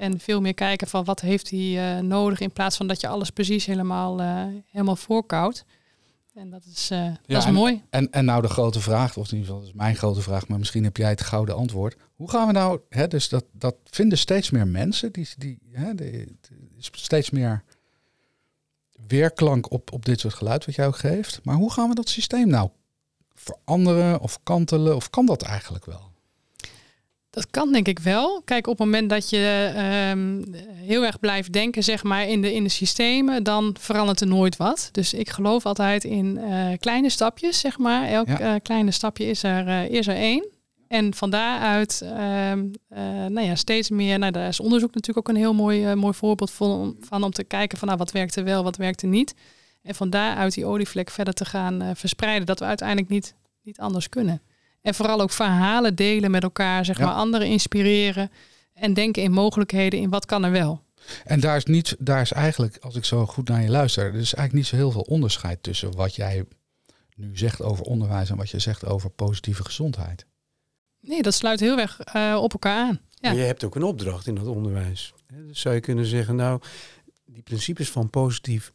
En 0.00 0.20
veel 0.20 0.40
meer 0.40 0.54
kijken 0.54 0.86
van 0.86 1.04
wat 1.04 1.20
heeft 1.20 1.50
hij 1.50 1.96
uh, 1.96 2.02
nodig 2.02 2.40
in 2.40 2.52
plaats 2.52 2.76
van 2.76 2.86
dat 2.86 3.00
je 3.00 3.08
alles 3.08 3.30
precies 3.30 3.66
helemaal, 3.66 4.20
uh, 4.20 4.44
helemaal 4.70 4.96
voorkoudt. 4.96 5.64
En 6.34 6.50
dat 6.50 6.64
is, 6.72 6.90
uh, 6.92 7.04
dat 7.26 7.38
is 7.38 7.44
en, 7.44 7.52
mooi. 7.52 7.82
En, 7.90 8.10
en 8.10 8.24
nou 8.24 8.42
de 8.42 8.48
grote 8.48 8.80
vraag, 8.80 9.16
of 9.16 9.32
in 9.32 9.38
ieder 9.38 9.46
geval 9.46 9.60
dat 9.60 9.68
is 9.68 9.74
mijn 9.74 9.96
grote 9.96 10.20
vraag, 10.20 10.48
maar 10.48 10.58
misschien 10.58 10.84
heb 10.84 10.96
jij 10.96 11.08
het 11.08 11.20
gouden 11.20 11.54
antwoord. 11.54 11.96
Hoe 12.14 12.30
gaan 12.30 12.46
we 12.46 12.52
nou, 12.52 12.80
hè, 12.88 13.08
dus 13.08 13.28
dat, 13.28 13.44
dat 13.52 13.76
vinden 13.84 14.18
steeds 14.18 14.50
meer 14.50 14.68
mensen, 14.68 15.12
die, 15.12 15.28
die, 15.38 15.58
hè, 15.72 15.94
de, 15.94 16.36
steeds 16.90 17.30
meer 17.30 17.64
weerklank 19.10 19.70
op, 19.70 19.92
op 19.92 20.04
dit 20.04 20.20
soort 20.20 20.34
geluid 20.34 20.66
wat 20.66 20.74
jij 20.74 20.86
ook 20.86 20.98
geeft. 20.98 21.40
Maar 21.42 21.56
hoe 21.56 21.72
gaan 21.72 21.88
we 21.88 21.94
dat 21.94 22.08
systeem 22.08 22.48
nou 22.48 22.68
veranderen 23.34 24.20
of 24.20 24.38
kantelen? 24.42 24.96
Of 24.96 25.10
kan 25.10 25.26
dat 25.26 25.42
eigenlijk 25.42 25.84
wel? 25.84 26.08
Dat 27.30 27.50
kan 27.50 27.72
denk 27.72 27.88
ik 27.88 27.98
wel. 27.98 28.42
Kijk, 28.44 28.66
op 28.66 28.78
het 28.78 28.86
moment 28.86 29.10
dat 29.10 29.30
je 29.30 29.72
um, 30.12 30.54
heel 30.74 31.04
erg 31.04 31.20
blijft 31.20 31.52
denken, 31.52 31.84
zeg 31.84 32.02
maar, 32.02 32.28
in 32.28 32.42
de, 32.42 32.54
in 32.54 32.62
de 32.62 32.68
systemen, 32.68 33.42
dan 33.42 33.76
verandert 33.78 34.20
er 34.20 34.26
nooit 34.26 34.56
wat. 34.56 34.88
Dus 34.92 35.14
ik 35.14 35.30
geloof 35.30 35.66
altijd 35.66 36.04
in 36.04 36.38
uh, 36.38 36.66
kleine 36.78 37.10
stapjes, 37.10 37.60
zeg 37.60 37.78
maar. 37.78 38.08
Elk 38.08 38.28
ja. 38.28 38.54
uh, 38.54 38.60
kleine 38.62 38.90
stapje 38.90 39.24
is 39.24 39.42
er, 39.42 39.66
uh, 39.66 39.88
is 39.90 40.06
er 40.06 40.16
één. 40.16 40.46
En 40.90 41.14
van 41.14 41.30
daaruit, 41.30 42.02
um, 42.04 42.70
nou 43.32 43.40
ja, 43.40 43.54
steeds 43.54 43.90
meer. 43.90 44.18
Nou, 44.18 44.32
daar 44.32 44.48
is 44.48 44.60
onderzoek 44.60 44.94
natuurlijk 44.94 45.28
ook 45.28 45.34
een 45.34 45.40
heel 45.40 45.54
mooi, 45.54 45.94
mooi 45.94 46.14
voorbeeld 46.14 46.50
van, 46.50 46.96
van 47.00 47.22
om 47.22 47.30
te 47.30 47.44
kijken 47.44 47.78
van, 47.78 47.86
nou, 47.88 48.00
wat 48.00 48.12
werkte 48.12 48.42
wel, 48.42 48.62
wat 48.62 48.76
werkte 48.76 49.06
niet. 49.06 49.34
En 49.82 49.94
van 49.94 50.10
daaruit 50.10 50.54
die 50.54 50.66
olievlek 50.66 51.10
verder 51.10 51.34
te 51.34 51.44
gaan 51.44 51.96
verspreiden, 51.96 52.46
dat 52.46 52.58
we 52.58 52.64
uiteindelijk 52.64 53.08
niet, 53.08 53.34
niet 53.62 53.78
anders 53.78 54.08
kunnen. 54.08 54.42
En 54.82 54.94
vooral 54.94 55.20
ook 55.20 55.30
verhalen 55.30 55.94
delen 55.94 56.30
met 56.30 56.42
elkaar, 56.42 56.84
zeg 56.84 56.98
maar, 56.98 57.12
anderen 57.12 57.46
inspireren 57.46 58.30
en 58.74 58.94
denken 58.94 59.22
in 59.22 59.32
mogelijkheden, 59.32 60.00
in 60.00 60.10
wat 60.10 60.26
kan 60.26 60.44
er 60.44 60.50
wel. 60.50 60.82
En 61.24 61.40
daar 61.40 61.56
is, 61.56 61.64
niet, 61.64 61.96
daar 61.98 62.20
is 62.20 62.32
eigenlijk, 62.32 62.76
als 62.80 62.96
ik 62.96 63.04
zo 63.04 63.26
goed 63.26 63.48
naar 63.48 63.62
je 63.62 63.70
luister, 63.70 64.04
er 64.04 64.08
is 64.08 64.34
eigenlijk 64.34 64.52
niet 64.52 64.66
zo 64.66 64.76
heel 64.76 64.90
veel 64.90 65.06
onderscheid 65.08 65.62
tussen 65.62 65.96
wat 65.96 66.14
jij 66.14 66.44
nu 67.16 67.38
zegt 67.38 67.62
over 67.62 67.84
onderwijs 67.84 68.30
en 68.30 68.36
wat 68.36 68.50
je 68.50 68.58
zegt 68.58 68.86
over 68.86 69.10
positieve 69.10 69.64
gezondheid. 69.64 70.26
Nee, 71.00 71.22
dat 71.22 71.34
sluit 71.34 71.60
heel 71.60 71.78
erg 71.78 72.00
uh, 72.16 72.38
op 72.42 72.52
elkaar 72.52 72.86
aan. 72.86 73.00
Ja. 73.10 73.28
Maar 73.28 73.38
je 73.38 73.44
hebt 73.44 73.64
ook 73.64 73.74
een 73.74 73.82
opdracht 73.82 74.26
in 74.26 74.34
dat 74.34 74.46
onderwijs. 74.46 75.14
Dus 75.26 75.60
zou 75.60 75.74
je 75.74 75.80
kunnen 75.80 76.06
zeggen, 76.06 76.36
nou, 76.36 76.60
die 77.24 77.42
principes 77.42 77.90
van 77.90 78.10
positief, 78.10 78.72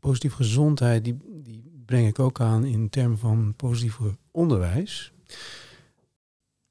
positieve 0.00 0.36
gezondheid, 0.36 1.04
die, 1.04 1.16
die 1.24 1.82
breng 1.86 2.06
ik 2.06 2.18
ook 2.18 2.40
aan 2.40 2.64
in 2.64 2.88
termen 2.88 3.18
van 3.18 3.54
positief 3.56 3.98
onderwijs. 4.30 5.12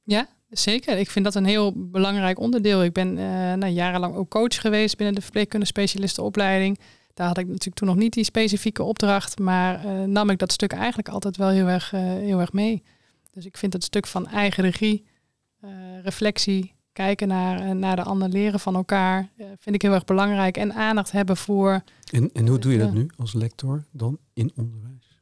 Ja, 0.04 0.28
zeker. 0.50 0.97
Ik 0.97 1.10
vind 1.10 1.26
dat 1.26 1.36
een 1.36 1.45
heel 1.45 1.73
belangrijk 1.76 2.39
onderdeel. 2.39 2.84
Ik 2.84 2.93
ben 2.93 3.17
uh, 3.17 3.54
nou, 3.54 3.67
jarenlang 3.67 4.15
ook 4.15 4.30
coach 4.30 4.62
geweest 4.62 4.97
binnen 4.97 5.15
de 5.15 5.21
verpleegkunde 5.21 5.65
specialistenopleiding. 5.65 6.80
Daar 7.13 7.28
had 7.28 7.38
ik 7.38 7.47
natuurlijk 7.47 7.76
toen 7.76 7.88
nog 7.88 7.97
niet 7.97 8.13
die 8.13 8.23
specifieke 8.23 8.84
opdracht, 8.84 9.39
maar 9.39 9.86
uh, 9.86 10.04
nam 10.04 10.30
ik 10.30 10.38
dat 10.38 10.52
stuk 10.52 10.71
eigenlijk 10.71 11.10
altijd 11.10 11.38
wel 11.38 11.50
heel 11.50 11.67
erg, 11.67 11.93
uh, 11.93 12.00
heel 12.02 12.39
erg 12.39 12.54
mee. 12.54 12.84
Dus 13.38 13.45
ik 13.45 13.58
vind 13.58 13.73
het 13.73 13.84
stuk 13.84 14.08
van 14.08 14.28
eigen 14.28 14.63
regie, 14.63 15.06
reflectie, 16.02 16.73
kijken 16.93 17.28
naar, 17.28 17.76
naar 17.76 17.95
de 17.95 18.04
ander, 18.04 18.30
leren 18.30 18.60
van 18.60 18.76
elkaar, 18.76 19.30
vind 19.60 19.76
ik 19.76 19.82
heel 19.82 19.93
erg 19.93 20.06
belangrijk. 20.06 20.58
En 20.58 20.73
aandacht 20.73 21.12
hebben 21.12 21.38
voor. 21.38 21.84
En, 22.12 22.30
en 22.34 22.47
hoe 22.47 22.60
doe 22.60 22.71
je 22.71 22.78
dat 22.78 22.93
nu 22.93 23.10
als 23.17 23.34
lector 23.34 23.84
dan 23.91 24.17
in 24.34 24.52
onderwijs? 24.56 25.17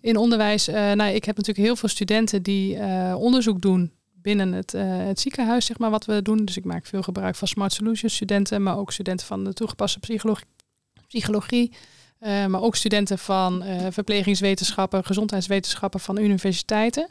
in 0.00 0.16
onderwijs, 0.16 0.66
nou, 0.66 1.02
ik 1.02 1.24
heb 1.24 1.36
natuurlijk 1.36 1.66
heel 1.66 1.76
veel 1.76 1.88
studenten 1.88 2.42
die 2.42 2.78
onderzoek 3.16 3.60
doen 3.60 3.92
binnen 4.14 4.52
het, 4.52 4.74
uh, 4.74 4.82
het, 4.86 5.20
ziekenhuis, 5.20 5.66
zeg 5.66 5.78
maar, 5.78 5.90
wat 5.90 6.04
we 6.04 6.22
doen. 6.22 6.44
Dus 6.44 6.56
ik 6.56 6.64
maak 6.64 6.86
veel 6.86 7.02
gebruik 7.02 7.34
van 7.34 7.48
Smart 7.48 7.72
Solutions 7.72 8.14
studenten, 8.14 8.62
maar 8.62 8.78
ook 8.78 8.92
studenten 8.92 9.26
van 9.26 9.44
de 9.44 9.52
toegepaste 9.52 9.98
psychologie, 9.98 10.46
psychologie 11.06 11.72
maar 12.20 12.62
ook 12.62 12.76
studenten 12.76 13.18
van 13.18 13.64
verplegingswetenschappen, 13.90 15.04
gezondheidswetenschappen 15.04 16.00
van 16.00 16.18
universiteiten. 16.18 17.10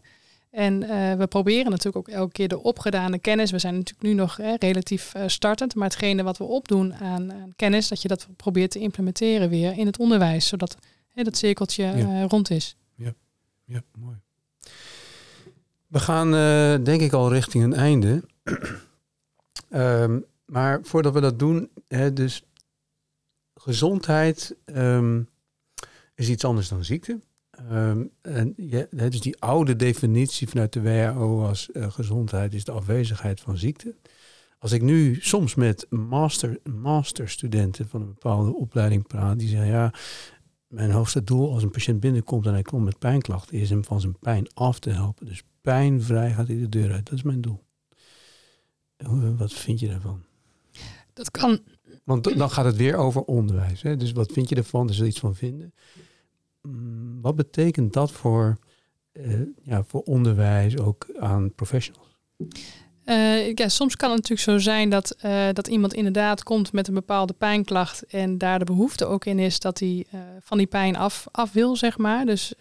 En 0.56 0.80
we 1.18 1.28
proberen 1.28 1.72
natuurlijk 1.72 1.96
ook 1.96 2.16
elke 2.16 2.32
keer 2.32 2.48
de 2.48 2.64
opgedane 2.64 3.20
kennis. 3.20 3.52
We 3.52 3.60
zijn 3.60 3.74
natuurlijk 3.74 4.08
nu 4.08 4.14
nog 4.14 4.38
relatief 4.60 5.14
startend, 5.26 5.76
maar 5.76 5.88
hetgene 5.88 6.24
wat 6.24 6.38
we 6.38 6.44
opdoen 6.44 6.94
aan, 6.94 7.34
aan, 7.34 7.54
kennis, 7.56 7.88
dat 7.88 8.02
je 8.02 8.08
dat 8.08 8.28
probeert 8.36 8.72
te 8.72 8.80
implementeren 8.80 9.50
weer 9.50 9.78
in 9.78 9.86
het 9.86 10.00
onderwijs, 10.00 10.48
zodat 10.48 10.78
dat 11.14 11.38
cirkeltje 11.38 12.24
rond 12.28 12.50
is. 12.50 12.76
Ja, 12.96 13.14
ja 13.66 13.84
mooi. 14.00 14.16
We 15.88 16.00
gaan 16.00 16.32
denk 16.84 17.02
ik 17.02 17.14
al 17.14 17.32
richting 17.32 17.64
een 17.64 17.74
einde. 17.74 18.24
um, 19.70 20.26
maar 20.56 20.80
voordat 20.84 21.14
we 21.14 21.20
dat 21.20 21.40
doen, 21.40 21.70
hè, 21.88 22.14
dus 22.14 22.44
gezondheid 23.56 24.56
um, 24.66 25.30
is 26.16 26.30
iets 26.30 26.44
anders 26.44 26.68
dan 26.68 26.84
ziekte. 26.84 27.20
Um, 27.72 28.12
en 28.22 28.54
ja, 28.58 28.86
dus 28.90 29.22
die 29.22 29.42
oude 29.42 29.76
definitie 29.76 30.48
vanuit 30.48 30.74
de 30.74 30.82
WHO 30.82 31.46
als 31.46 31.70
uh, 31.74 31.92
gezondheid 31.92 32.54
is 32.54 32.64
de 32.64 32.72
afwezigheid 32.72 33.40
van 33.40 33.58
ziekte. 33.58 33.96
Als 34.60 34.72
ik 34.72 34.82
nu 34.82 35.18
soms 35.22 35.56
met 35.56 35.86
master, 35.90 36.60
masterstudenten 36.64 37.88
van 37.88 38.02
een 38.02 38.08
bepaalde 38.08 38.56
opleiding 38.56 39.08
praat, 39.08 39.40
die 39.40 39.48
zeggen 39.48 39.68
ja, 39.68 39.94
mijn 40.68 40.92
hoogste 40.92 41.24
doel 41.24 41.54
als 41.54 41.64
een 41.64 41.72
patiënt 41.72 42.00
binnenkomt 42.00 42.46
en 42.46 42.54
hij 42.54 42.62
komt 42.62 42.84
met 42.84 43.00
pijnklachten, 43.00 43.58
is 43.58 43.70
hem 43.70 43.84
van 43.84 44.02
zijn 44.02 44.20
pijn 44.20 44.48
af 44.54 44.80
te 44.80 44.90
helpen. 44.90 45.26
Dus 45.26 45.44
pijnvrij 45.62 46.34
gaat 46.34 46.48
hij 46.48 46.58
de 46.58 46.70
deur 46.70 46.92
uit. 46.92 47.06
Dat 47.06 47.18
is 47.18 47.24
mijn 47.24 47.42
doel. 47.42 47.64
Wat 49.38 49.54
vind 49.54 49.80
je 49.80 49.88
daarvan? 49.88 50.24
Dat 51.14 51.32
kan. 51.32 51.60
Want 52.04 52.38
dan 52.38 52.50
gaat 52.50 52.66
het 52.66 52.76
weer 52.76 52.96
over 52.96 53.22
onderwijs. 53.22 53.82
Hè? 53.82 53.98
Dus 53.98 54.12
wat 54.12 54.32
vind 54.32 54.50
je 54.50 54.56
ervan? 54.56 54.90
Er 54.90 55.00
er 55.00 55.06
iets 55.06 55.20
van 55.20 55.36
vinden. 55.36 55.74
Mm, 56.66 57.22
wat 57.22 57.36
betekent 57.36 57.94
dat 57.94 58.12
voor, 58.12 58.58
uh, 59.14 59.42
ja, 59.64 59.84
voor 59.84 60.02
onderwijs, 60.02 60.78
ook 60.78 61.08
aan 61.20 61.54
professionals? 61.54 62.18
Uh, 63.06 63.54
ja, 63.54 63.70
soms 63.70 63.96
kan 63.96 64.12
het 64.12 64.18
natuurlijk 64.18 64.50
zo 64.50 64.58
zijn 64.58 64.90
dat, 64.90 65.16
uh, 65.26 65.48
dat 65.54 65.68
iemand 65.68 65.94
inderdaad 65.94 66.44
komt 66.44 66.74
met 66.74 66.88
een 66.88 66.94
bepaalde 66.94 67.34
pijnklacht 67.34 68.06
en 68.06 68.38
daar 68.38 68.60
de 68.60 68.66
behoefte 68.66 69.06
ook 69.06 69.26
in 69.26 69.40
is 69.40 69.60
dat 69.60 69.80
hij 69.80 70.06
uh, 70.14 70.22
van 70.40 70.58
die 70.58 70.68
pijn 70.68 70.96
af, 70.96 71.28
af 71.32 71.52
wil, 71.52 71.76
zeg 71.76 71.98
maar. 71.98 72.26
Dus 72.26 72.54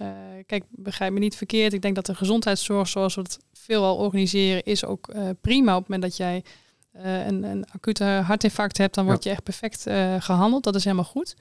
kijk, 0.47 0.64
begrijp 0.71 1.12
me 1.12 1.19
niet 1.19 1.37
verkeerd. 1.37 1.73
Ik 1.73 1.83
denk 1.83 1.95
dat 1.95 2.07
de 2.07 2.14
gezondheidszorg 2.14 2.88
zoals 2.88 3.14
we 3.14 3.21
het 3.21 3.38
veelal 3.53 3.97
organiseren 3.97 4.62
is 4.62 4.85
ook 4.85 5.14
prima 5.40 5.77
op 5.77 5.81
het 5.81 5.88
moment 5.88 6.03
dat 6.03 6.17
jij 6.17 6.45
een, 6.93 7.43
een 7.43 7.64
acute 7.73 8.05
hartinfarct 8.05 8.79
hebt, 8.79 8.95
dan 8.95 9.05
word 9.05 9.25
je 9.25 9.31
echt 9.31 9.43
perfect 9.43 9.83
gehandeld. 10.25 10.64
Dat 10.64 10.75
is 10.75 10.85
helemaal 10.85 11.05
goed. 11.05 11.37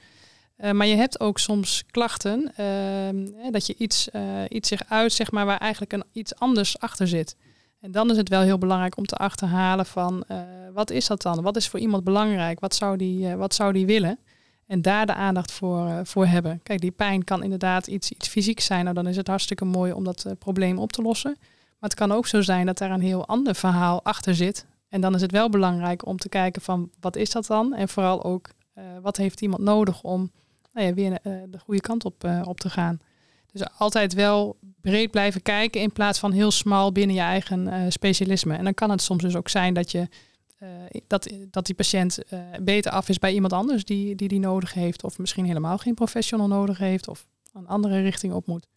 Maar 0.55 0.87
je 0.87 0.95
hebt 0.95 1.19
ook 1.19 1.39
soms 1.39 1.83
klachten 1.91 2.51
ehm, 2.55 3.51
dat 3.51 3.65
je 3.65 3.75
iets, 3.77 4.09
iets 4.47 4.67
zich 4.67 4.81
uit, 4.87 5.13
zeg 5.13 5.31
maar, 5.31 5.45
waar 5.45 5.57
eigenlijk 5.57 5.93
een, 5.93 6.03
iets 6.11 6.35
anders 6.35 6.79
achter 6.79 7.07
zit. 7.07 7.35
En 7.83 7.91
dan 7.91 8.09
is 8.11 8.17
het 8.17 8.29
wel 8.29 8.41
heel 8.41 8.57
belangrijk 8.57 8.97
om 8.97 9.05
te 9.05 9.15
achterhalen 9.15 9.85
van 9.85 10.23
uh, 10.31 10.37
wat 10.73 10.89
is 10.89 11.07
dat 11.07 11.21
dan? 11.21 11.41
Wat 11.41 11.55
is 11.55 11.67
voor 11.67 11.79
iemand 11.79 12.03
belangrijk? 12.03 12.59
Wat 12.59 12.75
zou 12.75 12.97
die, 12.97 13.27
uh, 13.27 13.33
wat 13.33 13.53
zou 13.53 13.73
die 13.73 13.85
willen? 13.85 14.19
En 14.67 14.81
daar 14.81 15.05
de 15.05 15.13
aandacht 15.13 15.51
voor, 15.51 15.87
uh, 15.87 15.99
voor 16.03 16.25
hebben. 16.25 16.59
Kijk, 16.63 16.81
die 16.81 16.91
pijn 16.91 17.23
kan 17.23 17.43
inderdaad 17.43 17.87
iets, 17.87 18.11
iets 18.11 18.27
fysiek 18.27 18.59
zijn. 18.59 18.83
Nou, 18.83 18.95
dan 18.95 19.07
is 19.07 19.15
het 19.15 19.27
hartstikke 19.27 19.65
mooi 19.65 19.91
om 19.91 20.03
dat 20.03 20.25
probleem 20.39 20.77
op 20.77 20.91
te 20.91 21.01
lossen. 21.01 21.35
Maar 21.39 21.89
het 21.89 21.93
kan 21.93 22.11
ook 22.11 22.27
zo 22.27 22.41
zijn 22.41 22.65
dat 22.65 22.77
daar 22.77 22.91
een 22.91 23.01
heel 23.01 23.27
ander 23.27 23.55
verhaal 23.55 24.03
achter 24.03 24.35
zit. 24.35 24.65
En 24.89 25.01
dan 25.01 25.15
is 25.15 25.21
het 25.21 25.31
wel 25.31 25.49
belangrijk 25.49 26.05
om 26.05 26.17
te 26.17 26.29
kijken 26.29 26.61
van 26.61 26.89
wat 26.99 27.15
is 27.15 27.29
dat 27.29 27.45
dan? 27.45 27.73
En 27.73 27.89
vooral 27.89 28.23
ook 28.23 28.49
wat 29.01 29.17
heeft 29.17 29.41
iemand 29.41 29.61
nodig 29.61 30.03
om 30.03 30.31
nou 30.73 30.87
ja, 30.87 30.93
weer 30.93 31.19
de 31.23 31.59
goede 31.59 31.81
kant 31.81 32.05
op, 32.05 32.27
op 32.43 32.59
te 32.59 32.69
gaan. 32.69 32.99
Dus 33.51 33.63
altijd 33.77 34.13
wel 34.13 34.57
breed 34.81 35.11
blijven 35.11 35.41
kijken 35.41 35.81
in 35.81 35.91
plaats 35.91 36.19
van 36.19 36.31
heel 36.31 36.51
smal 36.51 36.91
binnen 36.91 37.15
je 37.15 37.21
eigen 37.21 37.67
uh, 37.67 37.85
specialisme. 37.89 38.55
En 38.55 38.63
dan 38.63 38.73
kan 38.73 38.89
het 38.89 39.01
soms 39.01 39.23
dus 39.23 39.35
ook 39.35 39.49
zijn 39.49 39.73
dat, 39.73 39.91
je, 39.91 40.07
dat, 41.07 41.29
dat 41.51 41.65
die 41.65 41.75
patiënt 41.75 42.19
beter 42.61 42.91
af 42.91 43.09
is 43.09 43.19
bij 43.19 43.33
iemand 43.33 43.53
anders 43.53 43.85
die, 43.85 44.15
die 44.15 44.27
die 44.27 44.39
nodig 44.39 44.73
heeft. 44.73 45.03
Of 45.03 45.17
misschien 45.17 45.45
helemaal 45.45 45.77
geen 45.77 45.93
professional 45.93 46.47
nodig 46.47 46.77
heeft 46.77 47.07
of 47.07 47.27
een 47.53 47.67
andere 47.67 48.01
richting 48.01 48.33
op 48.33 48.47
moet. 48.47 48.67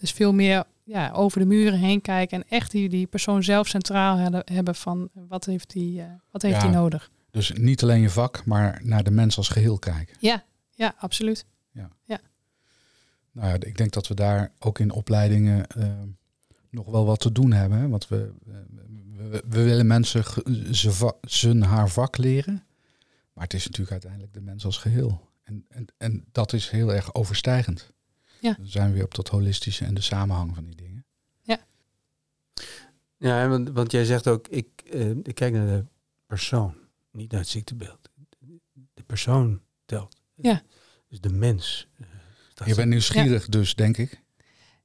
Dus 0.00 0.10
veel 0.10 0.32
meer 0.32 0.64
ja, 0.84 1.10
over 1.10 1.40
de 1.40 1.46
muren 1.46 1.78
heen 1.78 2.00
kijken 2.00 2.42
en 2.42 2.48
echt 2.48 2.70
die, 2.70 2.88
die 2.88 3.06
persoon 3.06 3.42
zelf 3.42 3.68
centraal 3.68 4.42
hebben 4.44 4.74
van 4.74 5.08
wat 5.28 5.44
heeft 5.44 5.70
die, 5.72 6.02
wat 6.30 6.42
heeft 6.42 6.54
ja, 6.54 6.62
die 6.62 6.70
nodig. 6.70 7.10
Dus 7.30 7.52
niet 7.52 7.82
alleen 7.82 8.00
je 8.00 8.10
vak, 8.10 8.44
maar 8.44 8.80
naar 8.82 9.02
de 9.02 9.10
mens 9.10 9.36
als 9.36 9.48
geheel 9.48 9.78
kijken. 9.78 10.16
Ja, 10.20 10.44
ja 10.82 10.94
absoluut. 10.98 11.46
Ja. 11.70 11.90
ja. 12.04 12.20
Nou 13.32 13.48
ja, 13.48 13.54
ik 13.54 13.76
denk 13.76 13.92
dat 13.92 14.08
we 14.08 14.14
daar 14.14 14.52
ook 14.58 14.78
in 14.78 14.90
opleidingen 14.90 15.66
uh, 15.78 16.02
nog 16.70 16.86
wel 16.86 17.04
wat 17.04 17.20
te 17.20 17.32
doen 17.32 17.52
hebben. 17.52 17.78
Hè? 17.78 17.88
Want 17.88 18.08
we, 18.08 18.32
we, 18.44 18.64
we, 19.48 19.62
willen 19.62 19.86
mensen 19.86 20.24
zijn 21.20 21.62
haar 21.62 21.88
vak 21.88 22.16
leren. 22.16 22.64
Maar 23.32 23.44
het 23.44 23.54
is 23.54 23.64
natuurlijk 23.64 23.90
uiteindelijk 23.90 24.32
de 24.32 24.40
mens 24.40 24.64
als 24.64 24.78
geheel. 24.78 25.28
En, 25.42 25.64
en, 25.68 25.86
en 25.96 26.24
dat 26.32 26.52
is 26.52 26.70
heel 26.70 26.92
erg 26.94 27.14
overstijgend. 27.14 27.92
Ja. 28.40 28.54
Dan 28.54 28.66
zijn 28.66 28.88
we 28.88 28.94
weer 28.94 29.04
op 29.04 29.14
dat 29.14 29.28
holistische 29.28 29.84
en 29.84 29.94
de 29.94 30.00
samenhang 30.00 30.54
van 30.54 30.64
die 30.64 30.74
dingen. 30.74 31.04
Ja. 31.42 31.58
Ja, 33.16 33.48
want, 33.48 33.70
want 33.70 33.92
jij 33.92 34.04
zegt 34.04 34.28
ook, 34.28 34.48
ik, 34.48 34.68
uh, 34.94 35.10
ik 35.10 35.34
kijk 35.34 35.52
naar 35.52 35.66
de 35.66 35.84
persoon, 36.26 36.74
niet 37.10 37.30
naar 37.30 37.40
het 37.40 37.48
ziektebeeld. 37.48 38.10
De 38.94 39.02
persoon 39.02 39.60
telt. 39.84 40.21
Ja. 40.34 40.62
Dus 41.08 41.20
de 41.20 41.28
mens. 41.28 41.88
Uh, 42.60 42.66
je 42.66 42.74
bent 42.74 42.88
nieuwsgierig 42.88 43.46
dus, 43.46 43.74
denk 43.74 43.96
ik. 43.96 44.22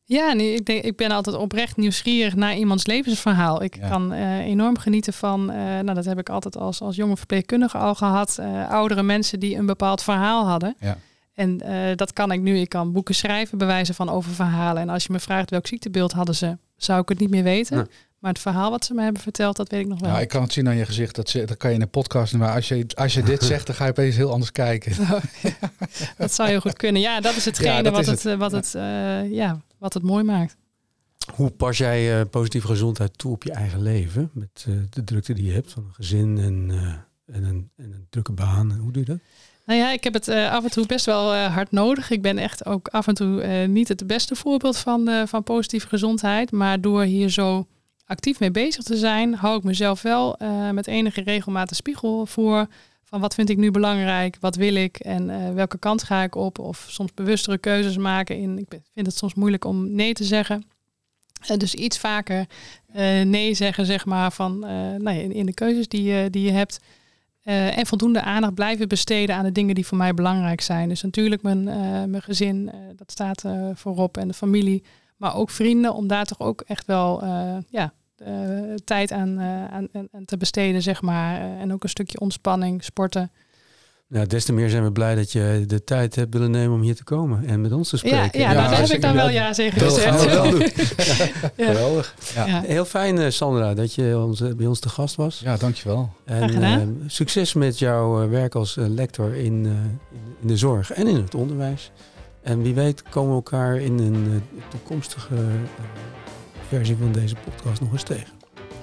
Ja, 0.03 0.33
nee, 0.33 0.53
ik, 0.53 0.65
denk, 0.65 0.83
ik 0.83 0.97
ben 0.97 1.11
altijd 1.11 1.35
oprecht 1.35 1.77
nieuwsgierig 1.77 2.35
naar 2.35 2.57
iemands 2.57 2.85
levensverhaal. 2.85 3.63
Ik 3.63 3.77
kan 3.89 4.13
uh, 4.13 4.37
enorm 4.37 4.77
genieten 4.77 5.13
van, 5.13 5.51
uh, 5.51 5.55
nou 5.57 5.93
dat 5.93 6.05
heb 6.05 6.19
ik 6.19 6.29
altijd 6.29 6.57
als, 6.57 6.81
als 6.81 6.95
jonge 6.95 7.17
verpleegkundige 7.17 7.77
al 7.77 7.95
gehad, 7.95 8.37
uh, 8.39 8.69
oudere 8.69 9.03
mensen 9.03 9.39
die 9.39 9.55
een 9.55 9.65
bepaald 9.65 10.03
verhaal 10.03 10.47
hadden. 10.47 10.75
Ja. 10.79 10.97
En 11.33 11.57
dat 11.95 12.13
kan 12.13 12.31
ik 12.31 12.41
nu. 12.41 12.57
Ik 12.57 12.69
kan 12.69 12.91
boeken 12.91 13.15
schrijven, 13.15 13.57
bewijzen 13.57 13.95
van 13.95 14.09
over 14.09 14.31
verhalen. 14.31 14.81
En 14.81 14.89
als 14.89 15.03
je 15.03 15.11
me 15.11 15.19
vraagt 15.19 15.49
welk 15.49 15.67
ziektebeeld 15.67 16.11
hadden 16.11 16.35
ze, 16.35 16.57
zou 16.75 17.01
ik 17.01 17.09
het 17.09 17.19
niet 17.19 17.29
meer 17.29 17.43
weten. 17.43 17.89
Maar 18.19 18.31
het 18.31 18.41
verhaal 18.41 18.69
wat 18.69 18.85
ze 18.85 18.93
me 18.93 19.01
hebben 19.01 19.21
verteld, 19.21 19.55
dat 19.55 19.69
weet 19.69 19.81
ik 19.81 19.87
nog 19.87 19.99
wel. 19.99 20.09
Ja, 20.09 20.19
ik 20.19 20.27
kan 20.27 20.41
het 20.41 20.53
zien 20.53 20.67
aan 20.67 20.75
je 20.75 20.85
gezicht. 20.85 21.15
Dat, 21.15 21.29
ze, 21.29 21.45
dat 21.45 21.57
kan 21.57 21.69
je 21.69 21.75
in 21.75 21.81
een 21.81 21.89
podcast 21.89 22.33
Maar 22.33 22.53
als 22.53 22.67
je, 22.67 22.85
als 22.95 23.13
je 23.13 23.23
dit 23.23 23.43
zegt, 23.53 23.67
dan 23.67 23.75
ga 23.75 23.83
je 23.83 23.89
opeens 23.89 24.15
heel 24.15 24.31
anders 24.31 24.51
kijken. 24.51 24.95
Oh, 25.07 25.21
dat 26.17 26.33
zou 26.33 26.49
heel 26.49 26.59
goed 26.59 26.73
kunnen. 26.73 27.01
Ja, 27.01 27.21
dat 27.21 27.35
is 27.35 27.45
hetgene 27.45 27.83
ja, 27.83 27.91
wat, 27.91 28.05
het, 28.05 28.23
het, 28.23 28.37
wat, 28.37 28.51
het, 28.51 28.73
uh, 28.75 29.31
ja, 29.31 29.61
wat 29.77 29.93
het 29.93 30.03
mooi 30.03 30.23
maakt. 30.23 30.55
Hoe 31.33 31.49
pas 31.49 31.77
jij 31.77 32.19
uh, 32.19 32.25
positieve 32.29 32.67
gezondheid 32.67 33.17
toe 33.17 33.31
op 33.31 33.43
je 33.43 33.51
eigen 33.51 33.81
leven? 33.81 34.29
Met 34.33 34.65
uh, 34.67 34.75
de 34.89 35.03
drukte 35.03 35.33
die 35.33 35.45
je 35.45 35.51
hebt 35.51 35.71
van 35.71 35.83
een 35.83 35.93
gezin 35.93 36.37
en, 36.37 36.71
en, 37.25 37.43
een, 37.43 37.69
en 37.75 37.91
een 37.93 38.05
drukke 38.09 38.31
baan. 38.31 38.71
Hoe 38.71 38.91
doe 38.91 39.03
je 39.05 39.09
dat? 39.09 39.19
Nou 39.65 39.79
ja, 39.79 39.91
ik 39.91 40.03
heb 40.03 40.13
het 40.13 40.29
af 40.29 40.63
en 40.63 40.71
toe 40.71 40.85
best 40.85 41.05
wel 41.05 41.35
hard 41.35 41.71
nodig. 41.71 42.09
Ik 42.09 42.21
ben 42.21 42.37
echt 42.37 42.65
ook 42.65 42.87
af 42.87 43.07
en 43.07 43.13
toe 43.13 43.67
niet 43.67 43.87
het 43.87 44.07
beste 44.07 44.35
voorbeeld 44.35 44.77
van, 44.77 45.09
van 45.27 45.43
positieve 45.43 45.87
gezondheid. 45.87 46.51
Maar 46.51 46.81
door 46.81 47.03
hier 47.03 47.29
zo 47.29 47.67
actief 48.07 48.39
mee 48.39 48.51
bezig 48.51 48.83
te 48.83 48.97
zijn, 48.97 49.33
hou 49.33 49.57
ik 49.57 49.63
mezelf 49.63 50.01
wel 50.01 50.35
uh, 50.41 50.69
met 50.69 50.87
enige 50.87 51.21
regelmaat 51.21 51.75
spiegel 51.75 52.25
voor. 52.25 52.67
Van 53.03 53.19
wat 53.19 53.33
vind 53.33 53.49
ik 53.49 53.57
nu 53.57 53.71
belangrijk, 53.71 54.37
wat 54.39 54.55
wil 54.55 54.75
ik 54.75 54.97
en 54.97 55.29
uh, 55.29 55.49
welke 55.49 55.77
kant 55.77 56.03
ga 56.03 56.23
ik 56.23 56.35
op? 56.35 56.59
Of 56.59 56.85
soms 56.89 57.13
bewustere 57.13 57.57
keuzes 57.57 57.97
maken. 57.97 58.37
In, 58.37 58.57
ik 58.57 58.79
vind 58.93 59.05
het 59.05 59.15
soms 59.15 59.33
moeilijk 59.33 59.65
om 59.65 59.91
nee 59.91 60.13
te 60.13 60.23
zeggen. 60.23 60.65
Uh, 61.51 61.57
dus 61.57 61.75
iets 61.75 61.97
vaker 61.97 62.45
nee 63.23 63.53
zeggen, 63.53 63.85
zeg 63.85 64.05
maar, 64.05 64.31
van, 64.31 64.59
nou 64.59 65.09
ja, 65.09 65.11
in, 65.11 65.45
de 65.45 65.53
keuzes 65.53 65.87
die, 65.87 66.29
die 66.29 66.43
je 66.43 66.51
hebt. 66.51 66.79
en 67.43 67.85
voldoende 67.85 68.21
aandacht 68.21 68.53
blijven 68.53 68.87
besteden 68.87 69.35
aan 69.35 69.43
de 69.43 69.51
dingen 69.51 69.75
die 69.75 69.85
voor 69.85 69.97
mij 69.97 70.13
belangrijk 70.13 70.61
zijn. 70.61 70.89
Dus 70.89 71.01
natuurlijk 71.01 71.41
mijn, 71.41 71.63
mijn 72.09 72.21
gezin, 72.21 72.71
dat 72.95 73.11
staat 73.11 73.43
voorop 73.73 74.17
en 74.17 74.27
de 74.27 74.33
familie. 74.33 74.83
Maar 75.17 75.35
ook 75.35 75.49
vrienden, 75.49 75.93
om 75.93 76.07
daar 76.07 76.25
toch 76.25 76.39
ook 76.39 76.61
echt 76.61 76.85
wel 76.85 77.23
ja, 77.69 77.93
uh, 78.27 78.73
tijd 78.83 79.11
aan, 79.11 79.29
uh, 79.39 79.65
aan, 79.65 79.87
aan, 79.93 80.25
te 80.25 80.37
besteden, 80.37 80.81
zeg 80.81 81.01
maar. 81.01 81.41
en 81.59 81.73
ook 81.73 81.83
een 81.83 81.89
stukje 81.89 82.19
ontspanning, 82.19 82.83
sporten. 82.83 83.31
Nou, 84.09 84.27
des 84.27 84.45
te 84.45 84.53
meer 84.53 84.69
zijn 84.69 84.83
we 84.83 84.91
blij 84.91 85.15
dat 85.15 85.31
je 85.31 85.63
de 85.67 85.83
tijd 85.83 86.15
hebt 86.15 86.33
willen 86.33 86.51
nemen 86.51 86.75
om 86.75 86.81
hier 86.81 86.95
te 86.95 87.03
komen 87.03 87.45
en 87.45 87.61
met 87.61 87.71
ons 87.71 87.89
te 87.89 87.97
spreken. 87.97 88.39
Ja, 88.39 88.51
ja, 88.51 88.53
nou, 88.53 88.69
daar 88.69 88.79
heb 88.79 88.89
ik 88.89 89.01
dan 89.01 89.15
wel 89.15 89.29
ja 89.29 89.51
tegen 89.51 89.81
gezegd. 89.81 90.23
Dat 90.23 90.25
wel 90.25 90.51
doen. 90.51 90.59
ja. 91.55 91.65
Geweldig. 91.71 92.15
Ja. 92.35 92.61
Heel 92.61 92.85
fijn, 92.85 93.33
Sandra, 93.33 93.73
dat 93.73 93.93
je 93.93 94.17
ons, 94.17 94.55
bij 94.55 94.65
ons 94.65 94.79
te 94.79 94.89
gast 94.89 95.15
was. 95.15 95.39
Ja, 95.43 95.57
dankjewel. 95.57 96.09
En 96.25 97.03
succes 97.07 97.53
met 97.53 97.79
jouw 97.79 98.29
werk 98.29 98.55
als 98.55 98.75
lector 98.75 99.35
in, 99.35 99.65
in 100.41 100.47
de 100.47 100.57
zorg 100.57 100.91
en 100.91 101.07
in 101.07 101.15
het 101.15 101.35
onderwijs. 101.35 101.91
En 102.41 102.61
wie 102.61 102.73
weet 102.73 103.03
komen 103.09 103.29
we 103.29 103.35
elkaar 103.35 103.77
in 103.77 103.99
een 103.99 104.25
uh, 104.27 104.35
toekomstige 104.69 105.35
uh, 105.35 105.39
versie 106.67 106.95
van 106.97 107.11
deze 107.11 107.35
podcast 107.35 107.81
nog 107.81 107.91
eens 107.91 108.03
tegen. 108.03 108.33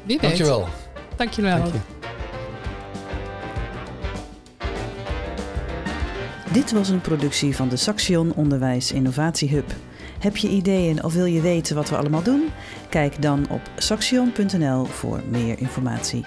Wie 0.03 0.19
weet. 0.19 0.21
Dankjewel. 0.21 0.69
Dankjewel. 1.17 1.59
Dank 1.59 1.73
je. 1.73 1.79
Dit 6.53 6.73
was 6.73 6.89
een 6.89 7.01
productie 7.01 7.57
van 7.57 7.69
de 7.69 7.77
Saxion 7.77 8.33
Onderwijs 8.35 8.93
Innovatie 8.93 9.49
Hub. 9.49 9.73
Heb 10.19 10.37
je 10.37 10.49
ideeën 10.49 11.05
of 11.05 11.15
wil 11.15 11.25
je 11.25 11.41
weten 11.41 11.77
wat 11.77 11.89
we 11.89 11.97
allemaal 11.97 12.23
doen? 12.23 12.43
Kijk 12.89 13.23
dan 13.23 13.47
op 13.51 13.61
saxion.nl 13.77 14.85
voor 14.85 15.23
meer 15.29 15.59
informatie. 15.59 16.25